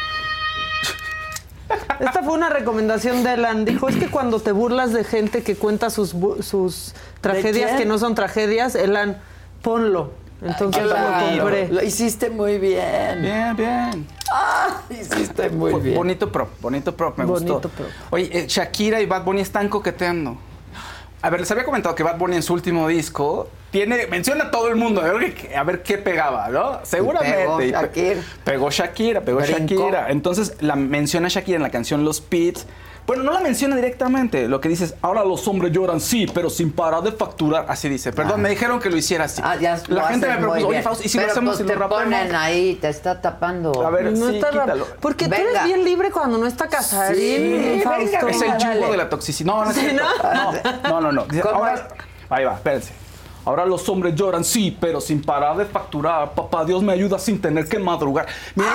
[1.98, 3.64] Esta fue una recomendación de Elan.
[3.64, 7.96] Dijo, es que cuando te burlas de gente que cuenta sus, sus tragedias que no
[7.96, 9.18] son tragedias, Elan,
[9.62, 10.12] ponlo.
[10.42, 11.68] Entonces lo Claro, compré.
[11.68, 13.20] Lo hiciste muy bien.
[13.22, 14.06] Bien, bien.
[14.32, 15.94] Ah, hiciste muy bien.
[15.96, 17.68] Bonito prop, bonito prop, me Bonito gustó.
[17.68, 17.88] prop.
[18.10, 20.36] Oye, eh, Shakira y Bad Bunny están coqueteando.
[21.22, 24.50] A ver, les había comentado que Bad Bunny en su último disco tiene, menciona a
[24.50, 26.80] todo el mundo, a ver, qué- a ver qué pegaba, ¿no?
[26.84, 27.36] Seguramente.
[27.36, 28.20] pegó pe- Shakira.
[28.44, 29.40] Pegó Shakira, pegó.
[29.42, 30.10] Shakira.
[30.10, 32.66] Entonces la menciona Shakira en la canción Los Pits.
[33.10, 34.46] Bueno, no la menciona directamente.
[34.46, 37.64] Lo que dice es, ahora los hombres lloran, sí, pero sin parar de facturar.
[37.68, 38.12] Así dice.
[38.12, 39.42] Perdón, me dijeron que lo hiciera así.
[39.44, 40.80] Ah, ya la gente me propuso, oye.
[40.80, 43.84] Fausto, ¿y si Pero lo hacemos pues y te lo ponen ahí, te está tapando.
[43.84, 44.86] A ver, No sí, está quítalo.
[45.00, 48.06] Porque tú eres bien libre cuando no está Casarín, Sí, Fausto.
[48.06, 49.52] venga, Es el yugo de la toxicidad.
[49.54, 49.88] No, no Sí.
[49.92, 50.88] ¿no?
[50.88, 51.24] No, no, no.
[51.24, 51.88] Dice, ¿Cómo ahora-
[52.28, 52.92] ahí va, espérense.
[53.44, 56.30] Ahora los hombres lloran, sí, pero sin parar de facturar.
[56.34, 58.28] Papá Dios me ayuda sin tener que madrugar.
[58.54, 58.72] Miren,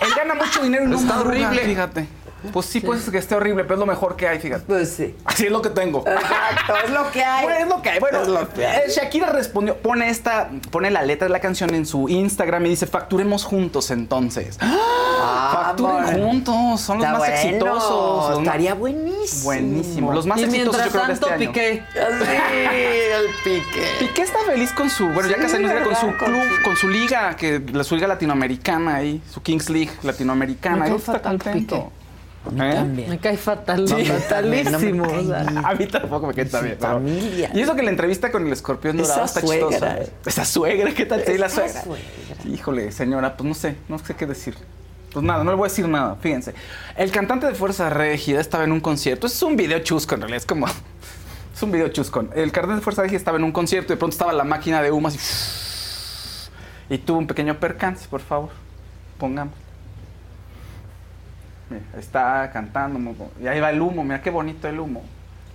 [0.00, 1.62] él gana mucho dinero y no Está madruga, horrible.
[1.64, 2.21] Fíjate.
[2.52, 4.64] Pues sí, pues que esté horrible, pero es lo mejor que hay, fíjate.
[4.66, 5.14] Pues sí.
[5.24, 6.04] Así es lo que tengo.
[6.06, 7.44] Exacto, es lo que hay.
[7.44, 7.98] Bueno, es lo que hay.
[8.00, 8.78] Bueno, Es lo que hay.
[8.80, 12.70] eh, Shakira respondió, pone esta, pone la letra de la canción en su Instagram y
[12.70, 14.58] dice, facturemos juntos entonces.
[14.58, 16.26] Facturen bueno.
[16.26, 18.30] juntos, son los Está más bueno, exitosos.
[18.30, 19.44] los Estaría buenísimo.
[19.44, 20.12] Buenísimo.
[20.12, 21.52] Los más y exitosos mientras yo creo de tanto, este año.
[21.52, 21.82] Piqué.
[22.22, 23.86] Sí, el pique.
[24.00, 26.76] Piqué está feliz con su, bueno, ya Sí, casi años con su club, su- con
[26.76, 30.86] su liga, que la su liga latinoamericana ahí, su Kings League latinoamericana.
[30.88, 31.76] Está contento.
[31.76, 32.01] Piqué.
[32.44, 32.74] ¿Eh?
[32.74, 33.08] También.
[33.10, 34.04] Me cae fatal, Sí.
[34.04, 35.06] fatalísimo.
[35.06, 35.44] No me o sea.
[35.44, 36.76] cae A mí tampoco me cae tan bien.
[36.80, 37.50] pero- familia.
[37.54, 39.98] Y eso que la entrevista con el escorpión dorado está chistosa.
[40.26, 41.22] Esa suegra, ¿qué tal?
[41.24, 41.82] Sí, la suegra.
[41.82, 42.04] suegra.
[42.52, 44.56] Híjole, señora, pues no sé, no sé qué decir.
[45.12, 46.54] Pues nada, no le voy a decir nada, fíjense.
[46.96, 49.26] El cantante de Fuerza Régida estaba en un concierto.
[49.26, 50.66] Es un video chusco, en realidad, es como...
[50.66, 52.24] Es un video chusco.
[52.34, 54.80] El cantante de Fuerza Régida estaba en un concierto y de pronto estaba la máquina
[54.82, 55.18] de humo así...
[56.88, 58.50] Y tuvo un pequeño percance, por favor.
[59.18, 59.54] Pongamos.
[61.72, 62.98] Mira, está cantando.
[63.40, 65.02] Y ahí va el humo, mira qué bonito el humo.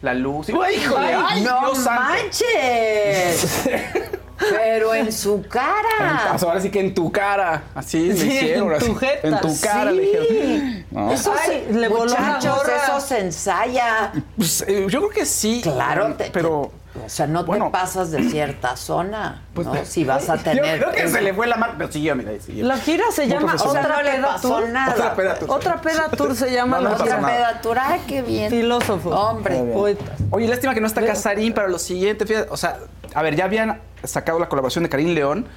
[0.01, 0.47] La luz.
[0.63, 1.13] ¡Ay, híjole!
[1.15, 3.69] ¡Ay, no Dios manches.
[4.39, 6.37] Pero en su cara.
[6.37, 7.63] Sea, ahora sí que en tu cara.
[7.73, 8.73] Así Sí, le hicieron.
[8.73, 9.27] en tu jeta.
[9.27, 10.85] En tu cara le dijeron.
[10.91, 11.11] No.
[11.11, 14.11] Eso Ay, se, le muchachos, eso se ensaya.
[14.35, 15.61] Pues, eh, yo creo que sí.
[15.63, 16.71] Claro, te- pero.
[17.07, 17.65] O sea, no Bueno.
[17.65, 19.73] te pasas de cierta zona, Pues, ¿no?
[19.85, 20.79] Si vas a yo tener...
[20.79, 21.73] creo que se le fue la mano.
[21.77, 22.65] Pero siguió, mira, siguió.
[22.65, 23.55] La gira se llama.
[23.55, 24.63] Otra Peda Tour.
[24.63, 25.49] Otra peda tour.
[25.51, 26.95] Otra Peda Tour se llama No, no.
[26.95, 28.49] Otra pedatura, ay, qué bien.
[28.51, 29.09] Filósofo.
[29.09, 29.55] Hombre.
[29.73, 30.11] Poeta.
[30.29, 32.25] Oye, lástima que no está Casarín para lo siguiente.
[32.25, 32.77] Fíjate, o sea,
[33.15, 35.47] a ver, ya habían sacado la colaboración de Karim León.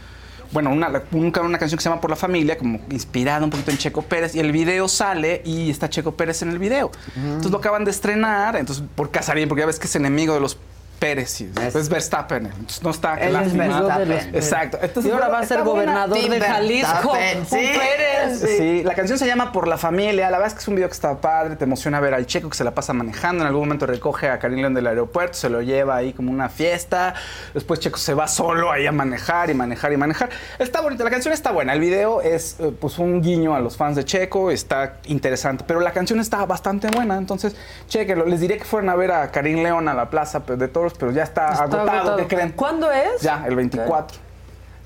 [0.52, 3.70] Bueno, una, un- una canción que se llama Por la Familia, como inspirada un poquito
[3.70, 4.34] en Checo Pérez.
[4.34, 6.90] Y el video sale y está Checo Pérez en el video.
[7.16, 8.56] Entonces lo acaban de estrenar.
[8.56, 10.58] Entonces, por Casarín, porque ya ves que es enemigo de los
[11.00, 11.40] Pérez.
[11.40, 12.46] Es- Es, Verstappen.
[12.46, 13.14] Entonces no está.
[13.16, 13.56] Él es.
[13.56, 14.12] Verstappen.
[14.34, 14.78] Exacto.
[14.80, 17.12] Entonces, Y ahora va a ser gobernador de Jalisco.
[17.48, 17.56] Sí.
[17.56, 18.38] Pérez.
[18.40, 18.82] Sí.
[18.84, 20.30] la canción se llama Por la Familia.
[20.30, 21.56] La verdad es que es un video que está padre.
[21.56, 23.42] Te emociona ver al checo que se la pasa manejando.
[23.42, 26.48] En algún momento recoge a Karim León del aeropuerto, se lo lleva ahí como una
[26.50, 27.14] fiesta.
[27.54, 30.28] Después Checo se va solo ahí a manejar y manejar y manejar.
[30.58, 31.02] Está bonita.
[31.02, 31.72] La canción está buena.
[31.72, 34.50] El video es eh, pues un guiño a los fans de Checo.
[34.50, 35.64] Está interesante.
[35.66, 37.16] Pero la canción está bastante buena.
[37.16, 37.56] Entonces,
[37.88, 38.26] chequenlo.
[38.26, 41.12] Les diré que fueron a ver a Karim León a la plaza de toros Pero
[41.12, 42.16] ya está, Está agotado, agotado.
[42.18, 42.52] ¿qué creen?
[42.52, 43.20] ¿Cuándo es?
[43.22, 44.18] Ya, el 24.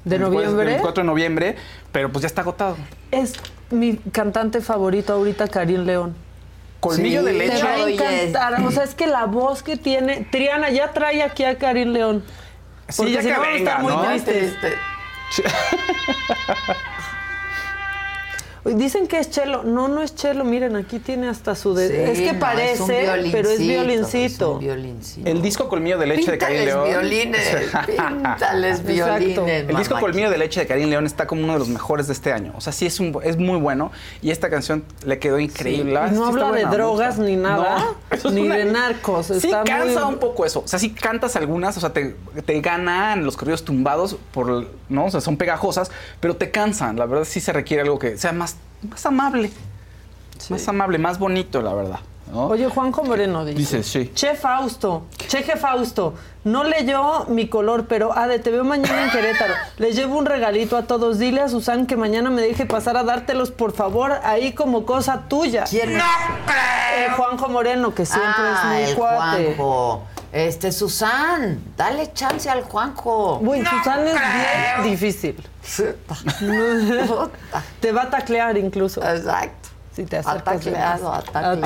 [0.04, 0.64] ¿De El noviembre?
[0.66, 1.56] 24 de noviembre,
[1.90, 2.76] pero pues ya está agotado.
[3.10, 3.34] Es
[3.70, 6.14] mi cantante favorito ahorita, Karim León.
[6.80, 7.56] Colmillo de leche.
[7.56, 8.62] Te va a encantar.
[8.66, 10.26] O sea, es que la voz que tiene.
[10.30, 12.22] Triana ya trae aquí a Karim León.
[12.90, 14.02] Sí, ya si que no, venga, estar muy ¿no?
[14.02, 14.74] triste.
[15.38, 15.48] Oye,
[18.64, 19.62] Dicen que es chelo.
[19.62, 20.42] No, no es chelo.
[20.44, 21.90] Miren, aquí tiene hasta su dedo.
[21.90, 24.52] Sí, es que no, parece, pero es Es violincito.
[24.54, 25.28] un violincito.
[25.28, 26.88] El disco Colmillo de leche de Karim León.
[26.88, 27.46] violines,
[27.86, 28.92] píntales Exacto.
[28.92, 29.68] violines.
[29.68, 30.00] El disco.
[30.00, 32.52] Colmillo de Leche de Karim León está como uno de los mejores de este año.
[32.56, 33.92] O sea, sí es, un, es muy bueno.
[34.22, 35.92] Y esta canción le quedó increíble.
[35.94, 39.26] No sí habla de buena, drogas ni nada, No, es ni una- de narcos.
[39.26, 40.60] Sí Está cansa muy- un poco eso.
[40.64, 45.04] O sea, sí cantas algunas, o sea, te, te ganan los corridos tumbados, por, ¿no?
[45.06, 46.96] O sea, son pegajosas, pero te cansan.
[46.96, 48.53] La verdad sí se requiere algo que sea más,
[48.88, 49.50] más amable.
[50.50, 52.00] Más amable, más bonito, la verdad.
[52.32, 52.46] ¿no?
[52.48, 53.58] Oye, Juanjo Moreno dice.
[53.58, 54.12] Dice, sí.
[54.14, 56.14] Che Fausto, Cheje Fausto,
[56.44, 59.54] no leyó mi color, pero Ade, te veo mañana en Querétaro.
[59.78, 61.18] Le llevo un regalito a todos.
[61.18, 65.22] Dile a Susan que mañana me deje pasar a dártelos, por favor, ahí como cosa
[65.28, 65.64] tuya.
[65.64, 66.02] ¿Quién es?
[66.02, 69.54] Eh, Juanjo Moreno, que siempre ah, es muy el cuate.
[69.56, 70.02] Juanjo.
[70.34, 73.38] Este, Susan, dale chance al Juanjo.
[73.38, 75.36] Güey, Susan es bien difícil.
[77.80, 79.00] te va a taclear incluso.
[79.00, 79.63] Exacto.
[79.94, 80.64] Si te acercas.
[80.64, 81.00] de más.
[81.00, 81.60] tacleado, ha Ha tacleado.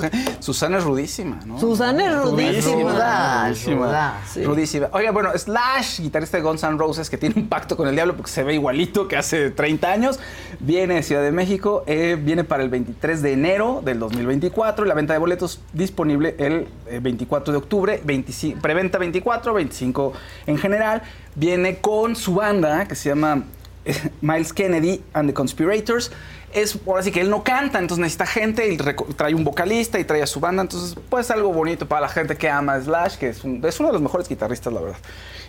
[0.40, 1.58] Susana es rudísima, ¿no?
[1.60, 2.92] Susana es rudísima.
[2.92, 3.86] Ruda, Rudísima.
[3.86, 4.20] ruda.
[4.28, 4.44] Sí.
[4.44, 4.88] Rudísima.
[4.92, 8.16] Oiga, bueno, Slash, guitarrista de Guns N' Roses, que tiene un pacto con el diablo
[8.16, 10.18] porque se ve igualito que hace 30 años,
[10.60, 14.88] viene de Ciudad de México, eh, viene para el 23 de enero del 2024 y
[14.88, 20.12] la venta de boletos disponible el eh, 24 de octubre, 25 preventa 24, 25
[20.46, 21.02] en general.
[21.34, 23.42] Viene con su banda que se llama eh,
[24.20, 26.10] Miles Kennedy and the Conspirators.
[26.52, 30.04] Es por así que él no canta, entonces necesita gente y trae un vocalista y
[30.04, 33.28] trae a su banda, entonces pues algo bonito para la gente que ama Slash, que
[33.28, 34.98] es uno de los mejores guitarristas, la verdad.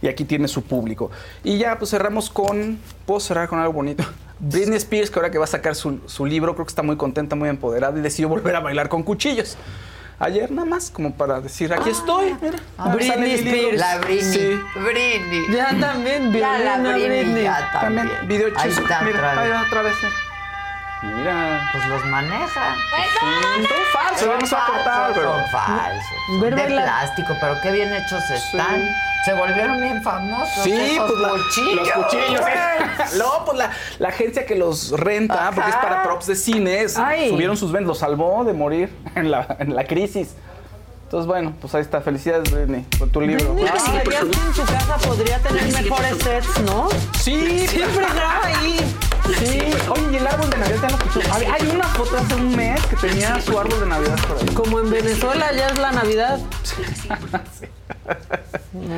[0.02, 1.10] Y aquí tiene su público.
[1.44, 4.04] Y ya pues cerramos con, puedo cerrar con algo bonito.
[4.40, 6.98] Britney Spears, que ahora que va a sacar su, su libro, creo que está muy
[6.98, 9.58] contenta, muy empoderada y decidió volver a bailar con cuchillos.
[10.20, 12.58] Ayer nada más, como para decir, aquí estoy, mira.
[12.78, 13.34] Ah, Britney.
[13.36, 13.78] Spears.
[13.78, 14.24] La Britney.
[14.24, 14.60] Sí.
[14.76, 15.46] Britney.
[15.56, 17.44] Ya también, Ya la Britney, Britney.
[17.44, 18.08] ya también.
[18.08, 19.40] También, video Ahí está Mira, otra vez.
[19.44, 19.94] ahí va otra vez.
[21.04, 21.70] Mira.
[21.72, 22.76] Pues los maneja.
[22.76, 25.34] Sí, son falsos, no se ha cortado, pero.
[25.34, 26.42] Son falsos.
[26.42, 28.84] Ver de bailar- plástico, pero qué bien hechos están.
[29.26, 30.64] Se volvieron bien famosos.
[30.64, 31.76] Sí, esos pues la- cuchillos.
[31.88, 32.42] los cuchillos.
[33.18, 37.30] no, pues la, la agencia que los renta, porque es para props de cines, Ay.
[37.30, 40.36] subieron sus ventas, los salvó de morir en la, en la crisis.
[41.08, 42.02] Entonces, bueno, pues ahí está.
[42.02, 43.54] Felicidades, Britney, por tu libro.
[43.54, 46.90] Britney, Ah, que en su casa podría tener mejores sets, ¿no?
[47.18, 48.78] Sí, Siempre graba ahí.
[49.40, 49.62] Sí.
[49.90, 51.20] Oye, y el árbol de Navidad ya lo quitó.
[51.34, 54.54] Hay- Hay una foto hace un mes que tenía su árbol de Navidad por ahí.
[54.54, 56.40] Como en Venezuela ya es la Navidad.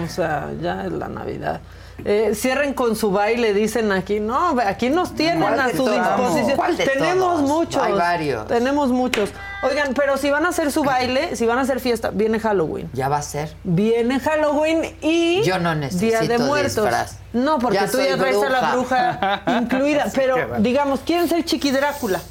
[0.04, 1.62] O sea, ya es la Navidad.
[2.06, 4.20] Eh, cierren con su baile, dicen aquí.
[4.20, 6.56] No, aquí nos tienen ¿Cuál a su disposición.
[6.56, 7.42] ¿Cuál de Tenemos todos?
[7.50, 7.84] muchos.
[7.84, 8.48] Hay varios.
[8.48, 9.30] Tenemos muchos.
[9.62, 12.90] Oigan, pero si van a hacer su baile, si van a hacer fiesta, viene Halloween.
[12.94, 13.54] Ya va a ser.
[13.64, 15.90] Viene Halloween y Yo no Día
[16.22, 16.76] de necesito Muertos.
[16.86, 17.18] disfraz.
[17.34, 19.42] No, porque Ya tú ya traes a la bruja.
[19.62, 20.06] incluida.
[20.16, 22.22] Pero digamos, quieren ser Chiqui Drácula.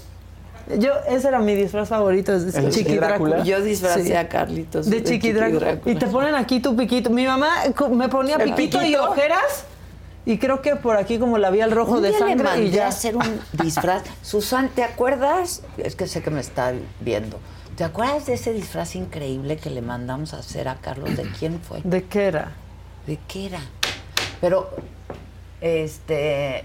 [0.78, 3.36] Yo, ese era mi disfraz favorito, es ¿El Chiqui Drácula?
[3.36, 3.44] Drácula.
[3.44, 4.12] Yo disfracé Sí.
[4.12, 4.90] a Carlitos.
[4.90, 5.78] De Chiqui Drácula.
[5.84, 7.10] Y te ponen aquí tu piquito.
[7.10, 7.48] Mi mamá
[7.90, 9.10] me ponía ¿El piquito, y piquito?
[9.10, 9.64] ojeras.
[10.26, 12.44] Y creo que por aquí como la vi al rojo Un de día le sangre
[12.44, 12.84] mandé y ya.
[12.84, 14.02] a hacer un disfraz.
[14.22, 15.62] Susan, ¿te acuerdas?
[15.78, 17.38] Es que sé que me está viendo.
[17.76, 21.16] ¿Te acuerdas de ese disfraz increíble que le mandamos a hacer a Carlos?
[21.16, 21.80] ¿De quién fue?
[21.84, 22.52] ¿De qué era?
[23.06, 23.60] ¿De qué era?
[24.42, 24.68] Pero,
[25.62, 26.64] este,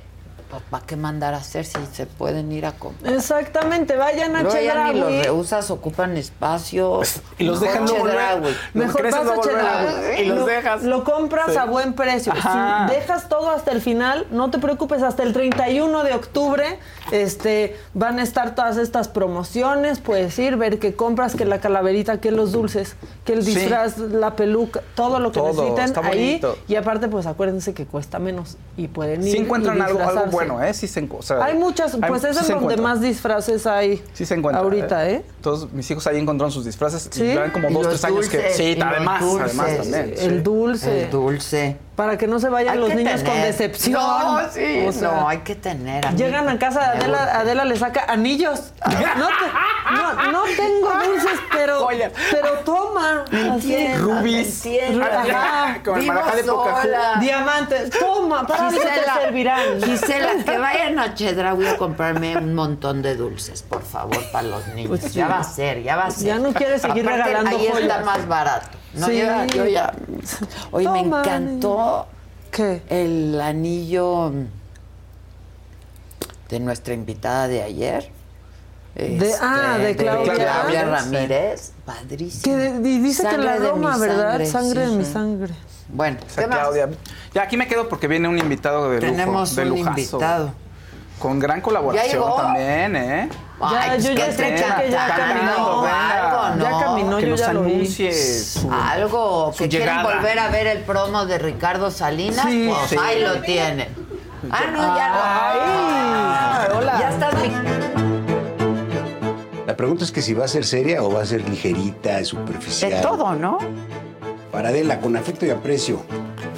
[0.70, 3.14] ¿para qué mandar a hacer si se pueden ir a comprar?
[3.14, 5.22] Exactamente, vayan a ya ni los Chedraui.
[5.24, 7.02] rehusas, ocupan espacio.
[7.40, 8.14] Y los dejan no volver.
[8.16, 8.56] Chedraui.
[8.74, 10.84] Mejor vas a Chedraui y los lo, dejas.
[10.84, 11.58] lo compras Sí.
[11.58, 12.32] a buen precio.
[12.32, 12.88] Ajá.
[12.90, 16.80] Si dejas todo hasta el final, no te preocupes, hasta el 31 de octubre
[17.12, 20.00] este, van a estar todas estas promociones.
[20.00, 23.56] Puedes ir, ver qué compras, que la calaverita, que los dulces, que el Sí.
[23.56, 26.28] disfraz, la peluca, todo lo que Todo, necesiten está ahí.
[26.40, 26.58] bonito.
[26.68, 29.32] Y aparte, pues acuérdense que cuesta menos y pueden ir.
[29.34, 30.32] Sí encuentran y algo, algo disfrazarse.
[30.48, 30.74] Bueno, ¿eh?
[30.74, 33.02] Sí se encu- o sea, Hay muchas, hay- pues es sí en se donde más
[33.02, 34.62] disfraces hay Sí se encuentra.
[34.64, 35.24] ahorita, ¿eh?
[35.42, 37.10] Todos mis hijos ahí encontraron sus disfraces.
[37.12, 37.24] Sí.
[37.34, 38.52] Y como Y dos, tres años que.
[38.54, 39.46] Sí, además, dulces.
[39.60, 40.14] además también.
[40.18, 40.26] sí.
[40.26, 41.04] El dulce.
[41.06, 41.78] El dulce.
[41.96, 43.94] Para que no se vayan Hay los niños con decepción.
[43.94, 46.04] No, sí, O sea, no, hay que tener.
[46.16, 47.40] Llegan a casa de Adela.
[47.40, 48.74] Adela le saca anillos.
[49.16, 51.88] No, te- no, no tengo dulces, pero,
[52.32, 53.26] pero toma.
[53.32, 53.94] ¿Me Así.
[53.96, 54.64] Rubis.
[55.84, 56.44] Como el marajá de.
[57.20, 59.82] Diamantes, toma, para que te servirán.
[59.84, 64.68] Gisela, que vayan a Chedraui a comprarme un montón de dulces, por favor, para los
[64.70, 64.90] niños.
[64.90, 65.20] Pues sí.
[65.20, 66.28] Ya va a ser, ya va a ser.
[66.28, 68.78] Ya no quieres seguir Aparte, regalando ahí está más barato.
[68.94, 69.18] No, Sí.
[69.20, 69.94] yo, ya- yo ya
[70.72, 72.08] Oye, me encantó
[72.52, 72.82] ¿Qué?
[72.90, 74.32] el anillo
[76.50, 78.10] de nuestra invitada de ayer.
[78.96, 80.34] De- ah, de Claudia.
[80.34, 80.90] Claudia Sí.
[80.90, 81.72] Ramírez.
[81.86, 82.44] Padrísimo.
[82.44, 84.30] Que de- y dice que Sangre la de mi Roma, ¿verdad?
[84.32, 85.54] sangre, Sangre sí, de mi sangre.
[85.90, 86.60] Bueno, Esa ¿qué más?
[86.60, 86.90] Claudia.
[87.34, 89.12] Ya aquí me quedo porque viene un invitado de lujo.
[89.12, 89.90] Tenemos de un lujazo.
[90.00, 90.54] invitado.
[91.20, 92.36] Con gran colaboración llegó?
[92.36, 93.30] también, ¿eh?
[93.62, 94.76] Ay, pues, yo ya qué escuché pena.
[94.78, 95.82] que ya caminó.
[95.82, 96.50] venga.
[96.52, 97.88] Algo, Ya caminó, que yo nos ya lo vi.
[97.88, 102.70] su- Algo, su que quieren volver a ver el promo de Ricardo Salinas, Sí.
[102.70, 102.98] pues Sí.
[103.02, 103.88] ahí lo tienen.
[104.52, 106.78] Ah, no, ya Ay, no.
[106.80, 107.00] hola.
[107.00, 107.34] Ya estás
[109.66, 112.92] La pregunta es que si va a ser seria o va a ser ligerita, superficial.
[112.92, 113.58] de todo, ¿no?
[114.52, 116.02] Para Adela, con afecto y aprecio.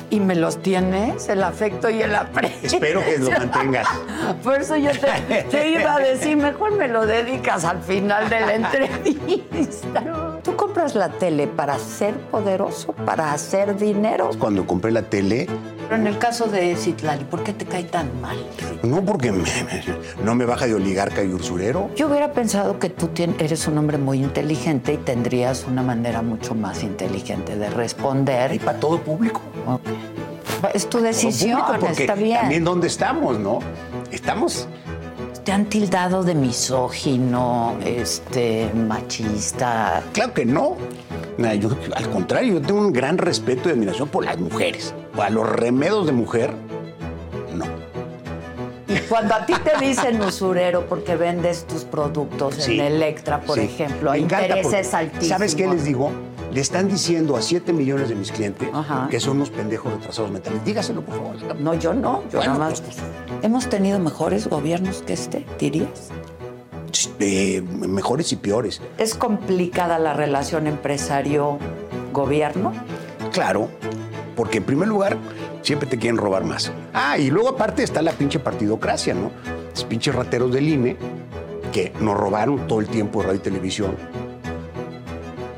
[0.10, 2.68] Y me los tienes, el afecto y el aprecio.
[2.68, 3.88] Espero que lo mantengas.
[4.44, 8.40] Por eso yo te, te iba a decir, mejor me lo dedicas al final de
[8.40, 10.40] la entrevista.
[10.44, 14.32] ¿Tú compras la tele para ser poderoso, para hacer dinero?
[14.40, 15.48] Cuando compré la tele,
[15.88, 18.38] Pero en el caso de Citlali, ¿por qué te cae tan mal?
[18.84, 21.90] no porque me- me- no me baja de oligarca y usurero.
[21.96, 23.10] Yo hubiera pensado que tú
[23.40, 28.54] eres un hombre muy inteligente y tendrías una manera mucho más inteligente de responder.
[28.54, 29.42] Y para todo público.
[29.68, 29.82] Ok.
[30.74, 32.40] Es tu decisión, Público, porque está bien.
[32.40, 33.60] También dónde estamos, ¿no?
[34.12, 34.68] Estamos
[35.44, 40.02] Te han tildado de misógino, este, machista.
[40.14, 40.76] Claro que no.
[41.60, 44.94] Yo, al contrario, yo tengo un gran respeto y admiración por las mujeres.
[45.22, 46.52] A los remedos de mujer,
[47.54, 47.66] no.
[48.88, 53.58] Y cuando a ti te dicen usurero porque vendes tus productos Sí, en Electra, por
[53.58, 53.64] sí.
[53.66, 55.28] ejemplo, encanta intereses altísimos.
[55.28, 56.12] ¿Sabes qué les digo?
[56.52, 59.08] Le están diciendo a 7 millones de mis clientes Ajá.
[59.10, 60.64] que son unos pendejos retrasados mentales.
[60.64, 61.36] Dígaselo, por favor.
[61.60, 62.22] No, yo no.
[62.32, 62.82] Yo Bueno, nada más.
[62.82, 62.98] pues,
[63.42, 66.12] Hemos tenido mejores gobiernos que este, dirías.
[67.20, 68.80] eh, mejores y peores.
[69.00, 72.72] ¿Es complicada la relación empresario-gobierno?
[73.32, 73.68] Claro,
[74.36, 75.18] porque en primer lugar
[75.62, 76.72] siempre te quieren robar más.
[76.94, 79.32] Ah, y luego aparte está la pinche partidocracia, ¿no?
[79.72, 80.98] Los pinches rateros del INE
[81.72, 83.96] que nos robaron todo el tiempo de radio y televisión.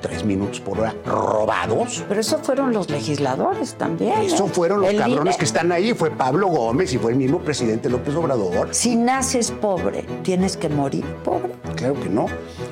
[0.02, 2.06] Tres minutos por hora robados.
[2.08, 4.14] Pero eso fueron los legisladores también.
[4.22, 4.50] Eso ¿eh?
[4.52, 5.94] fueron los El cabrones INE- que están ahí.
[5.94, 8.70] Fue Pablo Gómez y fue el mismo presidente López Obrador.
[8.72, 11.52] Si naces pobre, ¿tienes que morir pobre?
[11.76, 12.28] Claro que no,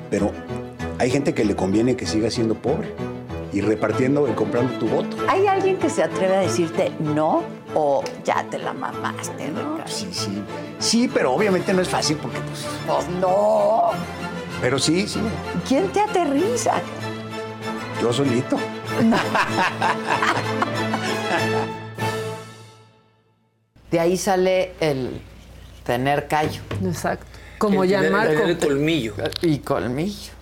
[0.10, 0.32] pero
[1.00, 2.94] hay gente que le conviene que siga siendo pobre
[3.56, 5.16] y repartiendo y comprando tu voto.
[5.30, 9.48] ¿Hay alguien que se atreve a decirte no o ya te la mamaste?
[9.48, 9.88] Ricardo?
[9.88, 10.44] Sí, sí.
[10.78, 12.66] Sí, pero obviamente no es fácil porque, pues.
[12.86, 13.92] Pues no.
[14.60, 15.22] Pero sí, sí.
[15.66, 16.74] ¿Quién te aterriza?
[18.02, 18.58] Yo solito.
[23.90, 25.22] De ahí sale el
[25.86, 26.62] tener callo.
[26.84, 27.26] Exacto.
[27.58, 29.14] Como El tener el colmillo.
[29.42, 30.35] Y colmillo.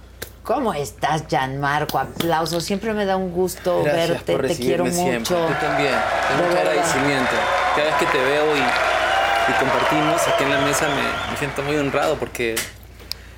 [0.43, 1.99] ¿Cómo estás, Gianmarco?
[1.99, 2.63] Aplausos.
[2.63, 4.33] Siempre me da un gusto Gracias verte.
[4.33, 5.49] por Te quiero mucho.
[5.49, 5.93] Yo también.
[6.29, 6.67] Tengo verdad.
[6.67, 7.31] agradecimiento.
[7.75, 11.61] Cada vez que te veo y, y compartimos aquí en la mesa me, me siento
[11.63, 12.55] muy honrado porque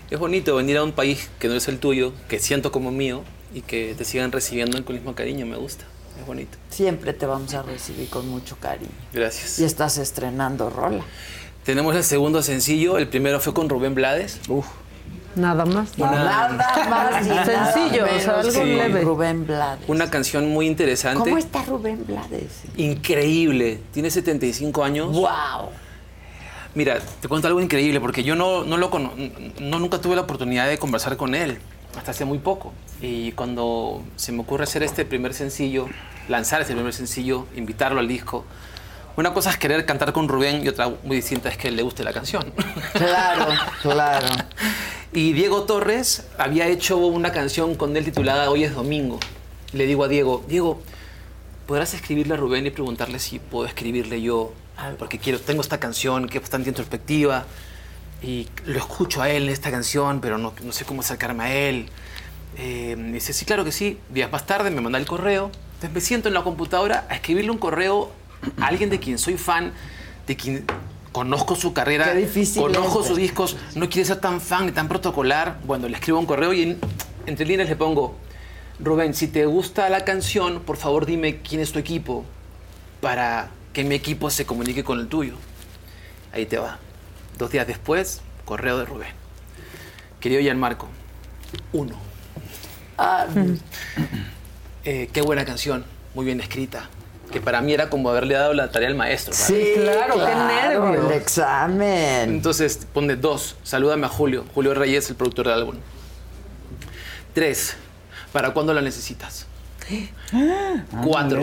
[0.09, 3.23] es bonito venir a un país que no es el tuyo, que siento como mío
[3.53, 5.45] y que te sigan recibiendo con el mismo cariño.
[5.45, 5.85] Me gusta.
[6.19, 6.57] Es bonito.
[6.69, 8.89] Siempre te vamos a recibir con mucho cariño.
[9.13, 9.59] Gracias.
[9.59, 11.03] Y estás estrenando rola.
[11.63, 12.97] Tenemos el segundo sencillo.
[12.97, 14.39] El primero fue con Rubén Blades.
[14.47, 14.65] Uf.
[15.35, 15.89] Nada más.
[15.97, 16.49] Una- Nada
[16.89, 19.01] más y nada Sencillo, o sea, menos algo que leve.
[19.01, 19.83] Rubén Blades.
[19.87, 21.19] Una canción muy interesante.
[21.23, 22.61] ¿Cómo está Rubén Blades?
[22.77, 23.81] Increíble.
[23.91, 25.11] Tiene 75 años.
[25.11, 25.69] ¡Wow!
[26.73, 29.13] Mira, te cuento algo increíble porque yo no, no lo cono-
[29.59, 31.57] no nunca tuve la oportunidad de conversar con él
[31.97, 32.73] hasta hace muy poco.
[33.01, 35.87] Y cuando se me ocurre hacer este primer sencillo,
[36.27, 38.43] lanzar este primer sencillo, invitarlo al disco,
[39.15, 42.03] una cosa es querer cantar con Rubén y otra muy distinta es que le guste
[42.03, 42.51] la canción.
[42.91, 43.47] Claro,
[43.81, 44.27] claro.
[45.15, 49.17] Y Diego Torres había hecho una canción con él titulada Hoy es Domingo.
[49.71, 50.81] Le digo a Diego, Diego,
[51.67, 54.51] ¿podrás escribirle a Rubén y preguntarle si puedo escribirle yo?
[54.99, 57.45] Porque quiero, tengo esta canción que es bastante introspectiva
[58.21, 61.55] y lo escucho a él en esta canción, pero no, no sé cómo acercarme a
[61.55, 61.87] él.
[62.57, 63.97] Eh, me dice, sí, claro que sí.
[64.09, 65.49] Días más tarde me manda el correo.
[65.75, 68.11] Entonces me siento en la computadora a escribirle un correo
[68.59, 69.71] a alguien de quien soy fan,
[70.27, 70.65] de quien
[71.15, 74.89] conozco su carrera, Qué difícil conozco sus discos, no quiere ser tan fan ni tan
[74.89, 75.59] protocolar.
[75.63, 76.77] Bueno, le escribo un correo y en-
[77.25, 78.17] entre líneas le pongo,
[78.81, 82.25] Rubén, si te gusta la canción, por favor dime quién es tu equipo
[82.99, 85.35] para que mi equipo se comunique con el tuyo.
[86.33, 86.79] Ahí te va.
[87.37, 89.13] Dos días después, correo de Rubén.
[90.19, 90.89] Querido Gianmarco,
[91.71, 91.95] uno.
[92.97, 93.25] Ah,
[94.83, 96.89] Eh, qué buena canción, muy bien escrita.
[97.35, 99.33] Que para mí era como haberle dado la tarea al maestro.
[99.33, 101.11] sí, claro, qué nervios.
[101.11, 102.29] El examen.
[102.29, 104.45] Entonces, pone dos, salúdame a Julio.
[104.55, 105.75] Julio Reyes, el productor del álbum.
[107.33, 107.75] Tres,
[108.31, 109.47] ¿para cuándo la necesitas?
[111.03, 111.41] Cuatro.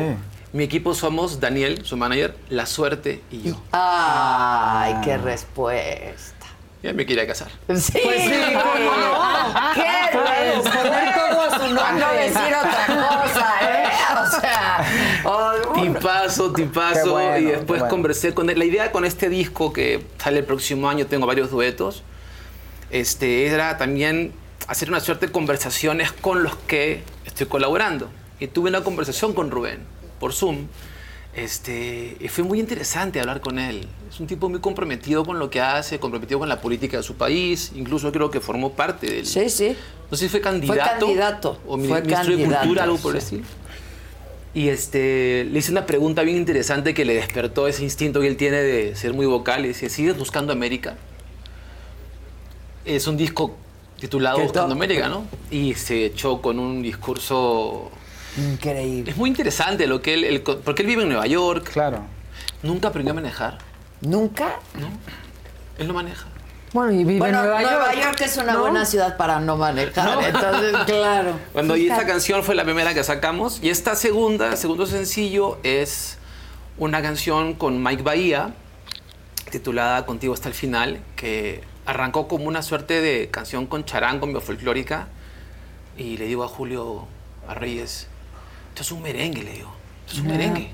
[0.54, 3.62] Mi equipo somos Daniel, su manager, La Suerte y yo.
[3.72, 6.46] Ay, qué respuesta.
[6.82, 7.48] Ya me quería casar.
[7.76, 9.72] Sí, Pues sí, ¿cómo no?
[9.74, 12.22] ¿Qué Claro, poner todo a su Para no nombre.
[12.30, 13.88] decir otra cosa, ¿eh?
[14.12, 14.84] O sea,
[15.24, 17.12] oh, Tipazo, tipazo.
[17.12, 17.88] Bueno, y después bueno.
[17.88, 18.58] conversé con él.
[18.58, 22.02] La idea con este disco que sale el próximo año, tengo varios duetos,
[22.90, 24.32] este, era también
[24.68, 28.08] hacer una suerte de conversaciones con los que estoy colaborando.
[28.40, 29.80] Y tuve una conversación con Rubén
[30.18, 30.66] por Zoom.
[31.34, 33.88] Este, y fue muy interesante hablar con él.
[34.10, 37.14] Es un tipo muy comprometido con lo que hace, comprometido con la política de su
[37.14, 37.72] país.
[37.74, 39.26] Incluso creo que formó parte del.
[39.26, 39.74] Sí, sí.
[40.10, 41.06] No sé si fue candidato.
[41.06, 43.36] candidato, O mi- fue ministro de Cultura, algo por el sí.
[43.36, 43.44] estilo.
[44.54, 48.36] Y este, le hice una pregunta bien interesante que le despertó ese instinto que él
[48.36, 49.64] tiene de ser muy vocal.
[49.64, 50.96] Y dice, ¿sigues buscando América?
[52.84, 53.56] Es un disco
[53.98, 54.74] titulado ¿Qué Buscando?
[54.74, 55.24] América, ¿no?
[55.50, 57.90] Y se echó con un discurso...
[58.36, 59.10] Increíble.
[59.10, 60.24] Es muy interesante lo que él...
[60.24, 61.70] él- porque él vive en Nueva York.
[61.72, 62.00] Claro.
[62.62, 63.58] Nunca aprendió a manejar.
[64.00, 64.58] ¿Nunca?
[65.78, 66.26] Él no maneja.
[66.72, 68.04] Bueno, y vive Bueno, en Nueva, Nueva York.
[68.04, 68.60] York es una ¿no?
[68.60, 70.24] buena ciudad para no manejar.
[70.24, 71.38] Entonces, claro.
[71.52, 75.58] Cuando y esta canción fue la primera que sacamos y esta segunda, el segundo sencillo
[75.62, 76.18] es
[76.78, 78.54] una canción con Mike Bahía
[79.50, 84.40] titulada Contigo hasta el final que arrancó como una suerte de canción con charango medio
[84.40, 85.08] folclórica
[85.98, 87.06] y le digo a Julio
[87.46, 88.08] a Reyes
[88.70, 89.72] esto es un merengue le digo
[90.06, 90.70] esto es un merengue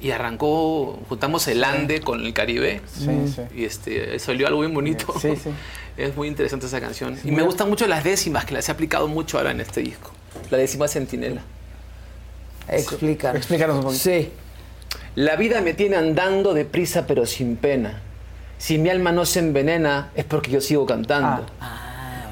[0.00, 3.42] y arrancó juntamos el ande con el Caribe Sí, sí.
[3.54, 5.50] y este salió algo bien bonito Sí, sí.
[5.96, 7.18] es muy interesante esa canción.
[7.24, 10.10] y me gustan mucho las décimas, que las he aplicado mucho ahora en este disco.
[10.50, 11.40] La décima centinela.
[12.68, 13.36] Explícanos.
[13.38, 14.02] Explícanos un poquito.
[14.02, 14.30] Sí.
[15.14, 18.02] La vida me tiene andando deprisa pero sin pena.
[18.58, 21.46] Si mi alma no se envenena es porque yo sigo cantando.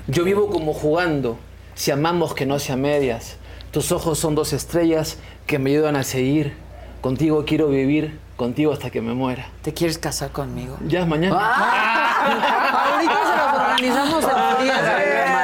[0.06, 1.38] Yo vivo como jugando,
[1.74, 3.36] si amamos que no sea medias.
[3.70, 5.16] Tus ojos son dos estrellas
[5.46, 6.54] que me ayudan a seguir.
[7.08, 9.46] Contigo quiero vivir, contigo hasta que me muera.
[9.60, 10.78] ¿Te quieres casar conmigo?
[10.88, 11.36] Ya es mañana.
[11.36, 14.80] Ahorita se los organizamos en frías.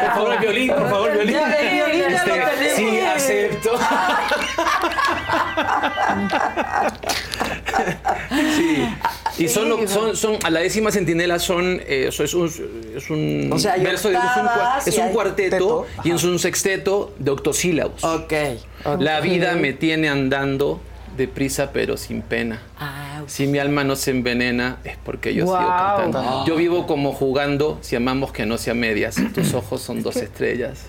[0.07, 1.35] Por favor, el violín, por favor, el violín.
[1.35, 2.77] Ya, el violín ya lo Este, tenemos.
[2.77, 3.73] sí, acepto.
[8.57, 8.89] sí.
[9.45, 12.47] Y son, son, son, a la décima centinela son, eh, eso es un,
[12.97, 16.11] es un O sea, verso, de- es un, cua- octavas es un cuarteto Teto, y
[16.13, 18.03] es un sexteto de octosílabos.
[18.03, 18.33] Ok.
[18.99, 20.81] La vida me tiene andando
[21.17, 22.61] deprisa pero sin pena.
[22.79, 25.99] Ah, Si mi alma no se envenena es porque yo sigo Guau.
[25.99, 26.45] cantando.
[26.47, 29.17] Yo vivo como jugando, si amamos que no sea medias.
[29.35, 30.87] Tus ojos son dos estrellas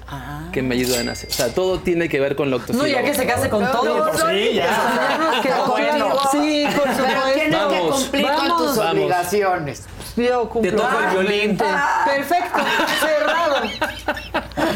[0.54, 1.30] que me ayudan a hacer.
[1.30, 2.90] O sea, todo tiene que ver con lo No, octosílabo.
[2.92, 4.12] ya que se case con todo.
[4.12, 5.34] no, sí, ya.
[5.68, 6.16] Bueno.
[6.32, 7.34] Sí, por Pero supuesto.
[7.34, 8.02] tienes que Vamos.
[8.02, 8.58] cumplir con Vamos.
[8.68, 8.92] tus Vamos.
[8.94, 9.84] obligaciones.
[10.16, 10.72] Yo cumplo.
[10.72, 11.58] Te toco el violín.
[11.58, 12.60] Perfecto.
[13.00, 13.56] Cerrado.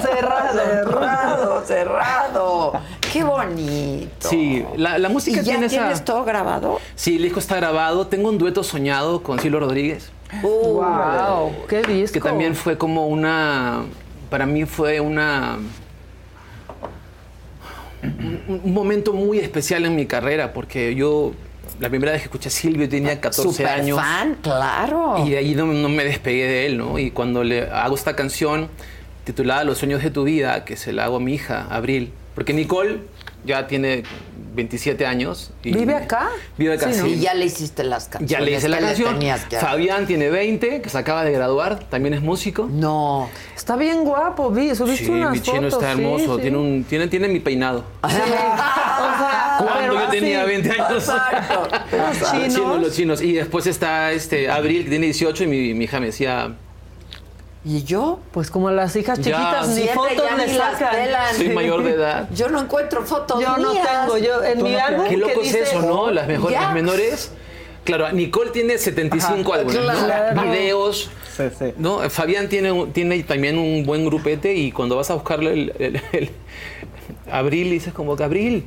[0.01, 0.53] Cerrado.
[0.53, 2.73] Cerrado, cerrado.
[3.11, 4.29] Qué bonito.
[4.29, 6.05] Sí, la, la música ¿Y ya tiene tienes esa...
[6.05, 6.79] todo grabado?
[6.95, 8.07] Sí, el disco está grabado.
[8.07, 10.11] Tengo un dueto soñado con Silvio Rodríguez.
[10.43, 11.53] Uh, Wow.
[11.67, 12.13] Qué disco.
[12.13, 13.83] Que también fue como una...
[14.29, 15.57] Para mí fue una...
[18.03, 21.31] Un, un momento muy especial en mi carrera porque yo...
[21.79, 23.99] La primera vez que escuché a Silvio tenía 14 Super años.
[23.99, 25.23] fan, claro.
[25.25, 26.97] Y de ahí no, no me despegué de él, ¿no?
[26.99, 28.69] Y cuando le hago esta canción
[29.25, 32.53] titulada Los sueños de tu vida, que se la hago a mi hija, Abril, porque
[32.53, 32.99] Nicole
[33.45, 34.03] ya tiene
[34.55, 35.51] 27 años.
[35.63, 36.29] y ¿Vive acá?
[36.57, 37.05] Vive acá, Sí, ¿no?
[37.05, 37.13] sí.
[37.13, 38.29] Y ya le hiciste las canciones.
[38.31, 39.19] Ya le hice la canción.
[39.19, 42.67] que- Fabián tiene 20, que se acaba de graduar, también es músico.
[42.71, 43.29] No.
[43.55, 46.41] Está bien guapo, vi, subiste Sí, unas mi chino fotos, está sí, hermoso, sí.
[46.41, 47.83] Tiene, un, tiene, tiene mi peinado.
[48.97, 50.47] O sea, Cuando yo tenía así.
[50.49, 50.91] 20 años.
[51.03, 51.67] Exacto.
[51.91, 52.53] Los Los chinos.
[52.55, 53.21] chinos, los chinos.
[53.21, 56.55] Y después está este Abril, que tiene 18, y mi, mi hija me decía,
[57.67, 58.19] ¿Y yo?
[58.31, 61.35] Pues como las hijas Ya, chiquitas ni Siempre fotos ya le ni las sacan.
[61.35, 62.29] soy mayor de edad.
[62.35, 65.55] Yo no encuentro fotos Yo no tengo, yo en mi álbum Qué loco que es
[65.55, 66.11] eso, ¿no?
[66.11, 66.61] Las mejores, Ya.
[66.61, 67.31] las menores.
[67.83, 69.77] Claro, Nicole tiene 75 álbumes,
[70.35, 70.41] ¿no?
[70.43, 71.09] Videos.
[71.35, 71.65] Sí, sí.
[71.77, 72.07] ¿no?
[72.09, 76.01] Fabián tiene, un- tiene también un buen grupete y cuando vas a buscarle el, el-
[76.13, 76.29] el-
[77.31, 78.63] Abril dices como que Abril,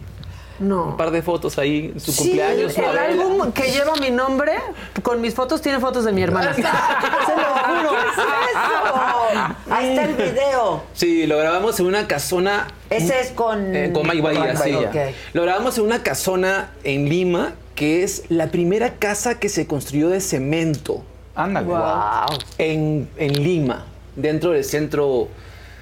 [0.59, 0.85] No.
[0.87, 4.55] un par de fotos ahí, su Sí, cumpleaños, el álbum que lleva mi nombre,
[5.03, 6.53] con mis fotos, tiene fotos de mi hermana.
[6.55, 7.93] Se lo juro.
[7.99, 9.55] ¡Eso!
[9.71, 10.83] Ahí está el video.
[10.95, 13.75] Sí, lo grabamos en una casona Ese es con...
[13.75, 14.75] Eh, con Mike Bahía, sí.
[14.75, 14.97] Ok.
[15.33, 20.09] Lo grabamos en una casona en Lima, que es la primera casa que se construyó
[20.09, 21.03] de cemento
[21.35, 21.67] Ándale.
[21.69, 22.39] Wow.
[22.59, 23.85] en, en Lima,
[24.17, 25.29] dentro del centro,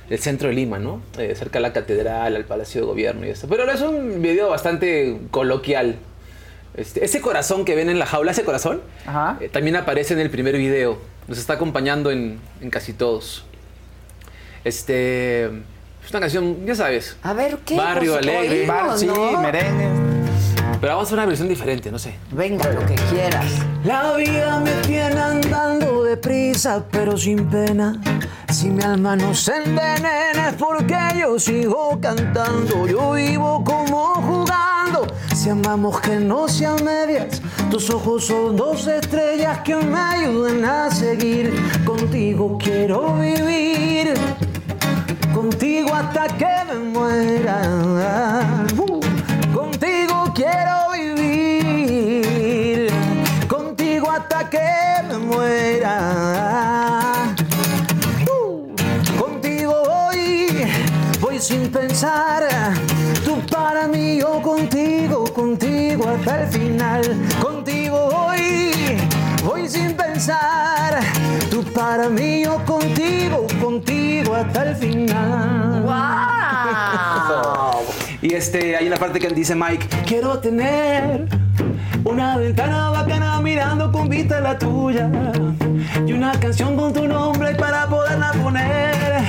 [0.08, 1.00] del centro de Lima, ¿no?
[1.18, 3.48] Eh, cerca de la catedral, al Palacio de Gobierno y eso.
[3.48, 5.96] Pero es un video bastante coloquial.
[6.76, 9.38] Este, ese corazón que ven en la jaula, ese corazón, Ajá.
[9.40, 10.98] eh, también aparece en el primer video.
[11.26, 13.44] Nos está acompañando en, en casi todos.
[14.64, 17.16] Este, Es una canción, ya sabes.
[17.22, 17.76] A ver, ¿qué?
[17.76, 18.60] Barrio Pues, alegre.
[18.60, 19.40] oímos, Bar- sí, ¿no?
[19.40, 19.88] merengue.
[20.80, 22.14] Pero vamos a hacer una versión diferente, no sé.
[22.32, 23.46] Venga, lo que quieras.
[23.84, 28.00] La vida me tiene andando deprisa, pero sin pena.
[28.52, 32.86] Si mi alma no se envenena es porque yo sigo cantando.
[32.86, 35.06] Yo vivo como jugando.
[35.34, 40.90] Si amamos que no sean medias, tus ojos son dos estrellas que me ayudan a
[40.90, 41.52] seguir.
[41.84, 44.14] Contigo quiero vivir.
[45.34, 47.60] Contigo hasta que me muera.
[48.78, 49.00] Uh,
[49.52, 50.85] Contigo quiero
[54.56, 55.94] que me muera.
[58.30, 58.74] Uh,
[59.18, 60.48] Contigo hoy
[61.20, 62.46] voy sin pensar.
[63.24, 67.02] Tú para mí, yo contigo, contigo hasta el final.
[67.42, 68.72] Contigo hoy
[69.44, 71.00] voy sin pensar.
[71.50, 75.84] Tú para mí, yo contigo, contigo hasta el final.
[78.22, 81.28] Y este, hay una parte que dice Mike, quiero tener
[82.06, 85.10] Una ventana bacana mirando con vista la tuya.
[86.06, 89.24] Y una canción con tu nombre para poderla poner.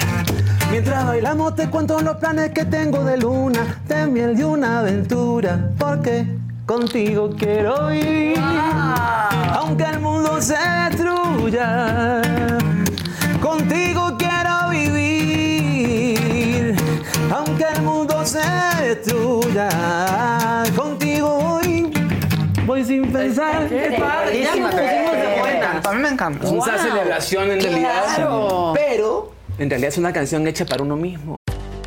[0.69, 5.71] Mientras bailamos te cuento los planes que tengo de luna, de miel de una aventura.
[5.79, 6.27] Porque
[6.67, 8.37] contigo quiero ir.
[9.53, 10.57] Aunque el mundo se
[10.89, 12.21] destruya.
[13.41, 16.75] Contigo quiero vivir.
[17.35, 18.39] Aunque el mundo se
[18.83, 19.67] destruya.
[20.75, 21.66] Contigo voy.
[22.67, 23.69] Voy sin pensar.
[23.69, 25.81] Qué padre, ya nos pusimos de eh, buena.
[25.85, 26.45] A mí me encanta.
[26.45, 28.03] Es una celebración en realidad.
[28.15, 28.73] Claro.
[28.75, 31.37] Pero en realidad es una canción hecha para uno mismo.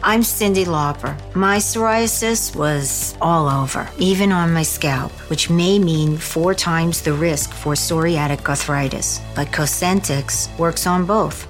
[0.03, 1.15] I'm Cindy Lauper.
[1.35, 7.13] My psoriasis was all over, even on my scalp, which may mean four times the
[7.13, 9.21] risk for psoriatic arthritis.
[9.37, 11.50] But Cosentix works on both.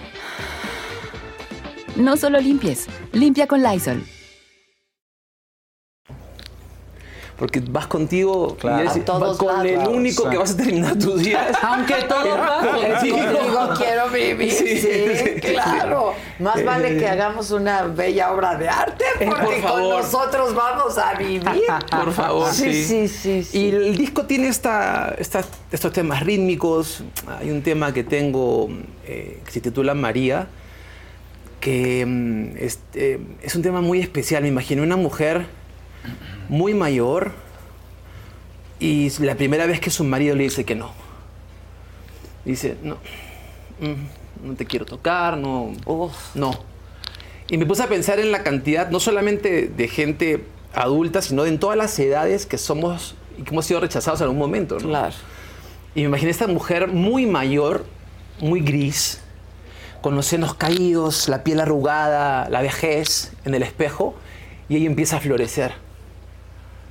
[1.95, 4.03] No solo limpies, limpia con Lysol.
[7.37, 10.95] Porque vas contigo y eres- A todos vas con el único que vas a terminar
[10.99, 11.57] tus días.
[11.63, 13.09] Aunque todo pase, Sí.
[13.09, 14.51] contigo quiero vivir.
[14.51, 15.41] Sí, Sí.
[15.41, 16.13] claro.
[16.37, 20.95] Más vale que hagamos una bella obra de arte Eh, por porque con nosotros vamos
[20.99, 21.43] a vivir.
[21.91, 23.07] Por favor, Sí, sí.
[23.07, 23.57] sí, sí.
[23.57, 27.03] Y el disco tiene esta, esta- estos temas rítmicos.
[27.39, 28.69] Hay un tema que tengo
[29.07, 30.47] eh, que se titula María,
[31.61, 34.43] que mm, es, eh, es un tema muy especial.
[34.43, 35.45] Me imaginé una mujer
[36.49, 37.31] muy mayor
[38.79, 40.91] y la primera vez que su marido le dice que no.
[42.43, 42.95] Dice, no,
[43.79, 45.71] mm, no te quiero tocar, no,
[46.33, 46.51] no.
[47.47, 50.43] Y me puse a pensar en la cantidad, no solamente de gente
[50.73, 54.39] adulta, sino en todas las edades que somos y que hemos sido rechazados en algún
[54.39, 54.79] momento.
[54.79, 54.87] ¿no?
[54.87, 55.13] Claro.
[55.93, 57.85] Y me imaginé esta mujer muy mayor,
[58.39, 59.20] muy gris,
[60.01, 64.15] con los senos caídos, la piel arrugada, la vejez en el espejo,
[64.67, 65.73] y ella empieza a florecer.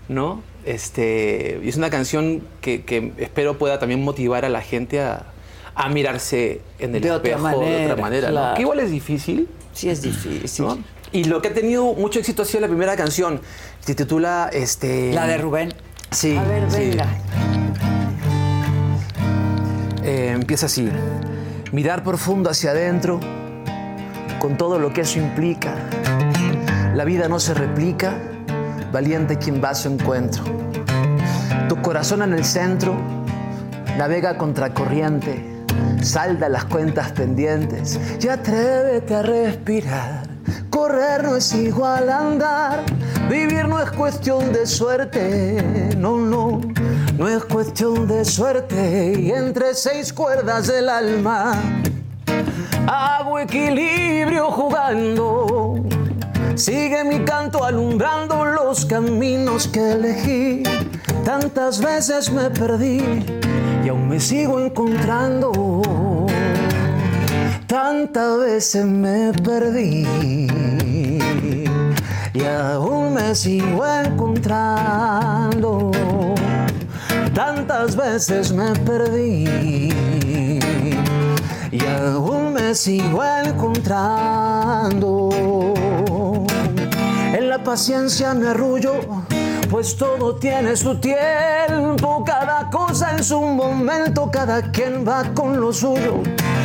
[0.09, 0.43] ¿No?
[0.65, 5.27] Este, y es una canción que, que espero pueda también motivar a la gente a,
[5.75, 8.29] a mirarse en el De otra espejo de manera, otra manera.
[8.29, 8.33] ¿no?
[8.35, 8.55] claro.
[8.57, 9.49] Que igual es difícil.
[9.73, 10.67] Sí, es difícil.
[10.67, 10.79] ¿no?
[11.13, 13.41] Y lo que ha tenido mucho éxito ha sido la primera canción.
[13.81, 15.75] Se titula este, La de Rubén.
[16.11, 16.37] Sí.
[16.37, 16.79] A ver, sí.
[16.79, 17.07] venga.
[20.05, 20.89] Eh, empieza así.
[21.73, 23.21] Mirar profundo hacia adentro,
[24.41, 25.73] con todo lo que eso implica.
[26.97, 28.15] La vida no se replica,
[28.93, 30.43] valiente quien va a su encuentro.
[31.69, 32.97] Tu corazón en el centro,
[33.97, 35.45] navega contracorriente,
[36.03, 40.29] salda las cuentas pendientes y atrévete a respirar.
[40.71, 42.83] Correr no es igual a andar,
[43.31, 46.61] vivir no es cuestión de suerte, no, no,
[47.21, 49.13] no es cuestión de suerte.
[49.19, 51.53] Y entre seis cuerdas del alma,
[52.87, 55.85] hago equilibrio jugando.
[56.55, 60.63] Sigue mi canto alumbrando los caminos que elegí.
[61.23, 63.03] Tantas veces me perdí
[63.85, 66.27] y aún me sigo encontrando.
[67.67, 70.07] Tantas veces me perdí
[72.33, 75.91] y aún me sigo encontrando.
[77.35, 79.89] Tantas veces me perdí
[81.71, 85.31] y aún me sigo encontrando.
[87.33, 88.95] En la paciencia me arrullo,
[89.71, 95.73] pues todo tiene su tiempo, cada cosa en su momento, cada quien va con lo
[95.73, 96.23] suyo,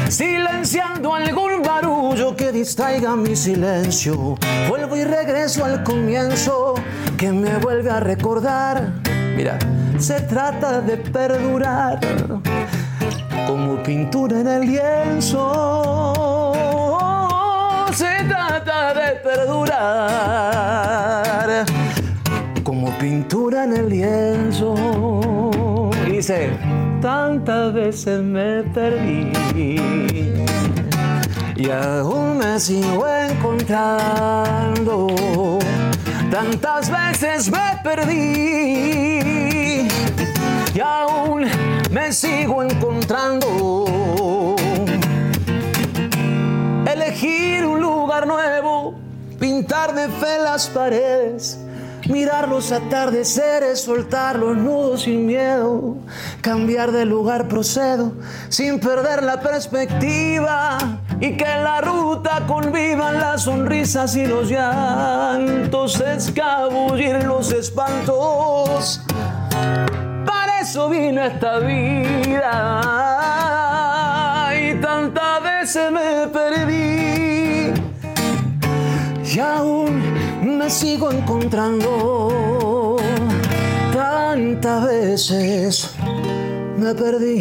[0.10, 4.36] silenciando algún barullo que distraiga mi silencio.
[4.68, 6.74] Vuelvo y regreso al comienzo
[7.18, 8.92] que me vuelve a recordar.
[9.36, 9.60] Mira,
[9.98, 12.00] se trata de perdurar
[13.48, 16.54] como pintura en el lienzo.
[17.94, 20.26] Se trata de perdurar
[22.64, 24.76] como pintura en el lienzo.
[26.06, 26.50] Dice,
[27.02, 29.32] tantas veces me perdí
[31.56, 35.08] y aún me sigo encontrando.
[36.30, 39.45] Tantas veces me perdí
[40.76, 41.46] y aún
[41.90, 44.56] me sigo encontrando.
[46.86, 48.94] Elegir un lugar nuevo,
[49.40, 51.58] pintar de fe las paredes,
[52.10, 55.96] mirar los atardeceres, soltar los nudos sin miedo,
[56.42, 58.12] cambiar de lugar procedo
[58.50, 60.78] sin perder la perspectiva
[61.22, 69.02] y que en la ruta convivan las sonrisas y los llantos, escabullir los espantos.
[70.68, 72.50] Eso vino esta vida
[74.52, 77.72] y tantas veces me perdí
[79.32, 80.02] y aún
[80.58, 82.98] me sigo encontrando.
[83.94, 85.92] Tantas veces
[86.80, 87.36] me perdí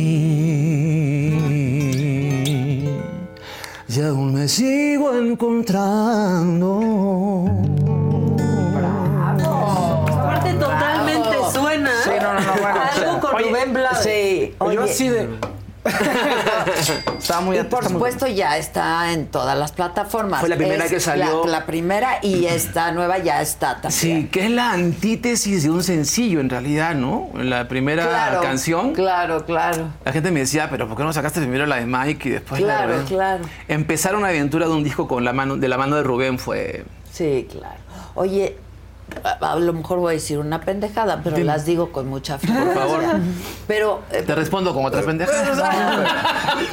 [3.89, 6.75] y aún me sigo encontrando.
[10.65, 14.03] Totalmente suena Sí, no, no, no, bueno, algo con oye, Rubén Blades.
[14.03, 15.29] Sí, Yo oye, así de.
[17.19, 20.41] Estaba muy y por supuesto ya está en todas las plataformas.
[20.41, 21.45] Fue la primera Es que salió.
[21.45, 23.91] La, la primera y esta nueva ya está también.
[23.93, 27.29] Sí, que es la antítesis de un sencillo en realidad, ¿no?
[27.35, 29.89] En la primera Claro, canción, Claro, claro.
[30.05, 32.61] la gente me decía, pero ¿por qué no sacaste primero la de Mike y después
[32.63, 33.45] la de Claro, Rubén?" claro.
[33.69, 36.85] Empezar una aventura de un disco con la mano, de la mano de Rubén fue...
[37.13, 37.77] Sí, claro.
[38.17, 38.57] Oye,
[39.41, 41.47] a, lo mejor voy a decir una pendejada, pero Dime.
[41.47, 42.73] las digo con mucha frecuencia.
[42.75, 43.05] Por favor.
[43.67, 45.59] Pero eh, Te respondo con otras pendejadas.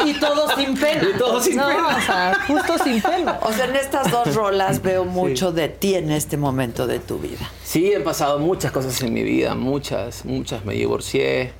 [0.05, 1.09] Y todo sin pelo.
[1.09, 1.87] Y todo sin no, pelo.
[1.87, 3.33] O sea, justo sin pelo.
[3.41, 7.19] o sea, en estas dos rolas veo mucho de ti en este momento de tu
[7.19, 7.49] vida.
[7.63, 10.63] Sí, han pasado muchas cosas en mi vida, muchas, muchas.
[10.65, 11.51] Me divorcié,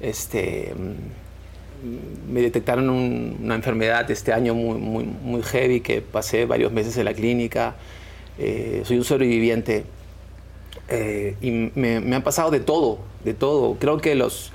[0.00, 6.46] este, mm, me detectaron un- una enfermedad este año muy, muy, muy heavy que pasé
[6.46, 7.74] varios meses en la clínica.
[8.38, 9.84] Eh, soy un sobreviviente
[10.88, 13.76] eh, y me, me han pasado de todo, de todo.
[13.78, 14.52] Creo que los,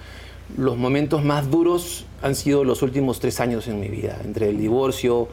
[0.57, 4.57] los momentos más duros han sido los últimos tres años en mi vida, entre el
[4.57, 5.29] divorcio,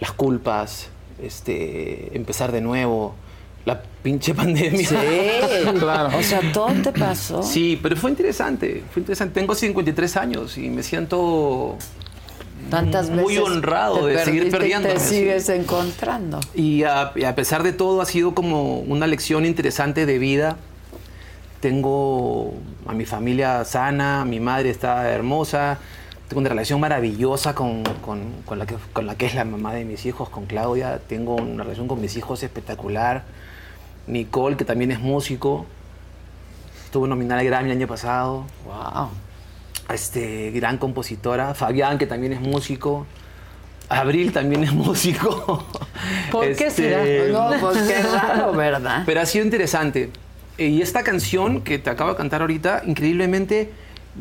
[0.00, 0.88] las culpas,
[1.22, 3.14] este, empezar de nuevo,
[3.64, 4.88] la pinche pandemia.
[4.88, 4.96] Sí,
[5.78, 6.16] claro.
[6.16, 7.42] O sea, todo te pasó.
[7.42, 9.38] Sí, pero fue interesante, fue interesante.
[9.38, 11.76] Tengo 53 años y me siento
[12.68, 14.88] Tantas muy veces honrado de seguir perdiendo.
[14.88, 16.40] Te sigues encontrando.
[16.54, 20.56] Y a, y a pesar de todo ha sido como una lección interesante de vida.
[21.60, 22.54] Tengo
[22.86, 25.78] a mi familia sana, mi madre está hermosa,
[26.28, 29.74] tengo una relación maravillosa con, con- con la que, con la que es la mamá
[29.74, 31.00] de mis hijos, con Claudia.
[31.06, 33.24] Tengo una relación con mis hijos espectacular.
[34.06, 35.66] Nicole, que también es músico,
[36.86, 38.44] estuvo nominada al Grammy el año pasado.
[38.64, 39.08] Wow.
[39.94, 41.54] Este, gran compositora.
[41.54, 43.06] Fabián, que también es músico.
[43.88, 45.66] Abril también es músico.
[46.30, 47.02] ¿Por qué será?
[47.32, 49.02] No, pues qué raro, ¿verdad?
[49.04, 50.10] Pero ha sido interesante.
[50.58, 53.72] Eh, Y esta canción que te acabo de cantar ahorita, increíblemente,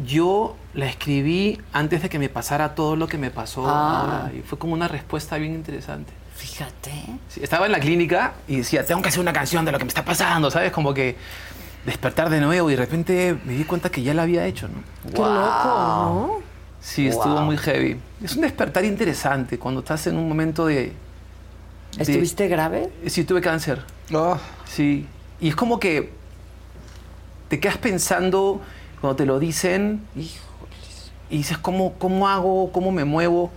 [0.05, 3.65] yo la escribí antes de que me pasara todo lo que me pasó.
[3.67, 4.01] Ah.
[4.23, 6.13] ahora, Y fue como una respuesta bien interesante.
[6.35, 6.91] Fíjate.
[7.27, 9.83] Sí, estaba en la clínica y decía, tengo que hacer una canción de lo que
[9.83, 10.71] me está pasando, ¿sabes?
[10.71, 11.17] Como que
[11.85, 14.83] despertar de nuevo y de repente me di cuenta que ya la había hecho, ¿no?
[15.09, 16.31] Qué loco, ¿no?
[16.81, 17.43] Sí, estuvo Wow.
[17.43, 17.97] muy heavy.
[18.23, 20.75] Es un despertar interesante cuando estás en un momento de...
[20.75, 20.93] de-
[21.97, 22.89] ¿Estuviste grave?
[23.07, 23.83] Sí, tuve cáncer.
[24.65, 25.05] Sí.
[25.41, 26.11] Y es como que
[27.47, 28.61] te quedas pensando
[29.01, 30.29] cuando te lo dicen y
[31.37, 32.71] dices, ¿cómo, cómo hago?
[32.71, 33.51] ¿Cómo me muevo?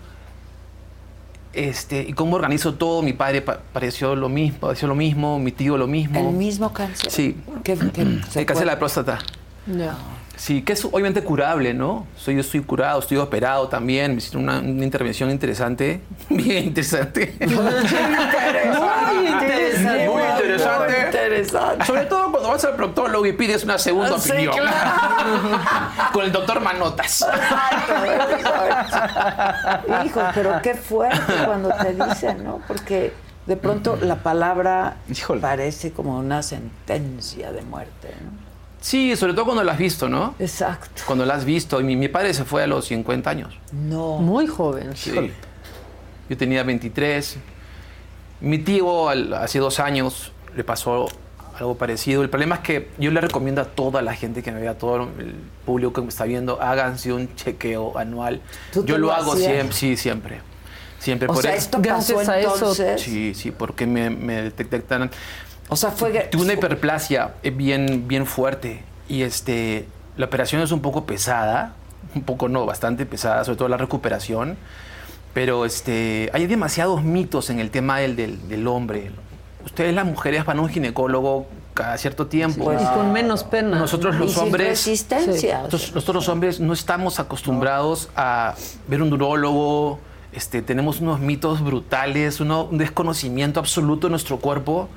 [1.52, 5.52] Este, y cómo organizo todo, mi padre pa- pareció lo mismo, pareció lo mismo, mi
[5.52, 6.18] tío lo mismo.
[6.18, 7.10] ¿El mismo cáncer?
[7.10, 7.36] Sí.
[7.62, 8.02] ¿Qué, qué-
[8.34, 9.18] El cáncer de la próstata.
[9.66, 9.94] Ya.
[10.34, 12.06] Sí, que es obviamente curable, ¿no?
[12.16, 16.00] Soy, yo estoy curado, estoy operado también, me hicieron una, una intervención interesante,
[16.30, 17.34] bien interesante.
[17.40, 17.48] Muy
[19.28, 20.09] interesante.
[20.09, 20.88] Muy interesante.
[20.88, 21.84] Muy interesante.
[21.84, 24.54] Sobre todo cuando vas al proctólogo y pides una segunda Sí, opinión.
[24.56, 25.60] claro.
[26.12, 27.24] Con el doctor Manotas.
[30.04, 32.60] Hijo, pero qué fuerte cuando te dicen, ¿no?
[32.66, 33.12] Porque
[33.46, 34.96] de pronto la palabra
[35.40, 38.41] parece como una sentencia de muerte, ¿no?
[38.82, 40.34] Sí, sobre todo cuando lo has visto, ¿no?
[40.40, 41.02] Exacto.
[41.06, 41.80] Cuando lo has visto.
[41.80, 43.59] Y mi, mi padre se fue a los 50 años.
[43.72, 44.18] No.
[44.18, 44.90] Muy joven.
[44.96, 45.30] Sí.
[46.28, 47.36] Yo tenía 23.
[48.40, 51.06] Mi tío al- hace dos años le pasó
[51.59, 52.22] algo parecido.
[52.22, 54.78] El problema es que yo le recomiendo a toda la gente que me vea, a
[54.78, 55.34] todo el
[55.64, 58.40] público que me está viendo, háganse un chequeo anual.
[58.72, 60.40] ¿Tú te Yo lo, lo hago siempre, sí, siempre.
[60.98, 61.28] Siempre.
[61.28, 63.00] O por sea, eso- esto pasó Gracias a eso- entonces.
[63.00, 65.09] Sí, sí, porque me, me detectaron.
[65.68, 66.10] O sea, fue.
[66.30, 68.82] Tuve una hiperplasia bien, bien fuerte.
[69.09, 69.86] Y este,
[70.16, 71.74] la operación es un poco pesada.
[72.14, 74.56] Un poco no, bastante pesada, sobre todo la recuperación.
[75.32, 79.10] Pero este, hay demasiados mitos en el tema del, del, del hombre.
[79.64, 82.70] Ustedes las mujeres van a un ginecólogo cada cierto tiempo.
[82.74, 83.78] Y con menos pena.
[83.78, 84.68] Nosotros los Y hombres...
[84.68, 85.59] resistencia.
[85.59, 88.55] Nosotros, nosotros los hombres no estamos acostumbrados a
[88.89, 89.98] ver un urólogo,
[90.34, 94.89] este, tenemos unos mitos brutales, uno- un desconocimiento absoluto de nuestro cuerpo.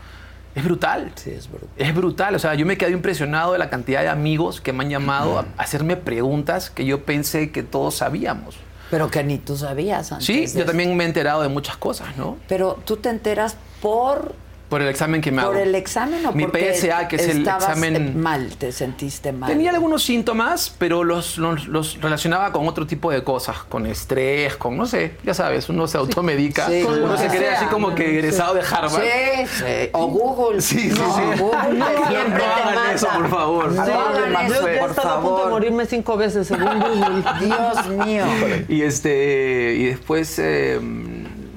[0.56, 1.11] Es brutal.
[1.15, 1.69] Sí, es brutal.
[1.76, 2.36] Es brutal.
[2.36, 5.40] O sea, yo me quedé impresionado de la cantidad de amigos que me han llamado
[5.40, 8.56] a hacerme preguntas que yo pensé que todos sabíamos.
[8.90, 10.26] Pero que ni tú sabías antes.
[10.26, 12.38] Sí, yo también me he enterado de muchas cosas, ¿no?
[12.48, 14.34] Pero tú te enteras por
[14.70, 15.52] Por el examen que me hago.
[15.52, 19.48] por el examen o Mi porque PSA, que es el examen- mal, te sentiste mal.
[19.50, 24.56] Tenía algunos síntomas, pero los, los, los relacionaba con otro tipo de cosas, con estrés,
[24.58, 27.58] con, no sé, ya sabes, uno se automedica, Sí, uno lo se cree sea.
[27.60, 29.04] así como que egresado de Harvard.
[29.04, 29.90] Sí, sí.
[29.94, 30.62] O Google.
[30.62, 31.22] Sí, sí, No, sí.
[31.40, 32.94] Google No, siempre no te hagan manda.
[32.94, 33.72] eso, por favor.
[33.72, 37.24] No Sí, hagan yo he por estado a punto de morirme cinco veces según Google.
[37.40, 38.26] Dios mío.
[38.68, 40.80] Y este y después eh,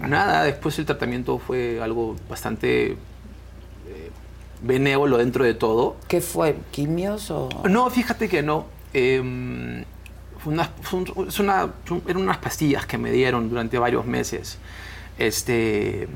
[0.01, 2.97] nada, después el tratamiento fue algo bastante eh,
[4.63, 5.97] benévolo dentro de todo.
[6.09, 6.57] ¿Qué fue?
[6.71, 7.49] ¿Quimios o...?
[7.69, 8.67] No, fíjate que no.
[8.95, 9.85] Eh,
[10.43, 14.07] fue una- fue un- es una- son- eran unas pastillas que me dieron durante varios
[14.07, 14.59] meses.
[15.19, 16.09] Este,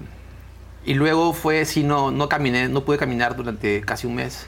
[0.84, 4.46] y luego fue, sí, no, no caminé, no pude caminar durante casi un mes.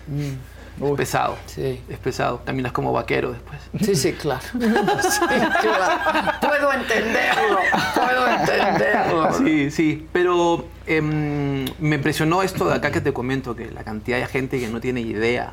[0.82, 1.36] Es pesado.
[1.46, 1.80] Sí.
[1.88, 2.42] Es pesado.
[2.44, 3.60] Caminas como vaquero después.
[3.80, 4.42] Sí, sí, claro.
[4.54, 5.20] Sí,
[5.60, 6.32] claro.
[6.40, 7.58] Puedo entenderlo.
[7.94, 9.34] Puedo entenderlo.
[9.34, 14.18] Sí, sí, pero em, me impresionó esto de acá que te comento, que la cantidad
[14.18, 15.52] de gente que no tiene idea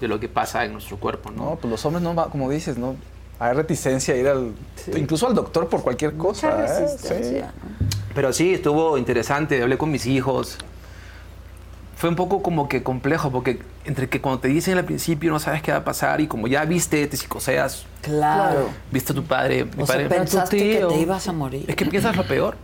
[0.00, 1.50] de lo que pasa en nuestro cuerpo, ¿no?
[1.50, 2.96] No, pues los hombres no va, como dices, no.
[3.38, 4.52] Hay reticencia a ir al,
[4.96, 6.50] incluso al doctor por cualquier cosa.
[6.50, 7.22] Mucha ¿eh?
[7.22, 7.40] Sí.
[8.14, 10.56] Pero sí, estuvo interesante, hablé con mis hijos.
[11.96, 15.38] Fue un poco como que complejo, porque entre que cuando te dicen al principio no
[15.38, 18.70] sabes qué va a pasar y como ya viste, te psicoseas, Claro.
[18.90, 20.08] viste a tu padre, mi O sea, padre...
[20.08, 20.88] pensaste que tío.
[20.88, 21.64] te ibas a morir.
[21.68, 22.56] Es que piensas lo peor.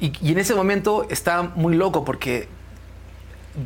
[0.00, 2.48] Y, y en ese momento estaba muy loco porque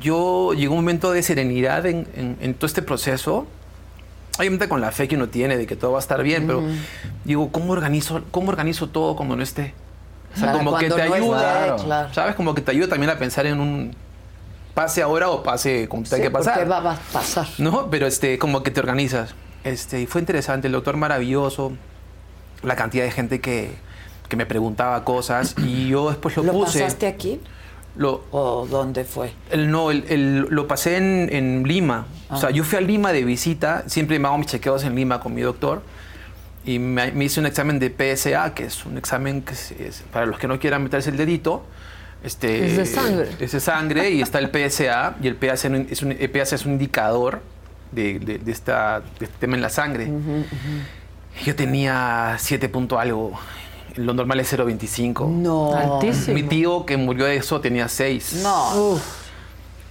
[0.01, 3.47] yo llegó un momento de serenidad en, en- en todo este proceso.
[4.39, 6.63] Obviamente con la fe que uno tiene de que todo va a estar bien, pero
[7.25, 9.73] digo, ¿cómo organizo, ¿cómo organizo todo cuando no esté?
[10.35, 12.13] O sea, Para como que te no ayuda, esté, claro.
[12.13, 12.35] ¿sabes?
[12.35, 13.97] Como que te ayuda también a pensar en un
[14.77, 16.55] pase ahora o pase como Sí, que pasar.
[16.55, 17.47] porque va, a pasar.
[17.57, 19.35] No, pero este, como que te organizas.
[19.65, 21.73] Este, y fue interesante, el doctor maravilloso,
[22.63, 23.71] la cantidad de gente que,
[24.29, 26.81] que me preguntaba cosas y yo después lo, ¿Lo puse.
[26.81, 27.41] pasaste aquí?
[27.97, 29.33] Lo, ¿O dónde fue?
[29.51, 32.07] el, no, el, el- lo pasé en, en Lima.
[32.29, 32.53] O sea, Ah.
[32.53, 35.41] yo fui a Lima de visita, siempre me hago mis chequeos en Lima con mi
[35.41, 35.81] doctor.
[36.67, 40.05] Y me, me hice un examen de PSA, que es un examen que es- es-
[40.13, 41.65] para los que no quieran meterse el dedito.
[42.23, 43.29] Este, Es de sangre.
[43.39, 45.17] Es de sangre y está el PSA.
[45.23, 47.41] Y el PSA es un, el PSA es un indicador
[47.93, 50.11] de, de- de esta, de este tema en la sangre.
[51.45, 53.39] Yo tenía 7 punto algo.
[53.97, 55.29] Lo normal es 0.25.
[55.29, 55.75] No.
[55.75, 56.35] Altísimo.
[56.35, 58.41] Mi tío que murió de eso tenía 6.
[58.43, 58.99] No.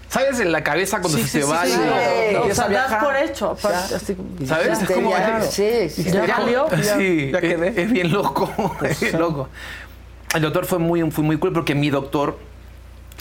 [0.10, 1.66] ¿Sabes en la cabeza cuando se te va?
[1.66, 1.78] Sí, y-
[2.34, 2.52] no, Sí.
[2.52, 3.52] o sea, das por hecho.
[3.52, 4.82] aparte, así como- ¿Sabes?
[4.82, 6.04] Es como- ya, sí, sí.
[6.04, 6.38] Ya Ya-.
[6.98, 7.82] Sí, ya es- quedé.
[7.82, 9.50] Es, bien loco, es bien loco.
[10.34, 12.38] El doctor fue muy, fue muy cool porque mi doctor,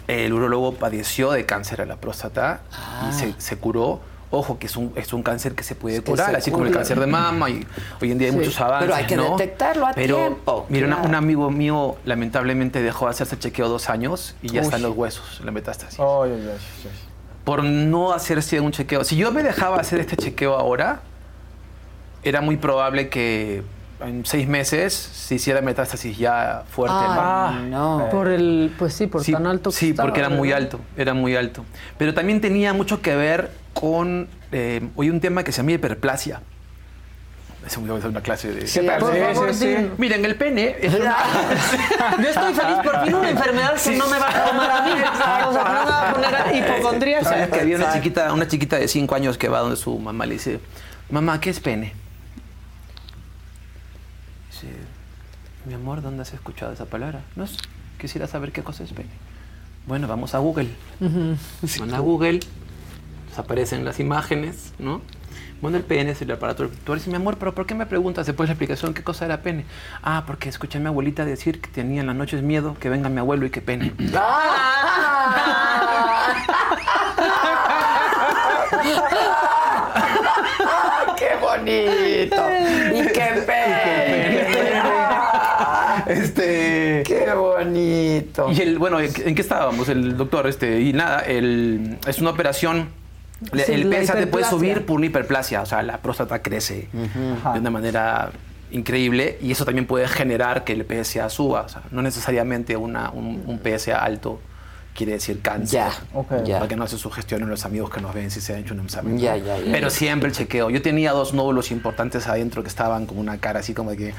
[0.08, 2.60] el urólogo, padeció de cáncer a la próstata
[3.08, 4.00] y se, se curó.
[4.30, 6.64] Ojo, que es un, es un cáncer que se puede que curar, se así como
[6.66, 7.64] el cáncer de mama y
[8.02, 8.86] hoy en día hay muchos avances.
[8.86, 9.36] pero hay que ¿no?
[9.36, 13.68] detectarlo a Pero, tiempo, Mira, una- un amigo mío lamentablemente dejó de hacerse el chequeo
[13.68, 14.64] dos años y ya Uy.
[14.66, 16.00] están los huesos, la metástasis.
[17.44, 19.04] Por no hacerse un chequeo.
[19.04, 21.02] Si yo me dejaba hacer este chequeo ahora,
[22.24, 23.62] era muy probable que
[24.06, 26.96] en seis meses se hiciera metástasis ya fuerte.
[26.98, 28.08] Ay, no.
[28.10, 30.62] Por el, pues sí, por Sí, tan alto que Sí, estaba, porque era muy ¿verdad?
[30.64, 31.64] alto, era muy alto.
[31.98, 36.40] Pero también tenía mucho que ver con eh, hoy un tema que se llama hiperplasia.
[37.66, 38.66] Es un- es una clase de...
[38.66, 39.74] Sí, por favor, sí.
[39.96, 41.16] Miren, el pene es una...
[42.22, 44.90] Yo estoy feliz, por fin una enfermedad que no me va a tomar a mí.
[44.92, 47.24] O sea, que no me va a poner hipocondríaca.
[47.24, 50.26] ¿Sabes que había una chiquita, una chiquita de 5 años que va donde su mamá
[50.26, 50.60] le dice,
[51.08, 51.94] mamá, ¿qué es pene?
[54.54, 54.68] Dice,
[55.64, 57.22] mi amor, ¿dónde has escuchado esa palabra?
[57.34, 57.56] No sé,
[57.98, 59.08] quisiera saber qué cosa es pene.
[59.84, 60.68] Bueno, vamos a Google.
[61.00, 62.38] Van a Google,
[63.36, 65.00] aparecen las imágenes, ¿no?
[65.60, 66.98] Bueno, el pene es el aparato reproductor.
[66.98, 69.64] Dice, mi amor, ¿pero por qué me preguntas después la explicación qué cosa era pene?
[70.04, 73.08] Ah, porque escuché a mi abuelita decir que tenía en las noches miedo que venga
[73.08, 73.92] mi abuelo y que pene.
[81.16, 82.36] ¡Qué bonito!
[82.94, 84.44] ¡Y qué pena!
[86.06, 87.02] Este.
[87.06, 87.24] ¡Qué
[88.52, 89.88] Y el, bueno, ¿en qué estábamos?
[89.88, 92.88] El doctor, este, y nada, el, es una operación.
[93.52, 97.58] Sí, el PSA te puede subir por una hiperplasia, o sea, la próstata crece de
[97.58, 98.32] una manera
[98.70, 101.62] increíble y eso también puede generar que el PSA suba.
[101.62, 104.40] O sea, no necesariamente una, un, un PSA alto
[104.94, 105.80] quiere decir cáncer.
[105.80, 106.44] Ya, ok.
[106.44, 106.56] ya.
[106.58, 108.80] Para que no se sugestionen los amigos que nos ven si se han hecho un
[108.80, 109.18] examen.
[109.18, 109.72] Ya, ya, ya.
[109.72, 110.70] Pero siempre el chequeo.
[110.70, 114.14] Yo tenía dos nódulos importantes adentro que estaban con una cara así como de que...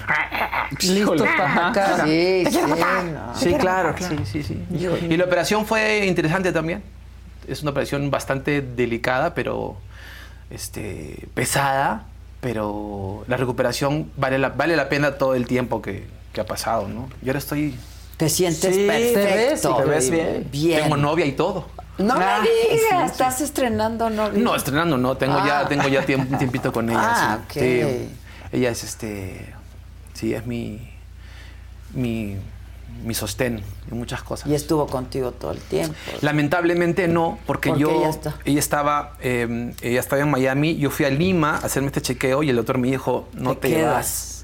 [0.82, 2.08] Listos para atacar.
[2.08, 3.36] Sí, sí, no.
[3.36, 4.66] Sí, claro, sí, sí, sí.
[5.10, 6.84] Y la operación fue interesante también.
[7.48, 9.78] Es una operación bastante delicada, pero
[10.50, 12.06] este, pesada,
[12.42, 16.88] pero la recuperación vale la, vale la pena todo el tiempo que, que ha pasado,
[16.88, 17.08] ¿no?
[17.24, 17.76] Y ahora estoy...
[18.18, 19.76] Te sientes Sí, perfecto.
[19.78, 20.48] te ves bien.
[20.52, 20.84] Bien.
[20.84, 21.68] Tengo novia y todo.
[21.98, 23.12] No Ah, me digas, sí, sí.
[23.12, 24.42] estás estrenando novio.
[24.44, 25.46] No, estrenando no, tengo Ah.
[25.64, 27.00] ya, tengo ya tiemp- un tiempito con ella.
[27.02, 28.10] Ah, sí.
[28.52, 29.54] Ella es este,
[30.14, 30.90] sí, es mi,
[31.94, 32.36] mi,
[33.04, 33.62] mi sostén
[33.92, 34.48] en muchas cosas.
[34.50, 35.96] Y estuvo contigo todo el tiempo.
[36.22, 38.36] Lamentablemente no, porque ¿Por qué yo, ella está?
[38.46, 42.44] ella estaba, eh, ella estaba en Miami, yo fui a Lima a hacerme este chequeo
[42.44, 43.94] y el doctor me dijo, no te, Te quedas.
[43.94, 44.35] vas.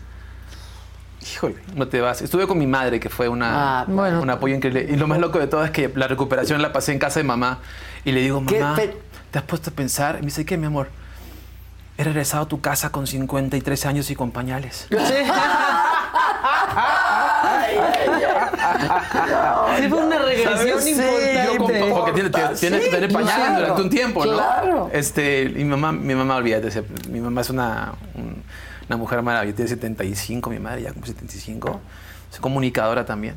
[1.32, 2.22] Híjole, no te vas.
[2.22, 4.22] Estuve con mi madre, que fue una, Ah, bueno.
[4.22, 4.88] un apoyo increíble.
[4.90, 7.24] Y lo más loco de todo es que la recuperación la pasé en casa de
[7.24, 7.60] mamá.
[8.04, 8.78] Y le digo, ¿Qué mamá,
[9.32, 10.16] ¿te has puesto a pensar?
[10.16, 10.90] Y me dice, ¿qué, mi amor?
[11.98, 14.88] He regresado a tu casa con 53 años y con pañales.
[14.90, 14.96] Sí,
[19.90, 20.88] fue una regresión ¿Sabes?
[20.88, 21.80] importante.
[21.80, 24.34] Yo porque tiene- tiene- tienes que tener pañales claro, durante un tiempo, ¿no?
[24.34, 24.90] claro.
[24.94, 28.42] Este, y mi mamá, mi mamá, olvídate, mi mamá es una, un-
[28.92, 31.80] una mujer maravillosa, tiene 75, mi madre ya como 75,
[32.32, 33.36] es comunicadora también.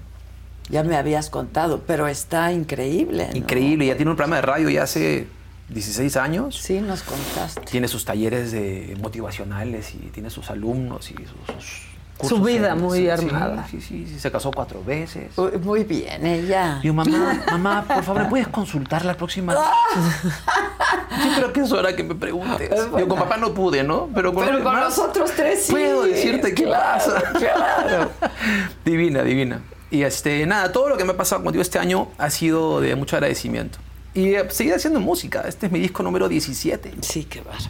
[0.68, 3.28] Ya me habías contado, pero está increíble.
[3.30, 3.36] ¿no?
[3.36, 5.28] Increíble, ya tiene un programa de radio ya hace
[5.68, 6.56] 16 años.
[6.56, 7.60] Sí, nos contaste.
[7.70, 11.93] Tiene sus talleres de motivacionales y tiene sus alumnos y sus.
[12.22, 13.66] Su vida muy sí, armada.
[13.70, 15.36] Sí, sí, sí, se casó cuatro veces.
[15.36, 16.78] Uy, Muy bien, ella.
[16.82, 19.54] Digo, mamá, mamá, por favor, ¿me puedes consultar la próxima?
[21.24, 22.70] Yo creo que es hora que me preguntes.
[22.98, 24.08] Yo con papá no pude, ¿no?
[24.14, 25.72] Pero con, Pero los con demás los otros tres sí.
[25.72, 27.22] Puedo decirte qué Claro, pasa.
[27.32, 28.10] claro.
[28.84, 29.60] divina, divina.
[29.90, 32.96] Y este, nada, todo lo que me ha pasado contigo este año ha sido de
[32.96, 33.78] mucho agradecimiento.
[34.14, 35.42] Y eh, seguir haciendo música.
[35.46, 36.94] Este es mi disco número 17.
[37.02, 37.68] Sí, qué bárbaro.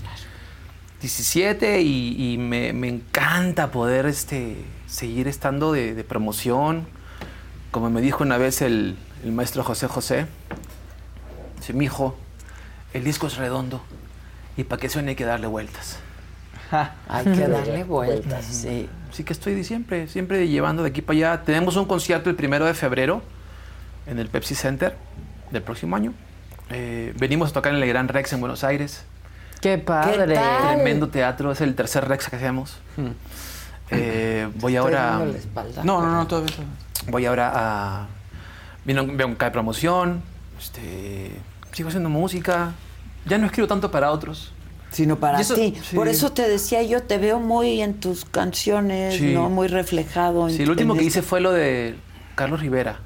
[1.05, 4.57] 17 y, y me, me encanta poder este,
[4.87, 6.87] seguir estando de, de promoción.
[7.71, 10.27] Como me dijo una vez el, el maestro José José,
[11.59, 12.17] dice, mi hijo,
[12.95, 13.83] el disco es redondo
[14.57, 15.99] y para que suene hay que darle vueltas.
[17.09, 18.89] Hay que darle vueltas, sí.
[19.11, 21.43] Así que estoy siempre, siempre llevando de aquí para allá.
[21.45, 23.23] Tenemos un concierto el primero de febrero
[24.07, 24.97] en el Pepsi Center
[25.51, 26.15] del próximo año.
[26.71, 29.05] Eh, venimos a tocar en el Gran Rex en Buenos Aires.
[29.65, 30.39] Qué padre.
[30.75, 32.77] Tremendo teatro, es el tercer Rex que hacemos.
[33.91, 35.03] Eh, voy ahora.
[35.13, 35.85] dando la espalda.
[35.85, 36.55] No, no, no, todavía.
[36.55, 36.75] todavía.
[37.09, 38.07] Voy ahora a.
[38.85, 40.21] Vino veo un de promoción.
[40.61, 41.31] Este,
[41.73, 42.73] sigo haciendo música.
[43.25, 44.53] Ya no escribo tanto para otros.
[44.91, 45.75] Sino para eso- ti.
[45.83, 45.97] sí.
[45.97, 49.33] Por eso te decía yo, te veo muy en tus canciones, Sí.
[49.33, 49.49] ¿no?
[49.49, 50.47] Muy reflejado.
[50.47, 51.97] en- Sí, lo último en que hice fue lo de
[52.35, 52.99] Carlos Rivera.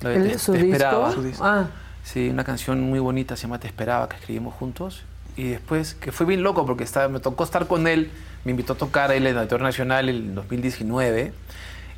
[0.00, 0.72] Lo de ¿El- Te- su Te disco?
[0.72, 1.12] Esperaba.
[1.12, 1.44] Su disco.
[1.44, 1.68] Ah.
[2.02, 5.04] Sí, una canción muy bonita, se llama Te Esperaba, que escribimos juntos.
[5.36, 8.10] Y después, que fue bien loco porque estaba, me tocó estar con él,
[8.44, 11.32] me invitó a tocar él en el Auditorio Nacional en 2019.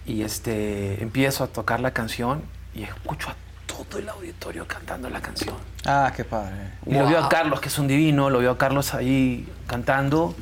[0.06, 2.43] Y este, empiezo a tocar la canción
[2.74, 3.35] y escucho a
[3.66, 5.55] todo el auditorio cantando la canción.
[5.86, 6.73] Ah, qué padre.
[6.86, 10.35] Y lo veo a Carlos, que es un divino, lo veo a Carlos ahí cantando.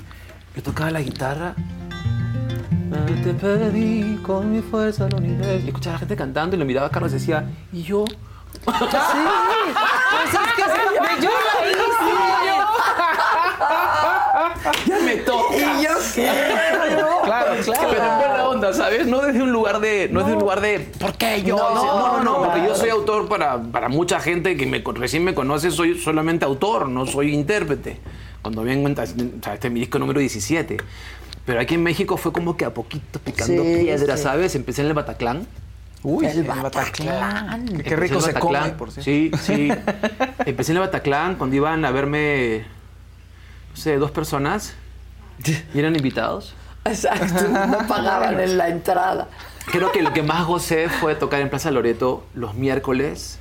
[0.56, 1.54] Yo tocaba la guitarra.
[3.22, 5.64] Te pedí con mi fuerza al universo.
[5.64, 8.04] Y escuchaba a la gente cantando y lo miraba a Carlos y decía, ¿y yo?
[8.52, 12.61] Sí, pues es que yo la hice.
[14.86, 15.54] Ya me toca.
[15.56, 17.22] Y yo quiero.
[17.24, 17.88] Claro, claro.
[17.90, 19.06] Pero, onda, ¿sabes?
[19.06, 21.56] No desde un lugar de, no, desde un lugar de, ¿por qué yo?
[21.56, 22.76] No, No, no, no, porque yo claro.
[22.80, 27.06] soy autor para, para mucha gente que me, recién me conoce, soy solamente autor, no
[27.06, 27.98] soy intérprete.
[28.42, 29.06] Cuando vengo, en, o
[29.42, 30.78] sea, este es mi disco número 17.
[31.44, 34.22] Pero aquí en México fue como que a poquito picando Sí, piedra, sí.
[34.22, 34.54] ¿sabes?
[34.54, 35.46] Empecé en el Bataclan.
[36.04, 37.78] Uy, El el Bataclan.
[37.84, 39.02] Qué rico se el come, por cierto.
[39.02, 39.68] Sí, sí.
[40.46, 42.64] Empecé en el Bataclan cuando iban a verme,
[43.70, 44.74] no sé, dos personas
[45.74, 46.54] y eran invitados.
[46.84, 49.28] Exacto, no pagaban en la entrada.
[49.66, 53.38] Creo que lo que más gocé fue tocar en Plaza Loreto los miércoles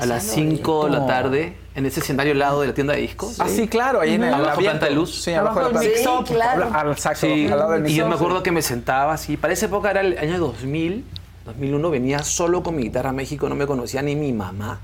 [0.00, 3.00] a las 5 de la tarde en ese escenario al lado de la tienda de
[3.00, 3.40] discos.
[3.40, 5.22] Ah, sí, claro, ahí en el Abajo planta de luz.
[5.22, 6.32] Sí, abajo de la Sí, planta.
[6.32, 6.70] claro.
[6.72, 9.36] Al exacto, Sí, al lado del y yo me acuerdo que me sentaba así.
[9.36, 11.04] Para esa época era el año 2000,
[11.44, 14.80] 2001, venía solo con mi guitarra a México, no me conocía ni mi mamá.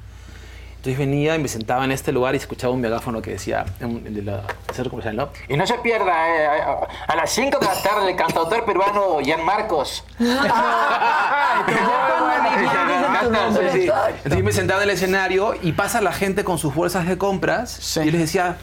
[0.77, 4.15] Entonces venía y me sentaba en este lugar y escuchaba un megáfono que decía, el
[4.15, 4.43] de la
[4.73, 5.29] centro comercial, ¿no?
[5.47, 9.19] Y no se pierda, eh, a, a las 5 de la tarde, el cantautor peruano
[9.25, 10.05] Jan Marcos.
[13.61, 13.91] Sí, sí.
[13.91, 17.19] Entonces yo me sentaba en el escenario y pasa la gente con sus bolsas de
[17.19, 18.57] compras y les decía,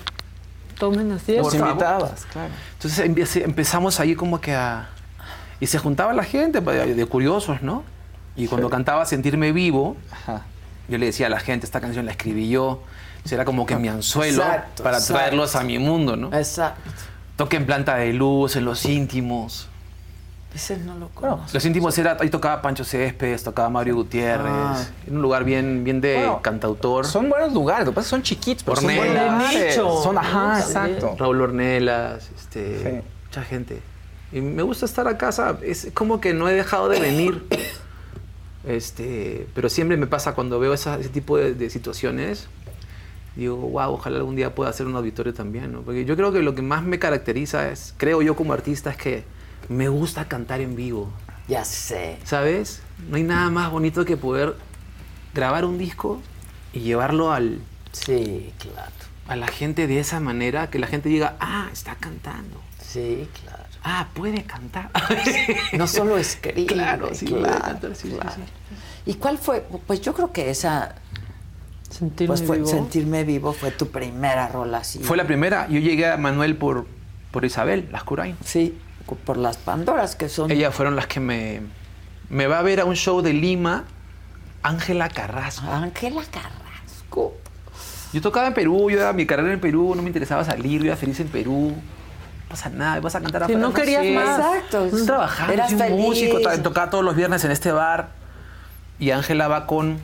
[0.80, 1.34] Tomen así.
[1.34, 1.69] por Los favor.
[1.69, 2.49] invitabas, claro.
[2.74, 4.90] Entonces empe- empezamos ahí como que a...
[5.59, 7.84] Y se juntaba la gente pues, de de curiosos, ¿no?
[8.35, 10.43] Y cuando cantaba Sentirme Vivo, Ajá.
[10.88, 12.84] yo le decía a la gente, esta canción la escribí yo.
[13.29, 15.15] Era como que mi anzuelo Exacto, para exacto.
[15.19, 16.34] traerlos a mi mundo, ¿no?
[16.34, 16.81] Exacto.
[17.35, 19.67] Toque en planta de luz, en los íntimos.
[20.55, 21.45] Ese no lo conozco.
[21.53, 24.47] Los íntimos era, ahí tocaba Pancho Céspedes, tocaba Mario Gutiérrez.
[24.49, 24.85] Ah.
[25.05, 27.05] Era un lugar bien, bien de Bueno, cantautor.
[27.05, 29.13] Son buenos lugares, lo que pasa es que son chiquitos, pero son Ornelas.
[29.35, 30.01] buenos De nicho.
[30.03, 30.67] Son, ajá, Sí.
[30.67, 31.15] exacto.
[31.19, 33.07] Raúl Ornelas, este, Sí.
[33.25, 33.81] mucha gente.
[34.31, 37.43] Y me gusta estar a casa, es como que no he dejado de venir.
[38.65, 42.47] Este, pero siempre me pasa cuando veo esa- ese tipo de, de situaciones,
[43.35, 45.81] digo, wow, ojalá algún día pueda hacer un auditorio también, ¿no?
[45.81, 48.97] Porque yo creo que lo que más me caracteriza es, creo yo como artista, es
[48.97, 49.23] que
[49.69, 51.09] me gusta cantar en vivo,
[51.47, 52.17] Ya sé.
[52.25, 52.81] ¿sabes?
[53.09, 54.55] No hay nada más bonito que poder
[55.33, 56.19] grabar un disco
[56.73, 57.59] y llevarlo al,
[57.93, 58.91] Sí, claro.
[59.29, 62.59] a la gente de esa manera, que la gente diga, ah, está cantando.
[62.81, 63.63] Sí, claro.
[63.89, 64.89] Ah, puede cantar.
[65.72, 66.65] No solo escribe.
[66.73, 68.31] Claro, sí, puede claro, cantar, sí, sí, claro.
[68.35, 68.41] sí.
[69.11, 69.65] ¿Y cuál fue?
[69.88, 70.95] Pues yo creo que esa.
[71.89, 72.68] Sentirme pues fue vivo.
[72.68, 74.99] Sentirme Vivo fue tu primera rola así.
[74.99, 75.69] Fue la primera.
[75.69, 76.85] Yo llegué a Manuel por,
[77.31, 78.35] por Isabel, las Curain.
[78.43, 78.77] Sí,
[79.26, 80.51] por las Pandoras que son.
[80.51, 81.61] Ellas fueron las que me...
[82.30, 83.85] Me va a ver a un show de Lima,
[84.64, 85.65] Ángela Carrasco.
[85.72, 87.35] Ángela Carrasco.
[88.11, 90.88] Yo tocaba en Perú, yo era mi carrera en Perú, no me interesaba salir, yo
[90.88, 91.73] era feliz en Perú.
[92.48, 93.60] No pasa nada, vas a cantar Si afuera.
[93.68, 94.14] no querías sé.
[94.15, 94.40] más.
[94.40, 94.86] Exacto.
[94.86, 95.99] Estoy trabajando, Eras un feliz.
[96.06, 98.10] músico, to- tocaba todos los viernes en este bar.
[98.99, 99.98] Y Ángela va con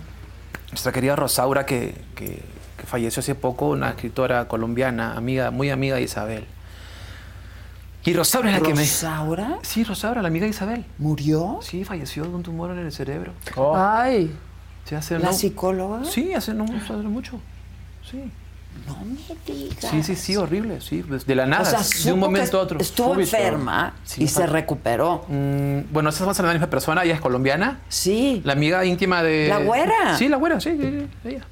[0.71, 2.43] nuestra querida Rosaura, que, que-
[2.77, 6.45] que falleció hace poco, una escritora colombiana, amiga, muy amiga de Isabel.
[8.03, 8.81] Y Rosaura es la que me...
[8.81, 9.59] ¿Rosaura?
[9.61, 10.85] Sí, Rosaura, la amiga de Isabel.
[10.97, 11.59] ¿Murió?
[11.61, 13.31] Sí, falleció de un tumor en el cerebro.
[13.75, 14.35] Ay,
[14.83, 16.03] Sí, hace ¿La no- psicóloga?
[16.03, 17.39] Sí, hace no hace mucho.
[18.11, 18.29] Sí.
[18.87, 19.17] No me
[19.53, 19.85] digas.
[19.91, 22.61] Sí, sí, sí, horrible, sí, pues, de la nada, O sea, de un momento a
[22.63, 22.79] otro.
[22.79, 25.25] Estuvo enferma Sí, y se recuperó.
[25.27, 27.79] Mm, bueno, hablando de la misma persona, ella es colombiana.
[27.89, 28.41] Sí.
[28.43, 29.47] La amiga íntima de.
[29.47, 30.17] ¿La güera?
[30.17, 31.45] Sí, la güera, sí, sí, sí, ella.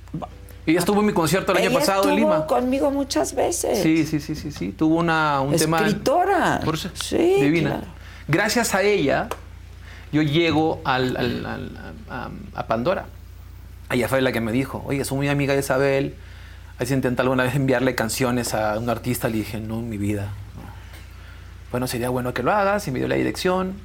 [0.65, 2.45] Ella estuvo en mi concierto el año pasado en estuvo Lima.
[2.45, 3.81] conmigo muchas veces.
[3.81, 4.71] Sí, sí, sí, sí, sí.
[4.71, 5.77] Tuvo una, un tema.
[5.79, 6.59] Escritora.
[6.63, 7.69] Por eso, Sí, divina.
[7.71, 7.85] claro.
[8.27, 9.27] Gracias a ella,
[10.11, 13.05] yo llego al, al- al- a, a Pandora.
[13.89, 16.15] Ella fue la que me dijo, oye, soy muy amiga de Isabel.
[16.81, 19.27] ¿Has intentado alguna vez enviarle canciones a un artista?
[19.29, 20.23] Le dije, no, en mi vida.
[20.55, 20.61] no.
[21.71, 22.87] Bueno, sería bueno que lo hagas.
[22.87, 23.75] Y me dio la dirección.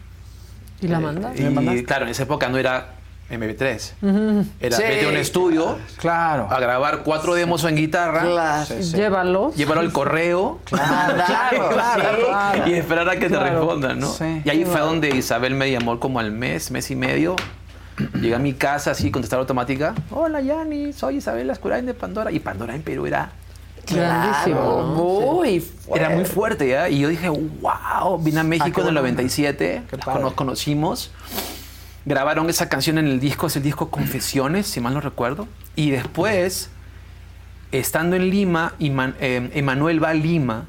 [0.81, 1.33] ¿y la Eh, mandas?
[1.39, 2.95] Y, claro, en esa época no era
[3.31, 3.93] MP3.
[4.03, 4.47] Ujú.
[4.61, 6.49] Era Sí, vete a un estudio Claro.
[6.51, 8.23] a grabar cuatro demos en guitarra.
[8.23, 8.75] Claro.
[8.81, 9.53] Llévalo.
[9.55, 10.61] Llevarlo al correo.
[10.65, 12.67] Claro, claro.
[12.69, 14.11] Y esperar a que te respondan, ¿no?
[14.13, 14.43] Sí.
[14.45, 17.37] Y ahí fue donde Isabel me llamó como al mes, mes y medio.
[18.15, 19.95] Llegué a mi casa así, contestar automática.
[20.11, 22.31] Hola, Yani, soy Isabel Lascurain de Pandora.
[22.31, 23.31] Y Pandora en Perú era,
[23.87, 26.05] Claro, muy fuerte.
[26.05, 26.89] era muy fuerte, ¿ya?
[26.89, 31.13] Y yo dije, wow, vine a México qué en el buena 97, Qué nos conocimos.
[32.05, 35.49] Grabaron esa canción en el disco, es el disco Confesiones, si mal no recuerdo.
[35.77, 36.71] Y después,
[37.73, 40.65] estando en Lima, eh, Emanuel va a Lima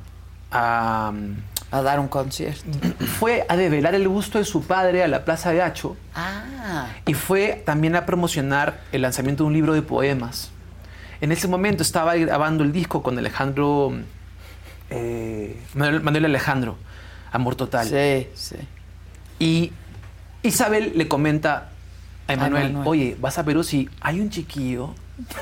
[0.51, 1.11] a,
[1.77, 2.63] A dar un concierto.
[3.19, 6.87] fue a develar el busto de su padre a la Plaza de Hacho Ah.
[7.05, 10.49] y fue también a promocionar el lanzamiento de un libro de poemas.
[11.21, 13.93] En ese momento estaba grabando el disco con Alejandro,
[14.89, 16.77] eh, Manuel, Manuel Alejandro,
[17.31, 17.87] Amor Total.
[17.87, 18.55] Sí, sí.
[19.39, 19.71] Y
[20.43, 21.69] Isabel le comenta
[22.27, 24.93] a Emanuel, oye, vas a Perú, sí, hay un chiquillo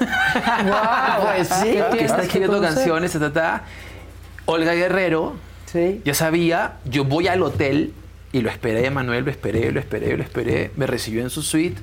[1.22, 1.78] Pues sí.
[1.98, 3.64] que está escribiendo canciones, ta, ta, ta.
[4.46, 5.34] Olga Guerrero,
[5.76, 6.02] Sí.
[6.06, 7.94] ya sabía, yo voy al hotel
[8.32, 10.72] Y lo esperé, Manuel, lo esperé, lo esperé, lo esperé.
[10.76, 11.82] Me recibió en su suite.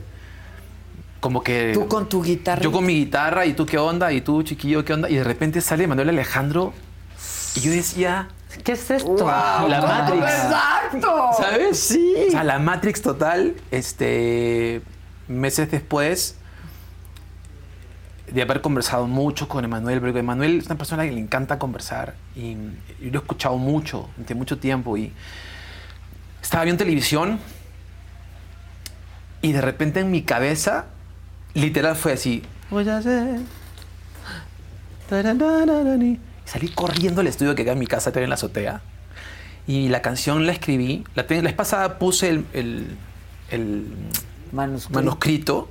[1.20, 1.72] Como que...
[1.74, 2.62] Tú con tu guitarra.
[2.62, 4.12] Yo con mi guitarra, ¿y tú qué onda?
[4.12, 5.08] ¿Y tú, chiquillo, qué onda?
[5.08, 6.72] Y de repente sale Manuel Alejandro.
[7.54, 8.28] Y yo decía...
[8.64, 9.26] ¿Qué es esto?
[9.26, 10.24] La Matrix.
[10.24, 11.30] ¡Exacto!
[11.38, 11.78] ¿Sabes?
[11.78, 12.14] Sí.
[12.28, 14.82] O sea, la Matrix total, este,
[15.28, 16.36] meses después
[18.32, 22.14] de haber conversado mucho con Emanuel, porque Emanuel es una persona que le encanta conversar
[22.34, 22.56] y,
[23.00, 25.12] y lo he escuchado mucho, durante mucho tiempo y
[26.42, 27.38] estaba viendo televisión
[29.42, 30.86] y de repente en mi cabeza,
[31.54, 33.40] literal fue así, voy a hacer...
[35.08, 36.10] tararararani".
[36.12, 38.80] Y salí corriendo al estudio que queda en mi casa, que era en la azotea.
[39.66, 41.04] Y la canción la escribí.
[41.14, 42.96] La, ten- la vez pasada puse el, el-
[43.50, 43.86] el
[44.52, 44.94] Manuscrito.
[44.98, 45.70] manuscrito,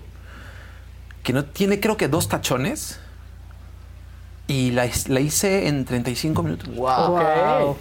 [1.24, 3.00] que no tiene creo que dos tachones.
[4.48, 6.76] Y la, la hice en 35 minutos.
[6.76, 7.12] Wow.
[7.12, 7.78] Wow.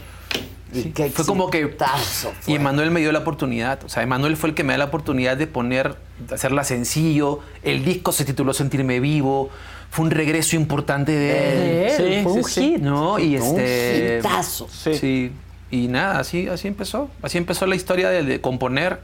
[0.73, 1.63] Y qué Fue como que...
[1.63, 2.55] exitazo Y fue.
[2.55, 3.83] Emanuel me dio la oportunidad.
[3.85, 5.97] O sea, Emanuel fue el que me da la oportunidad de poner,
[6.29, 7.41] de hacerla sencillo.
[7.63, 9.51] El disco se tituló Sentirme Vivo.
[9.91, 12.03] Fue un regreso importante de él.
[12.03, 12.79] Él, fue un hit.
[12.79, 13.19] ¿No?
[13.19, 14.19] Y Un este...
[14.21, 14.69] hitazo.
[14.71, 15.33] Sí.
[15.73, 17.11] Y nada, así, así empezó.
[17.23, 19.01] Así empezó la historia de, de componer.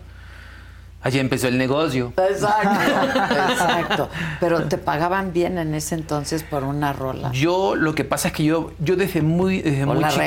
[1.07, 2.13] Allí empezó el negocio.
[2.17, 2.69] Exacto,
[3.51, 4.09] exacto.
[4.41, 7.31] Pero te pagaban bien en ese entonces por una rola.
[7.33, 10.25] Yo lo que pasa es que yo, yo desde muy, desde ¿O muy la chiquillo.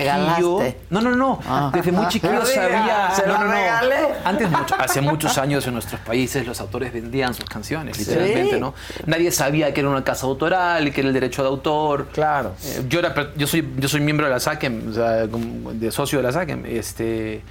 [0.59, 0.77] regalaste?
[0.89, 1.39] No, no, no.
[1.47, 1.71] Ah.
[1.73, 3.11] Desde muy chiquillo sabía.
[3.13, 3.51] ¿se no, la no, no.
[3.51, 3.95] regalé?
[4.23, 8.05] Antes, mucho- hace muchos años en nuestros países, los autores vendían sus canciones, Sí.
[8.05, 8.73] literalmente, ¿no?
[9.05, 12.07] Nadie sabía que era una casa autoral, que era el derecho de autor.
[12.13, 12.53] Claro.
[12.63, 16.19] Eh, yo, era, yo, soy, yo soy miembro de la SACEM, o sea, de socio
[16.19, 16.65] de la SACEM.
[16.65, 17.41] Este,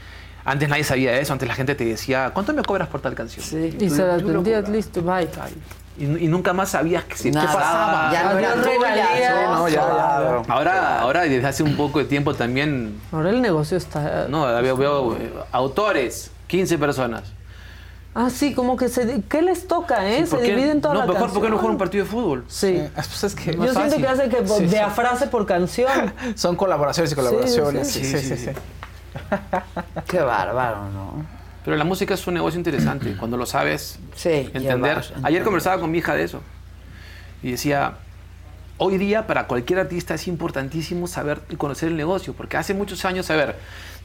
[0.51, 3.45] antes nadie sabía eso, antes la gente te decía, ¿cuánto me cobras por tal canción?
[3.45, 3.77] Sí.
[3.81, 4.77] Y se las Tú lo vendías, cobras.
[4.77, 5.29] listo, bye.
[5.99, 7.53] Y, y nunca más sabías que, si- qué Nada.
[7.53, 8.13] pasaba.
[8.13, 8.53] Ya no era.
[8.55, 10.43] Sí, no, ya, ya.
[10.49, 14.27] Ahora, ahora desde hace un poco de tiempo también, Ahora el negocio está...
[14.29, 17.25] no, veo, veo, eh, autores, 15 personas.
[18.15, 19.23] Ah, sí, como que se...
[19.29, 20.25] ¿Qué les toca, eh?
[20.25, 21.35] se ¿Por qué- dividen toda no, la mejor canción.
[21.41, 22.45] porque no juegan un partido de fútbol.
[22.49, 22.83] Sí.
[22.95, 24.01] Pues es que Yo siento fácil.
[24.01, 24.77] que hace que Sí, de sí.
[24.77, 26.13] a frase por canción.
[26.35, 27.89] son colaboraciones y colaboraciones.
[27.89, 28.37] sí, Sí, sí, sí.
[28.37, 28.51] sí.
[30.07, 31.25] Qué bárbaro, ¿no?
[31.65, 35.05] Pero la música es un negocio interesante, cuando lo sabes Sí, entender.
[35.23, 36.41] Ayer conversaba con mi hija de eso
[37.43, 37.95] y decía,
[38.79, 43.05] hoy día para cualquier artista es importantísimo saber y conocer el negocio, porque hace muchos
[43.05, 43.57] años, a ver,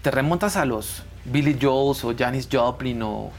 [0.01, 3.31] te remontas a los Billy Joels o Janis Joplin o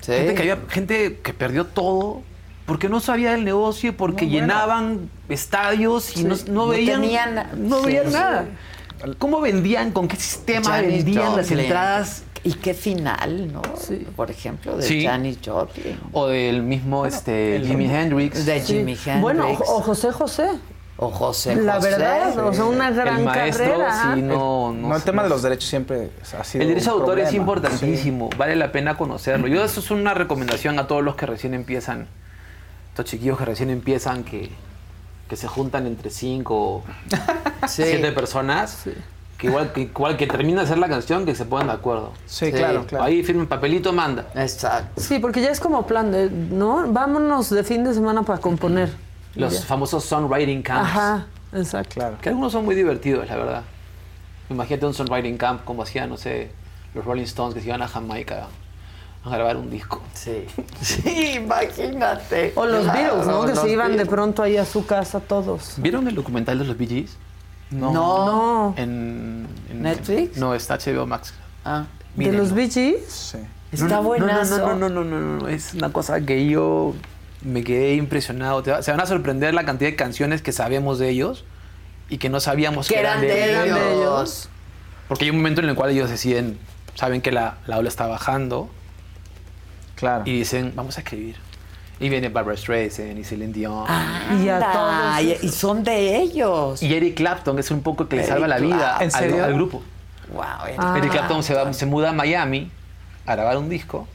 [0.00, 0.12] Sí.
[0.12, 2.22] gente, que había, gente que perdió todo
[2.66, 7.80] porque no sabía del negocio, porque llenaban estadios y no, no No veían, tenían- no
[7.80, 8.12] sí, veían sí.
[8.12, 8.44] nada.
[9.18, 9.92] ¿Cómo vendían?
[9.92, 12.22] ¿Con qué sistema Janis vendían las entradas?
[12.44, 13.62] Y qué final, ¿no?
[14.16, 15.04] Por ejemplo, de Sí.
[15.04, 15.98] Janis Joplin.
[16.12, 18.46] O del mismo este, Jimi Hendrix.
[18.46, 19.20] De Jimi Hendrix.
[19.20, 20.48] Bueno, o, José José.
[20.96, 21.90] O José La José.
[21.90, 24.14] verdad, o sea, una gran el maestro, carrera.
[24.14, 27.00] sí, no, no No, el tema de los derechos siempre ha sido El derecho de
[27.00, 29.46] autor es importantísimo, vale la pena conocerlo.
[29.46, 32.08] Yo eso es una recomendación a todos los que recién empiezan,
[32.90, 34.50] estos chiquillos que recién empiezan, que,
[35.28, 36.84] que se juntan entre cinco o
[37.68, 37.82] Sí.
[37.84, 38.84] siete personas,
[39.36, 42.12] que igual que, igual que termina de hacer la canción, que se pongan de acuerdo.
[42.26, 42.52] Sí, Sí.
[42.52, 43.04] claro, claro.
[43.04, 44.26] Ahí firme papelito, manda.
[44.34, 45.00] Exacto.
[45.00, 46.90] Sí, porque ya es como plan de, ¿no?
[46.92, 48.90] Vámonos de fin de semana para componer.
[49.34, 49.66] Los Ya.
[49.66, 50.88] famosos songwriting camps.
[50.90, 51.94] Ajá, exacto.
[51.94, 52.16] Claro.
[52.20, 53.62] Que algunos son muy divertidos, la verdad.
[54.50, 56.50] Imagínate un songwriting camp como hacían, no sé,
[56.94, 58.46] los Rolling Stones que se iban a Jamaica
[59.24, 60.02] a grabar un disco.
[60.14, 60.44] Sí.
[60.80, 62.52] Sí, imagínate.
[62.54, 63.44] O los Claro, Beatles, ¿no?
[63.46, 65.74] Que se iban de pronto ahí a su casa todos.
[65.78, 67.16] ¿Vieron el documental de los Bee Gees?
[67.70, 67.92] No.
[67.92, 68.74] No.
[68.76, 70.36] En, en- ¿Netflix?
[70.38, 71.34] No, está HBO Max.
[71.64, 73.04] Ah, ¿De los Bee Gees?
[73.10, 73.38] Sí.
[73.72, 74.58] está no, no, buenazo.
[74.58, 76.94] No, no, no, no, no, no, es una cosa que yo
[77.42, 78.62] me quedé impresionado.
[78.82, 81.44] Se van a sorprender la cantidad de canciones que sabemos de ellos
[82.08, 84.48] y que no sabíamos Que eran de Eran de ellos.
[85.08, 86.58] Porque hay un momento en el cual ellos deciden,
[86.94, 88.70] saben que la, la ola está bajando
[89.98, 90.22] Claro.
[90.26, 91.36] y dicen, vamos a escribir.
[92.00, 93.84] Y viene Barbara Streisand y Celine Dion.
[94.44, 95.44] Y a todos y, esos.
[95.44, 96.80] y son de ellos.
[96.82, 99.02] Y Eric Clapton es un poco que le salva la vida Clapton.
[99.08, 99.44] ¿En al, serio?
[99.44, 99.82] al grupo.
[100.32, 100.42] Wow,
[100.78, 100.94] Ah.
[100.98, 102.70] Eric Clapton se, va- se muda a Miami
[103.26, 104.06] a grabar un disco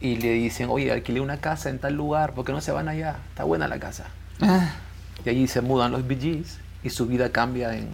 [0.00, 2.88] y le dicen, oye, alquilé una casa en tal lugar, ¿por qué no se van
[2.88, 3.16] allá?
[3.28, 4.06] Está buena la casa.
[4.40, 4.70] Ah.
[5.24, 7.88] Y allí se mudan los Bee Gees y su vida cambia en.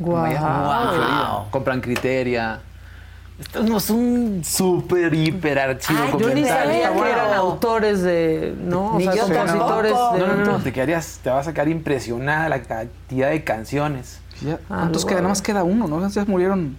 [0.00, 1.44] Miami, en Florida.
[1.52, 2.60] Compran Criteria.
[3.40, 6.58] Esto no es un súper, hiper archivo Ay, yo ni Yo ni documental.
[6.66, 7.34] sabía que eran bueno.
[7.42, 8.92] autores de, ¿no?
[8.94, 10.18] O Ni sea, compositores de...
[10.18, 14.20] No, no, no, te quedarías, te vas a quedar impresionada la cantidad de canciones.
[14.42, 15.22] Ya, Ah, ¿Cuántos lo- quedan?
[15.22, 16.08] Nada más queda uno, ¿no?
[16.08, 16.76] Ya murieron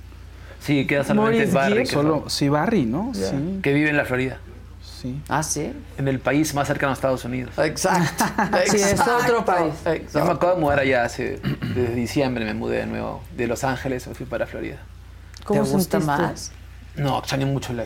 [0.59, 2.23] Sí, queda solamente Barry, solo...
[2.29, 3.11] Sí, Barry, ¿no?
[3.13, 4.37] Sí, que vive en la Florida,
[4.81, 5.19] sí.
[5.27, 5.73] Ah, sí.
[5.97, 7.51] en el país más cercano a Estados Unidos.
[7.57, 8.23] Exacto.
[8.67, 9.17] Sí, es Exacto.
[9.17, 9.73] otro país.
[9.83, 10.31] Yo me Exacto.
[10.31, 11.39] acabo de mudar allá hace,
[11.75, 14.77] desde diciembre me mudé de nuevo, de Los Ángeles me fui para Florida.
[15.43, 16.21] ¿Te ¿Cómo gusta sentiste?
[16.21, 16.51] más?
[16.95, 17.85] No, extraño mucho LA.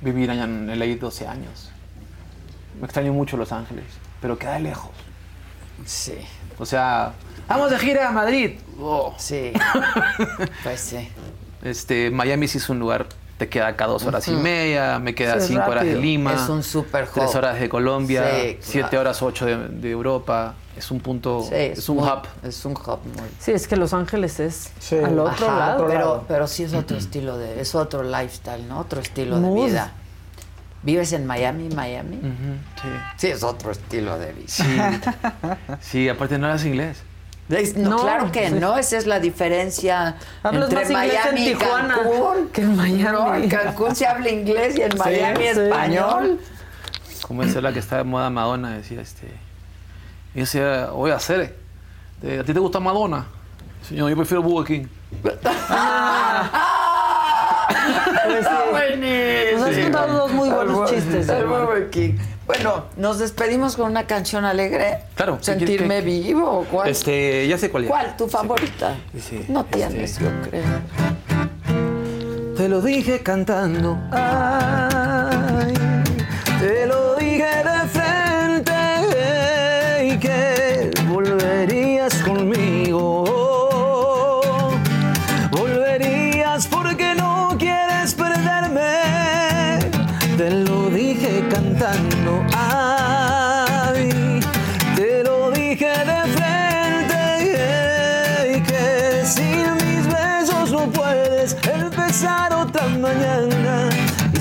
[0.00, 1.70] Vivir allá en LA 12 años.
[2.78, 3.84] Me extraño mucho Los Ángeles,
[4.20, 4.90] pero queda lejos.
[5.84, 6.14] Sí.
[6.58, 7.12] O sea,
[7.48, 8.58] vamos de gira a Madrid.
[8.80, 9.14] Oh.
[9.18, 9.52] Sí.
[10.62, 11.08] pues sí.
[11.62, 13.06] Este, Miami sí es un lugar,
[13.38, 15.96] te queda acá dos horas y media, me queda Sí, cinco horas de.
[15.96, 16.34] Lima.
[16.34, 17.14] Es un super hub.
[17.14, 19.00] Tres horas de Colombia, Sí, siete claro.
[19.00, 20.54] horas, ocho de, de Europa.
[20.78, 22.22] Es un punto, Sí, es, un muy- hub.
[22.44, 23.28] Es un hub muy.
[23.40, 25.86] Sí, es que Los Ángeles es al otro Ajá, lado.
[25.88, 28.78] Pero, pero sí es otro estilo de, es otro lifestyle, ¿no?
[28.78, 29.92] Otro estilo de vida.
[30.84, 32.20] ¿Vives en Miami, Miami?
[32.80, 32.88] sí.
[33.16, 34.46] Sí, es otro estilo de vida.
[34.46, 34.78] Sí.
[35.80, 36.98] Sí, aparte no hablas inglés.
[37.48, 38.54] Es- No, No, claro que sí.
[38.54, 42.48] no, esa es la diferencia Hablas entre más inglés en Miami y Tijuana Cancún.
[42.52, 43.02] que en Miami.
[43.02, 45.60] No, en Cancún se habla inglés y en Miami sí.
[45.60, 46.40] español.
[47.22, 49.26] Como esa es la que está de moda Madonna, decía este.
[50.34, 51.56] Y decía, voy a hacer.
[52.22, 53.26] eh, ¿A ti te gusta Madonna?
[53.88, 54.86] Señor, yo prefiero Burger King.
[55.22, 55.28] Sí.
[58.70, 59.58] Buenísimo.
[59.58, 61.28] Nos has contado dos muy buenos chistes.
[61.28, 62.14] el Burger King.
[62.46, 65.00] Bueno, nos despedimos con una canción alegre.
[65.14, 65.38] Claro.
[65.38, 66.66] ¿qué Sentirme quieres que- vivo.
[66.70, 66.88] ¿Cuál?
[66.88, 67.90] Este, ya sé cuál es.
[67.90, 68.16] ¿Cuál?
[68.16, 68.94] ¿Tu favorita?
[69.20, 70.64] Sí, No este- tienes, yo creo.
[72.56, 73.98] Te lo dije cantando.
[74.10, 75.74] Ay,
[76.58, 77.07] te lo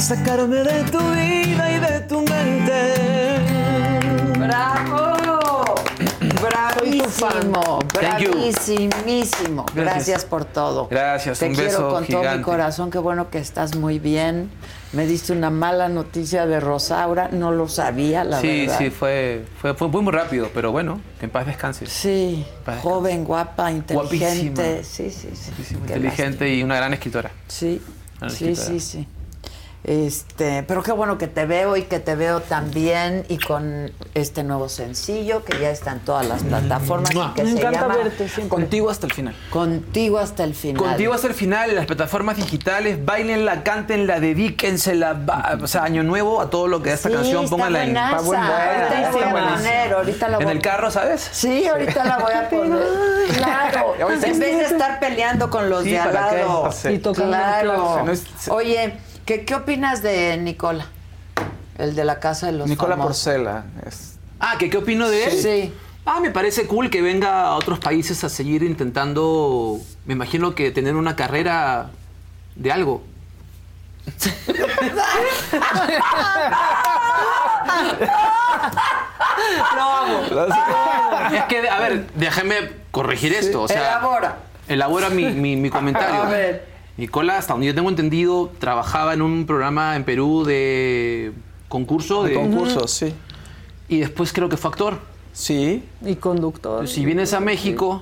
[0.08, 3.40] sacarme de tu vida y de tu mente.
[4.40, 5.76] ¡Bravo!
[6.42, 8.32] Bravísimo, Thank you.
[8.32, 9.66] bravísimísimo.
[9.74, 9.76] Gracias.
[9.76, 10.26] Gracias.
[10.26, 10.88] por todo.
[10.90, 12.44] Gracias, Te un quiero beso con todo mi gigante.
[12.44, 12.90] corazón.
[12.92, 14.50] Qué bueno que estás muy bien.
[14.94, 17.28] Me diste una mala noticia de Rosaura.
[17.34, 18.78] No lo sabía, la sí, verdad.
[18.78, 21.90] sí, fue, fue, fue muy rápido, pero bueno, que en paz descanses.
[21.92, 24.80] Sí, Paz joven, guapa, inteligente.
[24.80, 24.84] Guapísima.
[24.84, 25.50] Sí, sí, sí.
[25.52, 27.32] Guapísima, inteligente y una gran escritora.
[27.50, 27.82] Sí,
[28.20, 28.68] Gran sí, escritora.
[28.68, 29.08] sí, sí.
[29.84, 34.44] Este, pero qué bueno que te veo y que te veo también y con este
[34.44, 37.96] nuevo sencillo que ya está en todas las plataformas y que Me se encanta llama
[37.96, 38.50] verte siempre.
[38.50, 39.36] Contigo hasta el final.
[39.50, 40.84] Contigo hasta el final.
[40.84, 45.22] Contigo hasta el final, en las plataformas digitales, bailenla, cántenla, dedíquensela,
[45.62, 48.20] o sea, año nuevo a todo lo que da esta Sí, canción, pónganla en, la
[48.22, 48.36] voy
[49.96, 51.30] ahorita la en el carro, ¿sabes?
[51.32, 52.80] Sí, ahorita la voy a poner.
[53.38, 53.94] Claro.
[54.00, 56.70] En vez de estar peleando con los Sí, de al lado.
[56.90, 58.12] Y Claro.
[58.12, 58.98] es- Oye,
[59.28, 60.88] ¿qué, ¿qué opinas de Nicola?
[61.78, 63.24] El de la casa de los Nicola famosos.
[63.24, 63.66] Porcela.
[63.86, 64.18] Es...
[64.40, 65.32] Ah, ¿que ¿qué opino de él?
[65.40, 65.74] Sí.
[66.06, 70.72] Ah, me parece cool que venga a otros países a seguir intentando, me imagino que
[70.72, 71.92] tener una carrera
[72.56, 73.04] de algo.
[79.76, 80.22] Lo amo.
[81.34, 83.64] Es que, a ver, déjame corregir esto.
[83.64, 84.38] O sea, Elabora.
[84.68, 86.24] elabora mi, mi- mi comentario.
[86.24, 86.77] A ver.
[86.98, 91.32] Nicola, hasta donde yo tengo entendido, trabajaba en un programa en Perú de
[91.70, 92.24] concurso.
[92.24, 93.14] De concursos, sí.
[93.88, 95.00] Y después creo que fue actor.
[95.32, 95.84] Sí.
[96.04, 96.88] Y conductor.
[96.88, 98.02] Si vienes a México,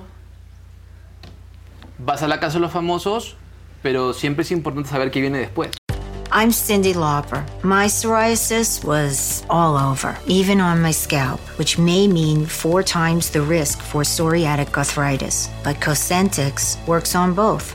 [1.98, 3.36] vas a la casa de los famosos,
[3.82, 5.70] pero siempre es importante saber qué viene después.
[6.32, 7.44] I'm Cindy Lauper.
[7.62, 13.40] My psoriasis was all over, even on my scalp, which may mean four times the
[13.40, 15.48] risk for psoriatic arthritis.
[15.62, 17.74] But Cosentix works on both.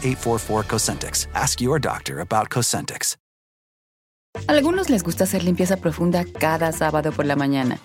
[0.03, 1.27] 844 Cosentix.
[1.33, 3.17] Ask your doctor about Cosentix.
[4.47, 7.79] Algunos les gusta hacer limpieza profunda cada sábado por la mañana.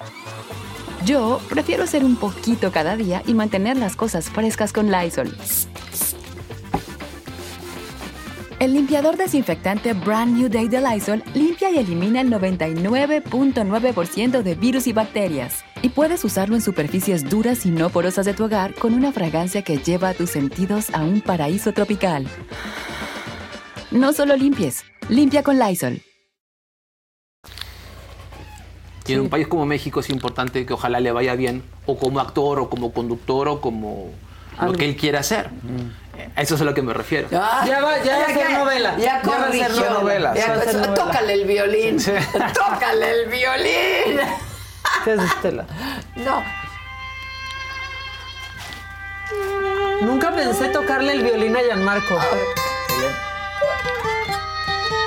[1.04, 5.36] Yo prefiero hacer un poquito cada día y mantener las cosas frescas con Lysol.
[8.58, 14.86] El limpiador desinfectante Brand New Day de Lysol limpia y elimina el 99.9% de virus
[14.86, 15.62] y bacterias.
[15.82, 19.60] Y puedes usarlo en superficies duras y no porosas de tu hogar con una fragancia
[19.60, 22.26] que lleva a tus sentidos a un paraíso tropical.
[23.90, 26.00] No solo limpies, limpia con Lysol.
[29.06, 32.20] Y en un país como México es importante que ojalá le vaya bien, o como
[32.20, 34.12] actor, o como conductor, o como
[34.62, 35.50] lo que él quiere hacer.
[36.36, 37.28] A Eso es a lo que me refiero.
[37.32, 38.96] Ah, Ya va- ya va a ser novela.
[38.98, 40.34] Ya Ya va a ser novela.
[40.34, 40.94] Ya- Ya va a ser novela.
[40.94, 41.96] Tócale el violín.
[42.54, 44.20] Tócale el violín.
[45.04, 45.64] ¿Qué es Estela?
[46.16, 46.42] No.
[50.02, 52.18] Nunca pensé tocarle el violín a Gianmarco.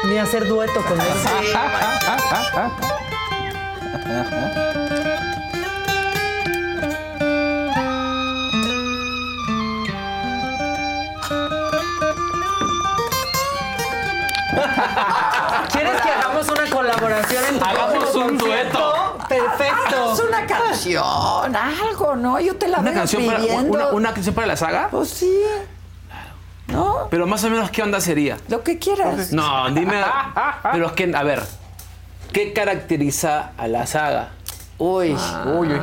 [0.05, 1.07] Ni hacer dueto con él.
[15.71, 19.17] ¿Quieres que hagamos una colaboración en tu Hagamos un concierto?
[19.27, 20.13] Perfecto.
[20.13, 22.39] Es una canción, algo, ¿no?
[22.39, 24.87] Yo te la ¿Una vengo canción, para, una, una canción para la saga?
[24.89, 25.39] Pues sí.
[26.67, 27.07] ¿No?
[27.09, 28.37] Pero más o menos, ¿qué onda sería?
[28.47, 29.31] Lo que quieras.
[29.31, 30.03] No, dime.
[30.71, 31.43] Pero es que, a ver,
[32.31, 34.29] ¿qué caracteriza a la saga?
[34.77, 35.81] Uy, uy, uy.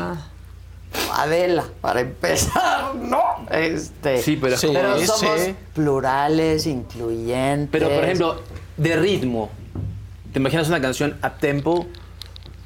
[1.15, 3.47] Adela, para empezar, ¿no?
[3.51, 4.23] Este.
[4.23, 5.55] Sí, pero es pero somos sí.
[5.75, 7.69] plurales, incluyentes.
[7.71, 8.43] Pero, por ejemplo,
[8.77, 9.51] de ritmo.
[10.33, 11.87] ¿Te imaginas una canción a tempo?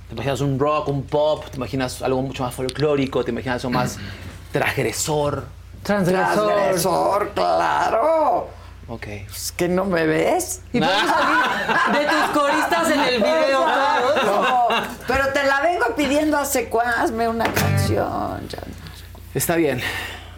[0.08, 1.44] ¿Te imaginas un rock, un pop?
[1.50, 3.24] ¿Te imaginas algo mucho más folclórico?
[3.24, 3.98] ¿Te imaginas algo más
[4.52, 5.44] transgresor?
[5.82, 6.46] Transgresor.
[6.46, 8.59] Transgresor, claro.
[8.90, 9.06] Ok.
[9.06, 10.62] Es que no me ves.
[10.72, 13.64] Y podemos salir de tus coristas en el video.
[14.24, 14.68] No,
[15.06, 17.00] pero te la vengo pidiendo hace cuánto.
[17.00, 18.48] Hazme una canción.
[19.32, 19.80] Está bien.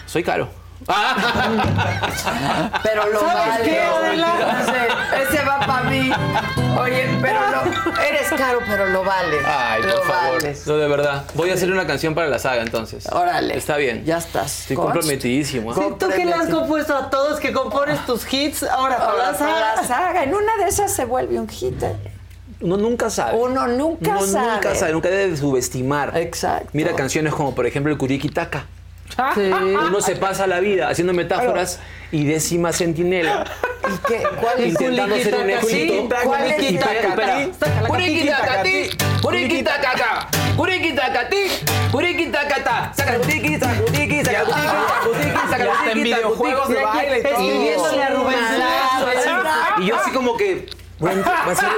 [0.05, 0.62] Soy caro.
[2.83, 3.65] Pero lo ¿Sabes vale.
[3.65, 4.59] qué, Adela?
[4.63, 6.11] Ese, ese va para mí.
[6.81, 9.37] Oye, pero lo, eres caro, pero lo vale.
[9.47, 10.43] Ay, por lo favor.
[10.43, 10.67] vales.
[10.67, 11.25] No, de verdad.
[11.35, 13.07] Voy a hacer una canción para la saga entonces.
[13.13, 13.57] Órale.
[13.57, 14.05] Está bien.
[14.05, 14.61] Ya estás.
[14.63, 15.75] Estoy comprometidísimo.
[15.75, 19.39] Sí, tú que le has compuesto a todos, que compones tus hits, ahora para la
[19.39, 20.25] para la saga.
[20.25, 21.83] En una de esas se vuelve un hit.
[21.83, 21.95] ¿eh?
[22.61, 23.37] Uno nunca sabe.
[23.39, 24.53] Uno nunca Uno sabe.
[24.55, 26.17] nunca sabe, nunca debe subestimar.
[26.17, 26.71] Exacto.
[26.73, 28.67] Mira canciones como, por ejemplo, el Kurikitaka.
[29.35, 29.41] Sí.
[29.41, 33.45] Uno se pasa la vida haciendo metáforas y décima centinela.
[33.89, 34.23] ¿Y qué?
[34.41, 34.69] ¿Cuál es?
[34.69, 36.09] Intentando ser un éxito.
[36.25, 37.49] ¿Cuál es Y espera, espera.
[37.59, 38.91] Sácala, Kurikitakati,
[39.23, 41.43] kurikitakaka, kurikitakati,
[41.91, 42.93] kurikitakata.
[42.95, 45.73] Saca el kuriki, saca el kuriki, saca el kuriki, saca el kuriki, saca el Ya
[45.73, 47.33] está en videojuegos de baile y todo.
[47.33, 48.39] Escribiéndole a Rubén.
[49.79, 50.69] Y yo así como que,
[50.99, 51.69] bueno, va a ser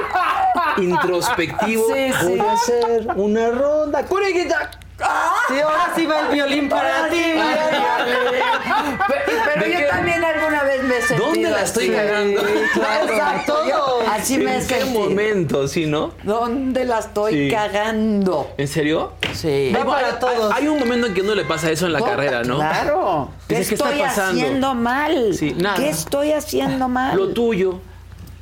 [0.83, 1.93] introspectivo.
[1.93, 2.25] Sí, sí.
[2.25, 4.03] Voy a hacer una ronda.
[4.05, 4.84] Kurikitak.
[4.97, 7.21] Sí, ahora sí va el violín para ti.
[7.35, 9.85] Pero, pero ¿De yo qué?
[9.85, 11.93] también alguna vez me sentido ¿Dónde la estoy así.
[11.95, 12.41] cagando?
[12.73, 13.67] Claro, Exacto.
[13.67, 16.13] yo así me he ¿En qué momento, sí, no?
[16.23, 17.51] ¿Dónde la estoy Sí.
[17.53, 18.51] cagando?
[18.57, 19.13] ¿En serio?
[19.33, 19.71] Sí.
[19.75, 20.53] Va para todos.
[20.53, 22.57] Hay un momento en que uno le pasa eso en la carrera, ¿no?
[22.57, 23.29] Claro.
[23.47, 24.41] ¿Qué Dices, ¿qué está estoy pasando?
[24.41, 25.33] haciendo mal?
[25.33, 25.75] Sí, nada.
[25.77, 27.17] ¿Qué estoy haciendo mal?
[27.17, 27.79] Lo tuyo,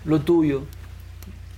[0.06, 0.61] lo tuyo.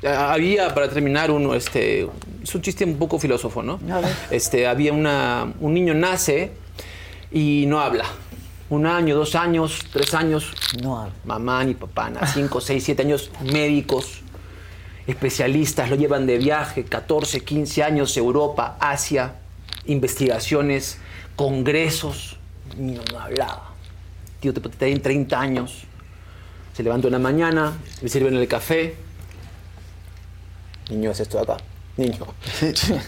[0.05, 2.07] Ah, Había, para terminar, uno, este,
[2.45, 3.79] es un chiste un poco filósofo, ¿no?
[3.91, 4.15] A ver.
[4.29, 6.51] Este, había una, un niño nace
[7.31, 8.05] y no habla.
[8.69, 10.53] Un año, dos años, tres años.
[10.83, 11.13] No habla.
[11.25, 14.21] Mamá ni papá, na, cinco, seis, siete años, médicos,
[15.07, 19.33] especialistas, lo llevan de viaje, 14, 15 años, Europa, Asia,
[19.87, 20.99] investigaciones,
[21.35, 22.37] congresos.
[22.73, 23.71] El niño no hablaba.
[24.39, 25.85] Tío, te tienen 30 años.
[26.73, 28.95] Se levanta una mañana, le sirven el café.
[30.91, 31.74] Niño, es esto de acá.
[31.97, 32.27] Niño.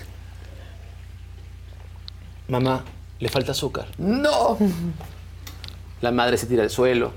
[2.48, 2.84] Mamá,
[3.20, 3.88] le falta azúcar.
[3.98, 4.58] No.
[6.02, 7.14] La madre se tira al suelo.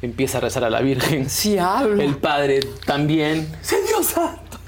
[0.00, 1.28] Empieza a rezar a la Virgen.
[1.28, 2.02] Sí hablo.
[2.02, 3.54] El padre también.
[3.60, 4.58] ¡Sí, Dios santo!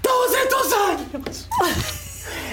[0.00, 1.48] Todos estos años.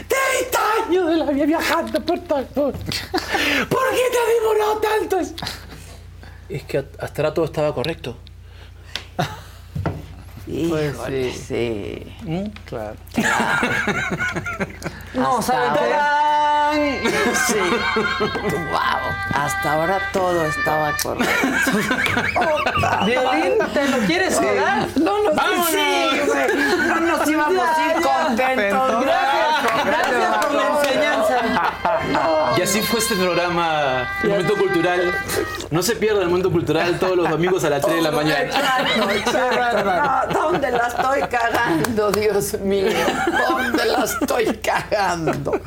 [0.07, 2.79] 30 años de la vida viajando por todo el mundo.
[3.69, 5.19] ¿Por qué te ha demorado tanto?
[6.49, 8.17] Es que hasta ahora todo estaba correcto.
[10.49, 12.03] Híjole, sí.
[12.65, 12.95] Claro.
[15.13, 15.71] No, ¿saben
[17.47, 17.55] Sí.
[18.71, 18.99] Wow.
[19.33, 21.71] Hasta ahora todo estaba correcto.
[23.05, 24.87] Violín, ¿te lo quieres jugar?
[24.95, 25.35] No nos
[25.69, 25.77] sí.
[26.87, 29.01] No nos íbamos a ir contentos.
[29.01, 29.38] Gracias.
[32.57, 35.13] Y así fue este programa, el momento cultural.
[35.71, 38.39] No se pierda el momento cultural todos los domingos a las 3 de la mañana.
[38.45, 40.33] Exacto, exacto.
[40.33, 42.87] No, ¿Dónde la estoy cagando, Dios mío?
[43.49, 45.59] ¿Dónde la estoy cagando?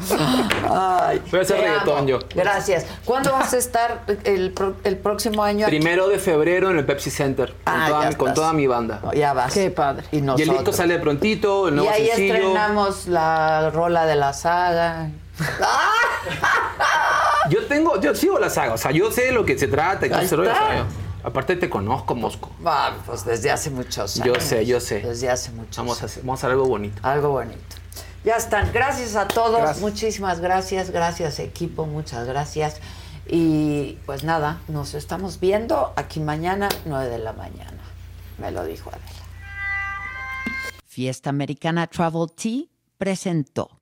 [0.70, 2.09] Ay, Voy a hacer reggaetón amo.
[2.09, 2.19] yo.
[2.35, 2.85] Gracias.
[3.05, 5.77] ¿Cuándo vas a estar el, pro- el próximo año aquí?
[5.77, 8.35] Primero de febrero en el Pepsi Center, con, Ah, toda, ya mi, con estás.
[8.35, 9.01] toda mi banda.
[9.15, 9.55] Ya vas.
[9.55, 10.05] Qué padre.
[10.11, 12.35] Y Y el disco sale prontito, el Y nuevo ahí sencillo.
[12.35, 15.09] estrenamos la rola de la saga.
[17.51, 20.07] Yo tengo, yo sigo la saga, o sea, yo sé de lo que se trata
[20.07, 20.65] y todo Ahí ese rollo, está.
[20.65, 20.86] o sea, yo-
[21.25, 22.51] Aparte te conozco, Mosco.
[22.65, 24.27] Ah, pues desde hace muchos años.
[24.39, 25.01] Yo sé, yo sé.
[25.02, 27.01] Desde hace muchos Vamos a, hacer, vamos a hacer algo bonito.
[27.07, 27.77] Algo bonito.
[28.25, 28.73] Ya están.
[28.73, 29.57] Gracias a todos.
[29.59, 29.78] Gracias.
[29.81, 30.91] Muchísimas gracias.
[30.91, 31.86] Gracias, equipo.
[31.86, 32.81] Muchas gracias.
[33.28, 37.78] Y pues nada, nos estamos viendo aquí mañana, 9 de la mañana.
[38.39, 39.07] Me lo dijo Adela.
[40.89, 42.65] Fiesta Americana Travel Tea
[42.99, 43.82] presentó.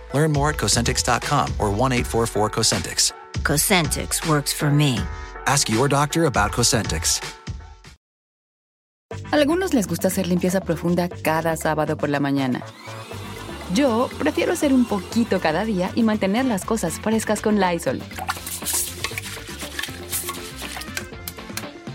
[0.13, 3.11] Learn more at Cosentix.com or 1 844 Cosentix.
[3.43, 4.99] Cosentix works for me.
[5.47, 7.21] Ask your doctor about Cosentix.
[9.31, 12.61] Algunos les gusta hacer limpieza profunda cada sábado por la mañana.
[13.73, 18.01] Yo prefiero hacer un poquito cada día y mantener las cosas frescas con Lysol.